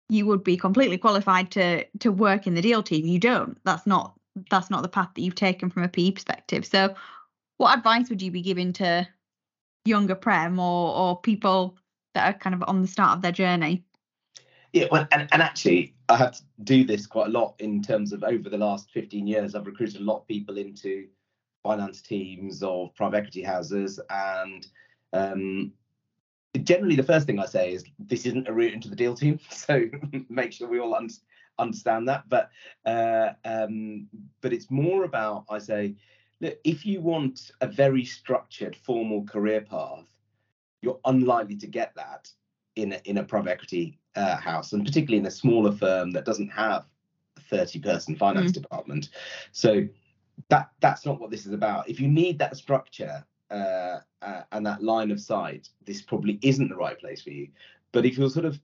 you 0.09 0.27
would 0.27 0.43
be 0.43 0.57
completely 0.57 0.99
qualified 0.99 1.51
to 1.53 1.85
to 1.99 2.11
work 2.11 2.47
in 2.47 2.55
the 2.55 2.63
deal 2.63 2.83
team, 2.83 3.07
you 3.07 3.19
don't. 3.19 3.59
That's 3.65 3.87
not 3.87 4.15
that's 4.51 4.71
not 4.71 4.83
the 4.83 4.89
path 4.89 5.11
that 5.15 5.23
you've 5.23 5.35
taken 5.35 5.71
from 5.71 5.83
a 5.83 5.89
PE 5.89 6.13
perspective. 6.13 6.65
So, 6.67 6.95
what 7.57 7.77
advice 7.77 8.09
would 8.09 8.23
you 8.23 8.31
be 8.31 8.43
giving 8.43 8.73
to 8.75 9.09
younger 9.85 10.15
prem 10.15 10.59
or 10.59 10.95
or 10.95 11.21
people 11.21 11.77
that 12.15 12.35
are 12.35 12.39
kind 12.39 12.55
of 12.55 12.65
on 12.67 12.83
the 12.83 12.89
start 12.89 13.17
of 13.17 13.23
their 13.23 13.33
journey? 13.33 13.85
Yeah, 14.73 14.87
well, 14.91 15.09
and, 15.13 15.29
and 15.33 15.41
actually, 15.41 15.95
I 16.11 16.17
have 16.17 16.33
to 16.33 16.43
do 16.63 16.85
this 16.85 17.07
quite 17.07 17.29
a 17.29 17.31
lot 17.31 17.55
in 17.59 17.83
terms 17.83 18.13
of 18.13 18.23
over 18.23 18.51
the 18.51 18.59
last 18.59 18.91
15 18.91 19.27
years. 19.27 19.55
I've 19.55 19.67
recruited 19.67 20.01
a 20.01 20.05
lot 20.05 20.19
of 20.19 20.29
people 20.29 20.59
into 20.59 21.07
finance 21.63 22.03
teams 22.03 22.63
of 22.63 22.95
private 22.95 23.17
equity 23.17 23.43
houses, 23.43 23.99
and 24.11 24.67
um, 25.15 25.73
generally, 26.63 26.97
the 26.97 27.03
first 27.03 27.27
thing 27.27 27.39
I 27.39 27.47
say 27.47 27.73
is 27.73 27.85
this 27.99 28.27
isn't 28.27 28.49
a 28.49 28.53
route 28.53 28.75
into 28.75 28.89
the 28.89 28.97
deal 28.97 29.15
team. 29.15 29.39
So 29.51 29.85
make 30.29 30.53
sure 30.53 30.69
we 30.69 30.81
all 30.81 30.95
un- 30.95 31.11
understand 31.59 32.09
that. 32.09 32.29
But 32.29 32.51
uh, 32.85 33.31
um, 33.45 34.09
but 34.41 34.53
it's 34.53 34.71
more 34.71 35.05
about 35.05 35.45
I 35.51 35.59
say, 35.59 35.95
look, 36.41 36.59
if 36.65 36.87
you 36.87 37.01
want 37.01 37.51
a 37.61 37.67
very 37.67 38.05
structured, 38.05 38.77
formal 38.77 39.25
career 39.25 39.61
path, 39.61 40.07
you're 40.81 41.01
unlikely 41.05 41.57
to 41.57 41.67
get 41.67 41.93
that 41.97 42.29
in 42.77 42.93
a, 42.93 43.01
in 43.05 43.19
a 43.19 43.25
private 43.25 43.51
equity 43.51 43.99
uh, 44.17 44.37
house, 44.37 44.73
and 44.73 44.85
particularly 44.85 45.19
in 45.19 45.27
a 45.27 45.31
smaller 45.31 45.73
firm 45.73 46.11
that 46.13 46.25
doesn't 46.25 46.51
have 46.51 46.85
a 47.37 47.41
30 47.41 47.81
person 47.81 48.17
finance 48.17 48.53
department. 48.53 49.11
So 49.53 49.87
that 50.49 50.71
that's 50.81 51.05
not 51.05 51.21
what 51.21 51.31
this 51.31 51.47
is 51.47 51.53
about. 51.53 51.89
If 51.89 52.01
you 52.01 52.09
need 52.09 52.39
that 52.39 52.57
structure 52.57 53.25
uh, 53.51 53.99
uh, 54.23 54.43
and 54.53 54.67
that 54.67 54.83
line 54.83 55.11
of 55.11 55.21
sight, 55.21 55.69
this 55.85 56.03
probably 56.03 56.39
isn't 56.43 56.69
the 56.69 56.77
right 56.77 56.99
place 56.99 57.23
for 57.23 57.31
you. 57.31 57.49
But 57.93 58.05
if 58.05 58.19
you're 58.19 58.31
sort 58.31 58.45
of 58.45 58.61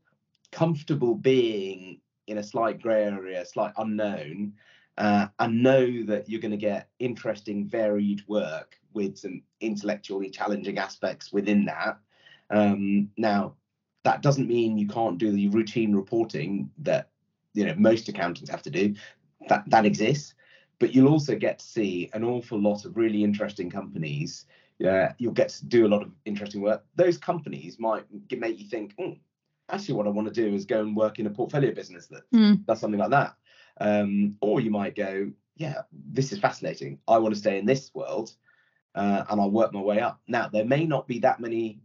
comfortable 0.53 1.15
being 1.15 2.01
in 2.27 2.39
a 2.39 2.43
slight 2.43 2.81
grey 2.81 3.05
area, 3.05 3.45
slight 3.45 3.73
unknown, 3.77 4.55
uh, 4.99 5.27
and 5.39 5.63
know 5.63 6.05
that 6.05 6.29
you're 6.29 6.41
going 6.41 6.51
to 6.51 6.57
get 6.57 6.89
interesting, 6.99 7.67
varied 7.67 8.23
work 8.29 8.77
with 8.93 9.19
some 9.19 9.43
intellectually 9.61 10.31
challenging 10.31 10.79
aspects 10.79 11.33
within 11.33 11.65
that. 11.65 11.99
Um, 12.51 13.11
now, 13.17 13.55
that 14.05 14.23
doesn't 14.23 14.49
mean 14.49 14.79
you 14.79 14.87
can't 14.87 15.19
do 15.19 15.33
the 15.33 15.49
routine 15.49 15.95
reporting 15.95 16.71
that 16.79 17.11
you 17.55 17.65
know 17.65 17.75
most 17.77 18.09
accountants 18.09 18.51
have 18.51 18.63
to 18.63 18.71
do. 18.71 18.95
That 19.49 19.65
that 19.69 19.87
exists, 19.87 20.35
but 20.79 20.95
you'll 20.95 21.09
also 21.09 21.35
get 21.35 21.59
to 21.59 21.65
see 21.65 22.11
an 22.13 22.23
awful 22.23 22.61
lot 22.61 22.85
of 22.85 22.97
really 22.97 23.25
interesting 23.25 23.71
companies. 23.71 24.47
Uh, 24.83 25.13
you'll 25.19 25.33
get 25.33 25.51
to 25.51 25.67
do 25.67 25.87
a 25.87 25.89
lot 25.89 26.03
of 26.03 26.11
interesting 26.25 26.61
work. 26.61 26.85
Those 26.97 27.17
companies 27.17 27.79
might 27.79 28.05
make 28.31 28.59
you 28.59 28.67
think, 28.67 28.95
"Hmm, 28.99 29.13
actually, 29.69 29.95
what 29.95 30.07
I 30.07 30.11
want 30.11 30.27
to 30.27 30.35
do 30.35 30.53
is 30.55 30.65
go 30.67 30.81
and 30.81 30.97
work 30.97 31.19
in 31.19 31.27
a 31.27 31.31
portfolio 31.31 31.73
business 31.73 32.09
that 32.09 32.25
Mm. 32.33 32.65
does 32.67 32.81
something 32.81 33.01
like 33.01 33.11
that. 33.11 33.37
Um, 33.81 34.37
or 34.41 34.61
you 34.61 34.71
might 34.71 34.97
go, 34.97 35.33
yeah, 35.57 35.83
this 35.93 36.33
is 36.33 36.41
fascinating. 36.41 36.99
I 37.07 37.19
want 37.19 37.35
to 37.35 37.41
stay 37.41 37.59
in 37.59 37.67
this 37.67 37.95
world, 37.95 38.35
uh, 38.95 39.25
and 39.29 39.41
I'll 39.41 39.51
work 39.51 39.73
my 39.73 39.81
way 39.81 40.01
up. 40.01 40.21
Now, 40.27 40.49
there 40.49 40.65
may 40.65 40.85
not 40.87 41.07
be 41.07 41.21
that 41.21 41.41
many 41.41 41.81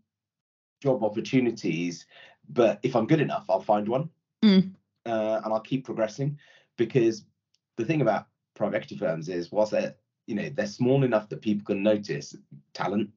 job 0.82 1.04
opportunities, 1.04 2.06
but 2.49 2.80
if 2.84 2.95
I'm 2.95 3.06
good 3.06 3.21
enough, 3.21 3.45
I'll 3.49 3.62
find 3.62 3.88
one, 3.88 4.10
Mm. 4.41 4.73
uh, 5.06 5.41
and 5.43 5.54
I'll 5.54 5.60
keep 5.62 5.86
progressing. 5.86 6.39
Because 6.78 7.25
the 7.75 7.86
thing 7.86 8.02
about 8.02 8.28
private 8.56 8.78
equity 8.78 8.97
firms 8.97 9.30
is, 9.30 9.52
whilst 9.52 9.71
they're 9.73 9.95
you 10.30 10.36
know 10.36 10.50
they're 10.56 10.68
small 10.68 11.04
enough 11.04 11.28
that 11.30 11.42
people 11.42 11.65
can 11.65 11.82
notice 11.82 12.36
talent. 12.74 13.10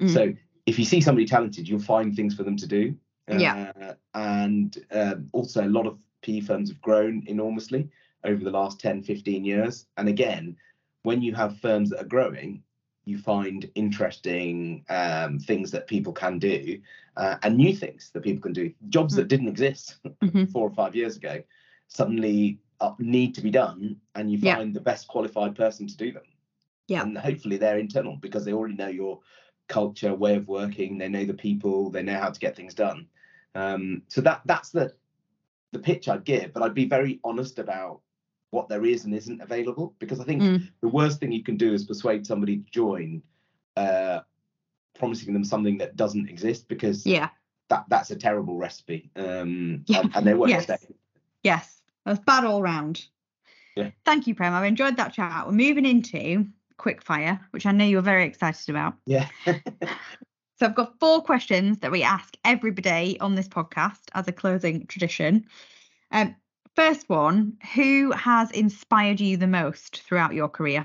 Mm. 0.00 0.12
So 0.12 0.34
if 0.66 0.78
you 0.78 0.84
see 0.84 1.00
somebody 1.00 1.26
talented, 1.26 1.66
you'll 1.68 1.80
find 1.80 2.14
things 2.14 2.34
for 2.34 2.44
them 2.44 2.56
to 2.58 2.66
do. 2.66 2.94
Yeah. 3.28 3.72
Uh, 3.80 3.94
and 4.14 4.76
um, 4.92 5.28
also, 5.32 5.64
a 5.64 5.68
lot 5.78 5.86
of 5.86 5.98
PE 6.22 6.40
firms 6.40 6.68
have 6.70 6.80
grown 6.82 7.22
enormously 7.26 7.88
over 8.24 8.44
the 8.44 8.50
last 8.50 8.78
10, 8.80 9.02
15 9.02 9.44
years. 9.44 9.86
And 9.96 10.08
again, 10.08 10.56
when 11.02 11.22
you 11.22 11.34
have 11.34 11.58
firms 11.58 11.90
that 11.90 12.00
are 12.02 12.08
growing, 12.08 12.62
you 13.06 13.16
find 13.18 13.70
interesting 13.74 14.84
um, 14.90 15.38
things 15.38 15.70
that 15.70 15.86
people 15.86 16.12
can 16.12 16.38
do 16.38 16.78
uh, 17.16 17.36
and 17.42 17.56
new 17.56 17.74
things 17.74 18.10
that 18.12 18.22
people 18.22 18.42
can 18.42 18.52
do. 18.52 18.72
Jobs 18.90 19.14
that 19.16 19.28
didn't 19.28 19.48
exist 19.48 19.96
Mhm. 20.22 20.50
four 20.52 20.68
or 20.68 20.74
five 20.74 20.94
years 20.94 21.16
ago 21.16 21.42
suddenly 21.88 22.58
uh, 22.80 22.94
need 22.98 23.34
to 23.34 23.40
be 23.40 23.50
done, 23.50 23.96
and 24.14 24.30
you 24.30 24.38
Yeah. 24.38 24.56
find 24.56 24.74
the 24.74 24.80
best 24.80 25.08
qualified 25.08 25.54
person 25.56 25.86
to 25.86 25.96
do 25.96 26.12
them. 26.12 26.24
Yeah. 26.90 27.02
And 27.02 27.16
hopefully 27.16 27.56
they're 27.56 27.78
internal 27.78 28.16
because 28.16 28.44
they 28.44 28.52
already 28.52 28.74
know 28.74 28.88
your 28.88 29.20
culture, 29.68 30.12
way 30.12 30.34
of 30.34 30.48
working. 30.48 30.98
They 30.98 31.08
know 31.08 31.24
the 31.24 31.32
people. 31.34 31.88
They 31.88 32.02
know 32.02 32.18
how 32.18 32.30
to 32.30 32.40
get 32.40 32.56
things 32.56 32.74
done. 32.74 33.06
Um, 33.54 34.02
so 34.08 34.20
that 34.22 34.42
that's 34.44 34.70
the 34.70 34.92
the 35.72 35.78
pitch 35.78 36.08
I'd 36.08 36.24
give, 36.24 36.52
but 36.52 36.64
I'd 36.64 36.74
be 36.74 36.86
very 36.86 37.20
honest 37.22 37.60
about 37.60 38.00
what 38.50 38.68
there 38.68 38.84
is 38.84 39.04
and 39.04 39.14
isn't 39.14 39.40
available 39.40 39.94
because 40.00 40.18
I 40.18 40.24
think 40.24 40.42
Mm. 40.42 40.68
the 40.80 40.88
worst 40.88 41.20
thing 41.20 41.30
you 41.30 41.44
can 41.44 41.56
do 41.56 41.72
is 41.72 41.84
persuade 41.84 42.26
somebody 42.26 42.56
to 42.56 42.70
join, 42.72 43.22
uh, 43.76 44.22
promising 44.98 45.32
them 45.32 45.44
something 45.44 45.78
that 45.78 45.94
doesn't 45.94 46.28
exist 46.28 46.66
because 46.66 47.06
Yeah. 47.06 47.28
that 47.68 47.84
that's 47.88 48.10
a 48.10 48.16
terrible 48.16 48.56
recipe. 48.56 49.12
Um, 49.14 49.84
Yeah. 49.86 50.00
and, 50.00 50.16
and 50.16 50.26
they 50.26 50.34
won't 50.34 50.50
Yes. 50.50 50.64
stay. 50.64 50.78
Yes, 51.44 51.82
that's 52.04 52.18
bad 52.24 52.44
all 52.44 52.60
round. 52.62 53.06
Yeah. 53.76 53.92
Thank 54.04 54.26
you, 54.26 54.34
Prem. 54.34 54.52
I've 54.52 54.64
enjoyed 54.64 54.96
that 54.96 55.12
chat. 55.12 55.46
We're 55.46 55.52
moving 55.52 55.86
into 55.86 56.48
quickfire, 56.80 57.38
which 57.50 57.66
I 57.66 57.72
know 57.72 57.84
you're 57.84 58.02
very 58.02 58.24
excited 58.24 58.68
about. 58.70 58.94
Yeah. 59.06 59.28
So 60.60 60.66
I've 60.66 60.74
got 60.74 61.00
four 61.00 61.22
questions 61.22 61.78
that 61.78 61.90
we 61.90 62.02
ask 62.02 62.36
everybody 62.44 63.18
on 63.18 63.34
this 63.34 63.48
podcast 63.48 64.00
as 64.12 64.28
a 64.28 64.32
closing 64.32 64.86
tradition. 64.88 65.46
Um, 66.10 66.36
first 66.76 67.08
one, 67.08 67.56
who 67.74 68.12
has 68.12 68.50
inspired 68.50 69.20
you 69.20 69.38
the 69.38 69.46
most 69.46 70.02
throughout 70.02 70.34
your 70.34 70.50
career? 70.50 70.84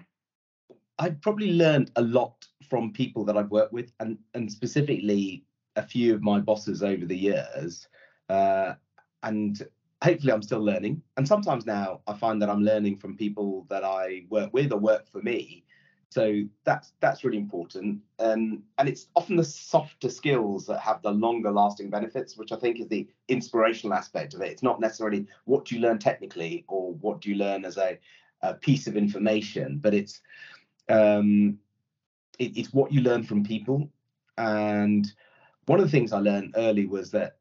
I've 0.97 1.19
probably 1.19 1.51
learned 1.51 1.91
a 1.97 2.01
lot 2.01 2.47
from 2.69 2.93
people 2.93 3.25
that 3.25 3.35
I've 3.35 3.51
worked 3.51 3.73
with, 3.73 3.91
and 3.99 4.17
and 4.33 4.49
specifically 4.49 5.43
a 5.75 5.83
few 5.83 6.15
of 6.15 6.21
my 6.21 6.39
bosses 6.39 6.81
over 6.81 7.05
the 7.05 7.17
years. 7.17 7.89
Uh, 8.29 8.75
and 9.23 9.61
hopefully, 10.01 10.31
I'm 10.31 10.41
still 10.41 10.63
learning. 10.63 11.01
And 11.17 11.27
sometimes 11.27 11.65
now, 11.65 11.99
I 12.07 12.13
find 12.13 12.41
that 12.41 12.49
I'm 12.49 12.63
learning 12.63 12.95
from 12.95 13.17
people 13.17 13.65
that 13.69 13.83
I 13.83 14.23
work 14.29 14.53
with 14.53 14.71
or 14.71 14.79
work 14.79 15.11
for 15.11 15.21
me. 15.21 15.64
So 16.09 16.43
that's 16.63 16.93
that's 17.01 17.23
really 17.23 17.37
important. 17.37 17.99
Um, 18.19 18.63
and 18.77 18.87
it's 18.87 19.07
often 19.15 19.35
the 19.35 19.43
softer 19.43 20.09
skills 20.09 20.65
that 20.67 20.79
have 20.79 21.01
the 21.01 21.11
longer 21.11 21.51
lasting 21.51 21.89
benefits, 21.89 22.37
which 22.37 22.51
I 22.51 22.55
think 22.55 22.79
is 22.79 22.87
the 22.87 23.07
inspirational 23.27 23.95
aspect 23.97 24.33
of 24.33 24.41
it. 24.41 24.51
It's 24.51 24.63
not 24.63 24.79
necessarily 24.79 25.27
what 25.43 25.65
do 25.65 25.75
you 25.75 25.81
learn 25.81 25.99
technically 25.99 26.63
or 26.67 26.93
what 26.93 27.21
do 27.21 27.29
you 27.29 27.35
learn 27.35 27.65
as 27.65 27.77
a, 27.77 27.97
a 28.41 28.53
piece 28.53 28.87
of 28.87 28.95
information, 28.95 29.79
but 29.79 29.93
it's 29.93 30.21
um, 30.87 31.59
it, 32.39 32.57
it's 32.57 32.73
what 32.73 32.93
you 32.93 33.01
learn 33.01 33.23
from 33.23 33.43
people. 33.43 33.89
And 34.37 35.11
one 35.65 35.79
of 35.79 35.85
the 35.85 35.91
things 35.91 36.13
I 36.13 36.19
learned 36.19 36.53
early 36.55 36.85
was 36.85 37.11
that 37.11 37.37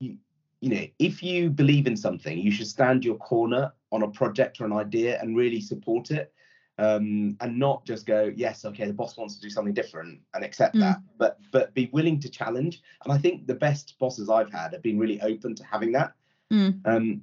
you, 0.00 0.16
you 0.60 0.70
know, 0.70 0.86
if 0.98 1.22
you 1.22 1.50
believe 1.50 1.86
in 1.86 1.96
something, 1.96 2.38
you 2.38 2.50
should 2.50 2.66
stand 2.66 3.04
your 3.04 3.16
corner 3.16 3.72
on 3.92 4.02
a 4.02 4.08
project 4.08 4.60
or 4.60 4.64
an 4.64 4.72
idea 4.72 5.20
and 5.20 5.36
really 5.36 5.60
support 5.60 6.10
it. 6.10 6.32
Um, 6.78 7.36
and 7.40 7.58
not 7.58 7.84
just 7.84 8.06
go, 8.06 8.32
yes, 8.34 8.64
okay, 8.64 8.86
the 8.86 8.92
boss 8.92 9.16
wants 9.16 9.36
to 9.36 9.42
do 9.42 9.50
something 9.50 9.74
different 9.74 10.20
and 10.34 10.44
accept 10.44 10.74
mm. 10.74 10.80
that, 10.80 10.98
but 11.18 11.38
but 11.52 11.74
be 11.74 11.88
willing 11.92 12.18
to 12.20 12.28
challenge. 12.28 12.82
And 13.04 13.12
I 13.12 13.18
think 13.18 13.46
the 13.46 13.54
best 13.54 13.98
bosses 13.98 14.28
I've 14.28 14.52
had 14.52 14.72
have 14.72 14.82
been 14.82 14.98
really 14.98 15.20
open 15.20 15.54
to 15.54 15.64
having 15.64 15.92
that. 15.92 16.12
Mm. 16.52 16.80
Um, 16.84 17.22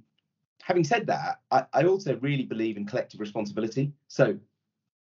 having 0.62 0.84
said 0.84 1.08
that, 1.08 1.42
I, 1.52 1.66
I 1.74 1.84
also 1.84 2.18
really 2.18 2.44
believe 2.44 2.78
in 2.78 2.86
collective 2.86 3.20
responsibility. 3.20 3.92
So 4.08 4.38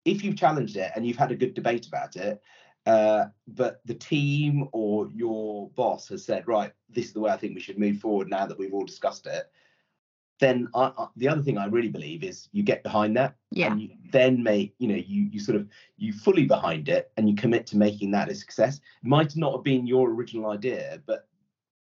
if 0.05 0.23
you've 0.23 0.37
challenged 0.37 0.77
it 0.77 0.91
and 0.95 1.05
you've 1.05 1.17
had 1.17 1.31
a 1.31 1.35
good 1.35 1.53
debate 1.53 1.87
about 1.87 2.15
it, 2.15 2.41
uh, 2.85 3.25
but 3.47 3.81
the 3.85 3.93
team 3.93 4.67
or 4.71 5.07
your 5.13 5.69
boss 5.71 6.07
has 6.07 6.25
said, 6.25 6.47
right, 6.47 6.71
this 6.89 7.05
is 7.05 7.13
the 7.13 7.19
way 7.19 7.29
I 7.29 7.37
think 7.37 7.53
we 7.53 7.61
should 7.61 7.77
move 7.77 7.99
forward 7.99 8.29
now 8.29 8.47
that 8.47 8.57
we've 8.57 8.73
all 8.73 8.85
discussed 8.85 9.27
it, 9.27 9.51
then 10.39 10.67
I, 10.73 10.91
I, 10.97 11.07
the 11.17 11.27
other 11.27 11.41
thing 11.41 11.57
I 11.57 11.65
really 11.65 11.89
believe 11.89 12.23
is 12.23 12.49
you 12.51 12.63
get 12.63 12.83
behind 12.83 13.15
that, 13.17 13.35
yeah. 13.51 13.71
and 13.71 13.81
you 13.81 13.89
then 14.11 14.41
make 14.41 14.73
you 14.79 14.87
know 14.87 14.95
you 14.95 15.23
you 15.31 15.39
sort 15.39 15.57
of 15.57 15.67
you 15.97 16.13
fully 16.13 16.45
behind 16.45 16.89
it, 16.89 17.11
and 17.17 17.29
you 17.29 17.35
commit 17.35 17.67
to 17.67 17.77
making 17.77 18.11
that 18.11 18.29
a 18.29 18.35
success. 18.35 18.77
It 18.77 19.07
might 19.07 19.35
not 19.35 19.53
have 19.53 19.63
been 19.63 19.85
your 19.85 20.09
original 20.09 20.49
idea, 20.49 21.01
but 21.05 21.27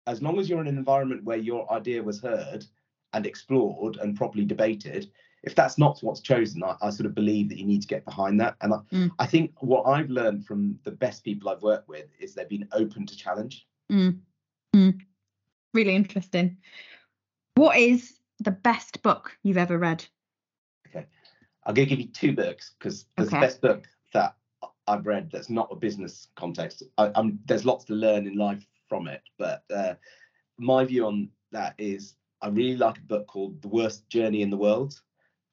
as 0.08 0.22
long 0.22 0.40
as 0.40 0.50
you're 0.50 0.62
in 0.62 0.68
an 0.68 0.78
environment 0.78 1.24
where 1.24 1.38
your 1.38 1.72
idea 1.72 2.04
was 2.04 2.20
heard 2.20 2.66
and 3.14 3.26
explored 3.26 3.98
and 3.98 4.16
properly 4.16 4.46
debated, 4.46 5.12
if 5.44 5.56
that's 5.56 5.78
not 5.78 6.00
what's 6.02 6.22
chosen, 6.22 6.64
I, 6.64 6.76
I 6.82 6.90
sort 6.90 7.06
of 7.06 7.16
believe 7.16 7.50
that 7.50 7.60
you 7.60 7.66
need 7.66 7.82
to 7.82 7.88
get 7.88 8.06
behind 8.06 8.40
that. 8.42 8.56
And 8.62 8.74
I, 8.74 8.78
mm. 8.92 9.12
I, 9.20 9.26
think 9.26 9.52
what 9.60 9.84
I've 9.84 10.10
learned 10.10 10.46
from 10.46 10.80
the 10.84 10.92
best 10.92 11.24
people 11.24 11.50
I've 11.50 11.62
worked 11.62 11.88
with 11.88 12.08
is 12.20 12.34
they've 12.34 12.50
been 12.50 12.68
open 12.72 13.06
to 13.06 13.16
challenge. 13.16 13.68
Mm. 13.92 14.20
Mm. 14.76 15.00
Really 15.74 15.96
interesting. 15.96 16.58
What 17.56 17.78
is 17.78 18.21
the 18.42 18.52
best 18.52 19.02
book 19.04 19.38
you've 19.44 19.58
ever 19.58 19.78
read? 19.78 20.06
Okay, 20.88 21.06
I'm 21.66 21.74
going 21.74 21.88
to 21.88 21.96
give 21.96 22.00
you 22.00 22.12
two 22.12 22.34
books 22.34 22.74
because 22.78 23.06
okay. 23.20 23.30
the 23.30 23.40
best 23.40 23.62
book 23.62 23.88
that 24.14 24.36
I've 24.88 25.06
read 25.06 25.30
that's 25.32 25.50
not 25.50 25.70
a 25.72 25.76
business 25.76 26.28
context. 26.36 26.84
I, 26.98 27.12
there's 27.46 27.66
lots 27.66 27.86
to 27.86 27.94
learn 27.94 28.28
in 28.28 28.36
life 28.36 28.66
from 28.90 29.08
it, 29.08 29.22
but 29.38 29.64
uh, 29.74 29.94
my 30.58 30.84
view 30.86 31.06
on 31.06 31.30
that 31.52 31.76
is 31.78 32.16
I 32.42 32.48
really 32.48 32.78
like 32.78 32.98
a 32.98 33.02
book 33.02 33.28
called 33.28 33.62
The 33.62 33.68
Worst 33.68 34.10
Journey 34.10 34.42
in 34.42 34.50
the 34.50 34.58
World 34.58 35.00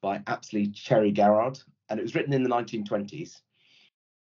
by 0.01 0.21
Apsley 0.27 0.67
Cherry 0.67 1.11
Garrard, 1.11 1.59
and 1.89 1.99
it 1.99 2.03
was 2.03 2.15
written 2.15 2.33
in 2.33 2.43
the 2.43 2.49
1920s. 2.49 3.41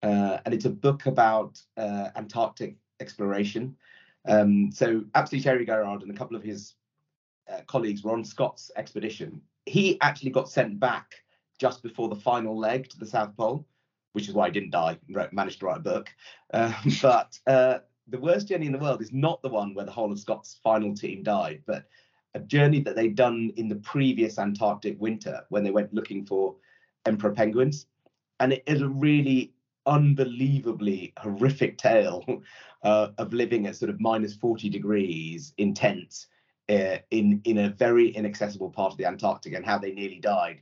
Uh, 0.03 0.39
and 0.45 0.55
it's 0.55 0.65
a 0.65 0.71
book 0.71 1.07
about 1.07 1.61
uh, 1.77 2.09
Antarctic 2.17 2.77
exploration. 3.01 3.77
Um, 4.27 4.71
so 4.73 5.05
Apsley 5.15 5.41
Cherry 5.41 5.65
Garrard 5.65 6.03
and 6.03 6.11
a 6.11 6.15
couple 6.15 6.37
of 6.37 6.43
his 6.43 6.75
uh, 7.51 7.61
colleagues 7.67 8.03
were 8.03 8.13
on 8.13 8.25
Scott's 8.25 8.71
expedition. 8.77 9.41
He 9.67 10.01
actually 10.01 10.31
got 10.31 10.49
sent 10.49 10.79
back 10.81 11.15
just 11.59 11.83
before 11.83 12.09
the 12.09 12.17
final 12.17 12.59
leg 12.59 12.89
to 12.91 12.99
the 12.99 13.07
South 13.07 13.37
Pole, 13.37 13.67
which 14.13 14.29
is 14.29 14.35
why 14.35 14.47
he 14.47 14.53
didn't 14.53 14.71
die, 14.71 14.99
managed 15.33 15.61
to 15.61 15.67
write 15.67 15.79
a 15.79 15.81
book. 15.81 16.09
Um, 16.55 16.75
but 17.03 17.39
uh, 17.47 17.79
the 18.09 18.19
worst 18.19 18.49
journey 18.49 18.67
in 18.67 18.73
the 18.73 18.79
world 18.79 19.03
is 19.03 19.13
not 19.13 19.43
the 19.43 19.49
one 19.49 19.75
where 19.75 19.85
the 19.85 19.93
whole 19.93 20.11
of 20.11 20.19
Scott's 20.19 20.59
final 20.63 20.95
team 20.95 21.23
died, 21.23 21.63
but 21.67 21.85
a 22.35 22.41
journey 22.41 22.81
that 22.81 22.97
they'd 22.97 23.17
done 23.17 23.53
in 23.57 23.69
the 23.69 23.77
previous 23.77 24.39
Antarctic 24.39 25.01
winter 25.01 25.43
when 25.49 25.65
they 25.65 25.71
went 25.71 25.93
looking 25.93 26.25
for 26.25 26.55
emperor 27.07 27.33
penguins. 27.33 27.87
And 28.39 28.53
it 28.53 28.63
is 28.67 28.83
a 28.83 28.89
really 28.89 29.53
unbelievably 29.87 31.13
horrific 31.19 31.77
tale 31.77 32.25
uh, 32.85 33.09
of 33.19 33.33
living 33.33 33.67
at 33.67 33.77
sort 33.77 33.91
of 33.91 34.01
minus 34.01 34.35
40 34.35 34.69
degrees 34.69 35.53
in 35.59 35.75
tents 35.75 36.29
uh, 36.71 36.99
in, 37.11 37.41
in 37.45 37.59
a 37.59 37.69
very 37.69 38.11
inaccessible 38.11 38.71
part 38.71 38.93
of 38.93 38.99
the 38.99 39.07
Antarctic 39.07 39.55
and 39.55 39.67
how 39.67 39.77
they 39.79 39.93
nearly 39.93 40.21
died. 40.21 40.61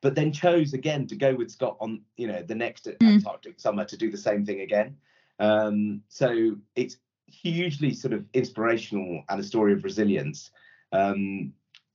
But 0.00 0.14
then 0.14 0.32
chose 0.32 0.72
again 0.72 1.06
to 1.08 1.16
go 1.16 1.34
with 1.34 1.50
Scott 1.50 1.76
on, 1.80 2.02
you 2.16 2.26
know, 2.26 2.42
the 2.42 2.54
next 2.54 2.86
mm. 2.86 2.96
Antarctic 3.02 3.60
summer 3.60 3.84
to 3.84 3.96
do 3.96 4.10
the 4.10 4.18
same 4.18 4.44
thing 4.44 4.60
again. 4.60 4.96
Um, 5.38 6.02
so 6.08 6.56
it's 6.76 6.96
hugely 7.26 7.92
sort 7.92 8.14
of 8.14 8.24
inspirational 8.32 9.22
and 9.28 9.40
a 9.40 9.42
story 9.42 9.72
of 9.72 9.84
resilience. 9.84 10.50
Um, 10.92 11.52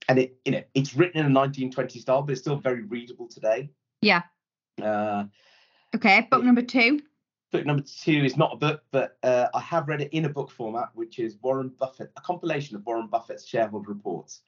and 0.08 0.18
it, 0.18 0.36
you 0.44 0.52
know, 0.52 0.62
it's 0.74 0.94
written 0.94 1.20
in 1.20 1.26
a 1.26 1.34
1920 1.34 2.00
style, 2.00 2.22
but 2.22 2.32
it's 2.32 2.40
still 2.40 2.56
very 2.56 2.82
readable 2.82 3.28
today. 3.28 3.70
Yeah. 4.00 4.22
Uh, 4.82 5.24
okay, 5.94 6.26
book 6.30 6.44
number 6.44 6.62
two. 6.62 7.00
Book 7.50 7.66
number 7.66 7.82
two 7.82 8.24
is 8.24 8.36
not 8.36 8.52
a 8.52 8.56
book, 8.56 8.82
but 8.92 9.18
uh, 9.22 9.48
I 9.52 9.60
have 9.60 9.88
read 9.88 10.00
it 10.00 10.12
in 10.12 10.24
a 10.24 10.28
book 10.28 10.50
format, 10.50 10.90
which 10.94 11.18
is 11.18 11.36
Warren 11.42 11.72
Buffett, 11.78 12.12
a 12.16 12.20
compilation 12.20 12.76
of 12.76 12.86
Warren 12.86 13.08
Buffett's 13.08 13.44
shareholder 13.44 13.88
reports, 13.88 14.42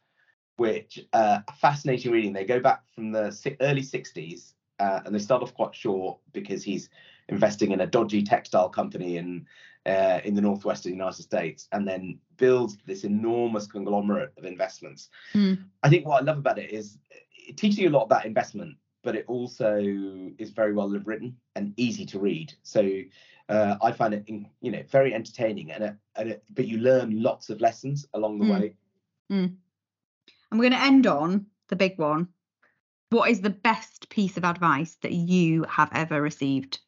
which 0.56 1.00
uh, 1.12 1.40
fascinating 1.58 2.12
reading. 2.12 2.32
They 2.32 2.44
go 2.44 2.60
back 2.60 2.82
from 2.94 3.10
the 3.10 3.56
early 3.60 3.82
60s, 3.82 4.52
uh, 4.78 5.00
and 5.04 5.14
they 5.14 5.18
start 5.18 5.42
off 5.42 5.52
quite 5.54 5.74
short 5.74 6.18
because 6.32 6.62
he's 6.62 6.90
investing 7.28 7.72
in 7.72 7.80
a 7.80 7.86
dodgy 7.86 8.22
textile 8.22 8.68
company 8.68 9.16
in 9.16 9.46
uh, 9.84 10.20
in 10.24 10.34
the 10.34 10.40
northwestern 10.40 10.92
United 10.92 11.22
States, 11.22 11.68
and 11.72 11.88
then 11.88 12.18
builds 12.36 12.78
this 12.86 13.02
enormous 13.02 13.66
conglomerate 13.66 14.32
of 14.38 14.44
investments. 14.44 15.08
Mm. 15.34 15.64
I 15.82 15.88
think 15.88 16.06
what 16.06 16.22
I 16.22 16.24
love 16.24 16.38
about 16.38 16.58
it 16.58 16.70
is 16.70 16.98
it 17.48 17.56
teaches 17.56 17.78
you 17.78 17.88
a 17.88 17.90
lot 17.90 18.04
about 18.04 18.24
investment, 18.24 18.76
but 19.02 19.16
it 19.16 19.24
also 19.28 19.78
is 20.38 20.50
very 20.50 20.72
well 20.72 20.88
written 20.90 21.36
and 21.56 21.74
easy 21.76 22.06
to 22.06 22.18
read. 22.18 22.52
So 22.62 23.00
uh, 23.48 23.76
I 23.82 23.92
find 23.92 24.14
it, 24.14 24.24
in, 24.26 24.48
you 24.60 24.70
know, 24.70 24.82
very 24.88 25.14
entertaining, 25.14 25.72
and, 25.72 25.84
it, 25.84 25.94
and 26.16 26.30
it, 26.30 26.44
but 26.50 26.66
you 26.66 26.78
learn 26.78 27.22
lots 27.22 27.50
of 27.50 27.60
lessons 27.60 28.06
along 28.14 28.38
the 28.38 28.44
mm. 28.44 28.60
way. 28.60 28.74
Mm. 29.30 29.54
we're 30.52 30.58
going 30.58 30.72
to 30.72 30.82
end 30.82 31.06
on 31.06 31.46
the 31.68 31.76
big 31.76 31.98
one. 31.98 32.28
What 33.10 33.30
is 33.30 33.40
the 33.40 33.50
best 33.50 34.08
piece 34.08 34.36
of 34.36 34.44
advice 34.44 34.96
that 35.02 35.12
you 35.12 35.64
have 35.64 35.90
ever 35.92 36.20
received? 36.20 36.78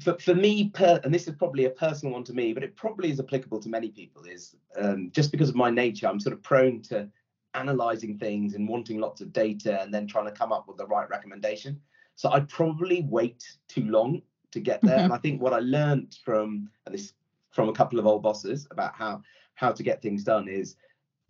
for, 0.00 0.18
for 0.18 0.34
me, 0.34 0.70
per, 0.70 1.00
and 1.04 1.12
this 1.12 1.28
is 1.28 1.34
probably 1.34 1.66
a 1.66 1.70
personal 1.70 2.14
one 2.14 2.24
to 2.24 2.32
me, 2.32 2.52
but 2.52 2.62
it 2.62 2.76
probably 2.76 3.10
is 3.10 3.20
applicable 3.20 3.60
to 3.60 3.68
many 3.68 3.90
people, 3.90 4.22
is 4.24 4.56
um, 4.78 5.10
just 5.12 5.30
because 5.30 5.48
of 5.48 5.54
my 5.54 5.70
nature, 5.70 6.06
I'm 6.06 6.20
sort 6.20 6.32
of 6.32 6.42
prone 6.42 6.80
to 6.82 7.08
analyzing 7.54 8.18
things 8.18 8.54
and 8.54 8.68
wanting 8.68 8.98
lots 8.98 9.20
of 9.20 9.32
data 9.32 9.80
and 9.82 9.92
then 9.92 10.06
trying 10.06 10.26
to 10.26 10.32
come 10.32 10.52
up 10.52 10.66
with 10.68 10.76
the 10.76 10.86
right 10.86 11.08
recommendation. 11.10 11.80
So 12.14 12.30
I'd 12.30 12.48
probably 12.48 13.06
wait 13.08 13.44
too 13.68 13.84
long 13.84 14.22
to 14.52 14.60
get 14.60 14.80
there. 14.82 14.96
Mm-hmm. 14.96 15.04
And 15.04 15.12
I 15.12 15.18
think 15.18 15.40
what 15.40 15.52
I 15.52 15.60
learned 15.60 16.18
from 16.24 16.68
this 16.90 17.12
from 17.50 17.68
a 17.68 17.72
couple 17.72 17.98
of 17.98 18.06
old 18.06 18.22
bosses 18.22 18.66
about 18.70 18.94
how 18.94 19.22
how 19.54 19.72
to 19.72 19.82
get 19.82 20.00
things 20.00 20.24
done 20.24 20.48
is 20.48 20.76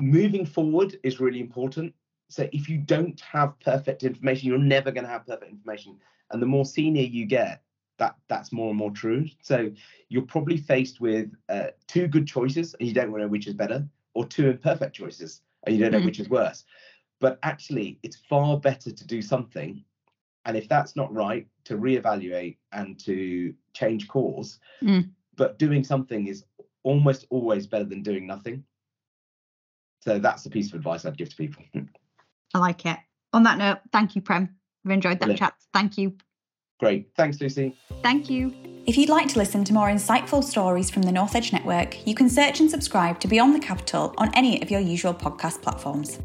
moving 0.00 0.46
forward 0.46 0.98
is 1.02 1.20
really 1.20 1.40
important. 1.40 1.94
So 2.28 2.48
if 2.52 2.68
you 2.68 2.78
don't 2.78 3.20
have 3.20 3.58
perfect 3.60 4.04
information, 4.04 4.48
you're 4.48 4.58
never 4.58 4.90
going 4.90 5.04
to 5.04 5.10
have 5.10 5.26
perfect 5.26 5.50
information. 5.50 5.98
And 6.30 6.40
the 6.40 6.46
more 6.46 6.64
senior 6.64 7.02
you 7.02 7.26
get, 7.26 7.62
that 7.98 8.16
that's 8.28 8.52
more 8.52 8.70
and 8.70 8.78
more 8.78 8.90
true. 8.90 9.26
So 9.42 9.70
you're 10.08 10.22
probably 10.22 10.56
faced 10.56 11.00
with 11.00 11.30
uh, 11.48 11.68
two 11.86 12.06
good 12.08 12.26
choices 12.26 12.74
and 12.74 12.88
you 12.88 12.94
don't 12.94 13.16
know 13.16 13.28
which 13.28 13.46
is 13.46 13.54
better, 13.54 13.86
or 14.14 14.24
two 14.24 14.50
imperfect 14.50 14.96
choices 14.96 15.42
and 15.64 15.74
you 15.74 15.82
don't 15.82 15.92
know 15.92 16.00
mm. 16.00 16.04
which 16.04 16.20
is 16.20 16.28
worse. 16.28 16.64
But 17.20 17.38
actually, 17.42 17.98
it's 18.02 18.16
far 18.28 18.58
better 18.58 18.90
to 18.90 19.06
do 19.06 19.22
something, 19.22 19.84
and 20.44 20.56
if 20.56 20.68
that's 20.68 20.96
not 20.96 21.12
right, 21.12 21.46
to 21.64 21.76
reevaluate 21.76 22.56
and 22.72 22.98
to 23.04 23.54
change 23.74 24.08
course. 24.08 24.58
Mm. 24.82 25.10
But 25.36 25.58
doing 25.58 25.84
something 25.84 26.26
is 26.26 26.44
almost 26.82 27.26
always 27.30 27.66
better 27.66 27.84
than 27.84 28.02
doing 28.02 28.26
nothing. 28.26 28.64
So 30.00 30.18
that's 30.18 30.42
the 30.42 30.50
piece 30.50 30.68
of 30.68 30.74
advice 30.74 31.04
I'd 31.04 31.16
give 31.16 31.30
to 31.30 31.36
people. 31.36 31.62
I 32.54 32.58
like 32.58 32.84
it. 32.86 32.98
On 33.32 33.44
that 33.44 33.58
note, 33.58 33.78
thank 33.92 34.14
you, 34.14 34.20
Prem. 34.20 34.56
I've 34.84 34.90
enjoyed 34.90 35.20
that 35.20 35.26
Brilliant. 35.26 35.38
chat. 35.38 35.54
Thank 35.72 35.96
you. 35.96 36.16
Great. 36.82 37.08
Thanks, 37.16 37.40
Lucy. 37.40 37.76
Thank 38.02 38.28
you. 38.28 38.52
If 38.86 38.98
you'd 38.98 39.08
like 39.08 39.28
to 39.28 39.38
listen 39.38 39.62
to 39.66 39.72
more 39.72 39.86
insightful 39.86 40.42
stories 40.42 40.90
from 40.90 41.02
the 41.02 41.12
NorthEdge 41.12 41.52
Network, 41.52 42.04
you 42.08 42.16
can 42.16 42.28
search 42.28 42.58
and 42.58 42.68
subscribe 42.68 43.20
to 43.20 43.28
Beyond 43.28 43.54
the 43.54 43.60
Capital 43.60 44.12
on 44.18 44.34
any 44.34 44.60
of 44.60 44.68
your 44.68 44.80
usual 44.80 45.14
podcast 45.14 45.62
platforms. 45.62 46.18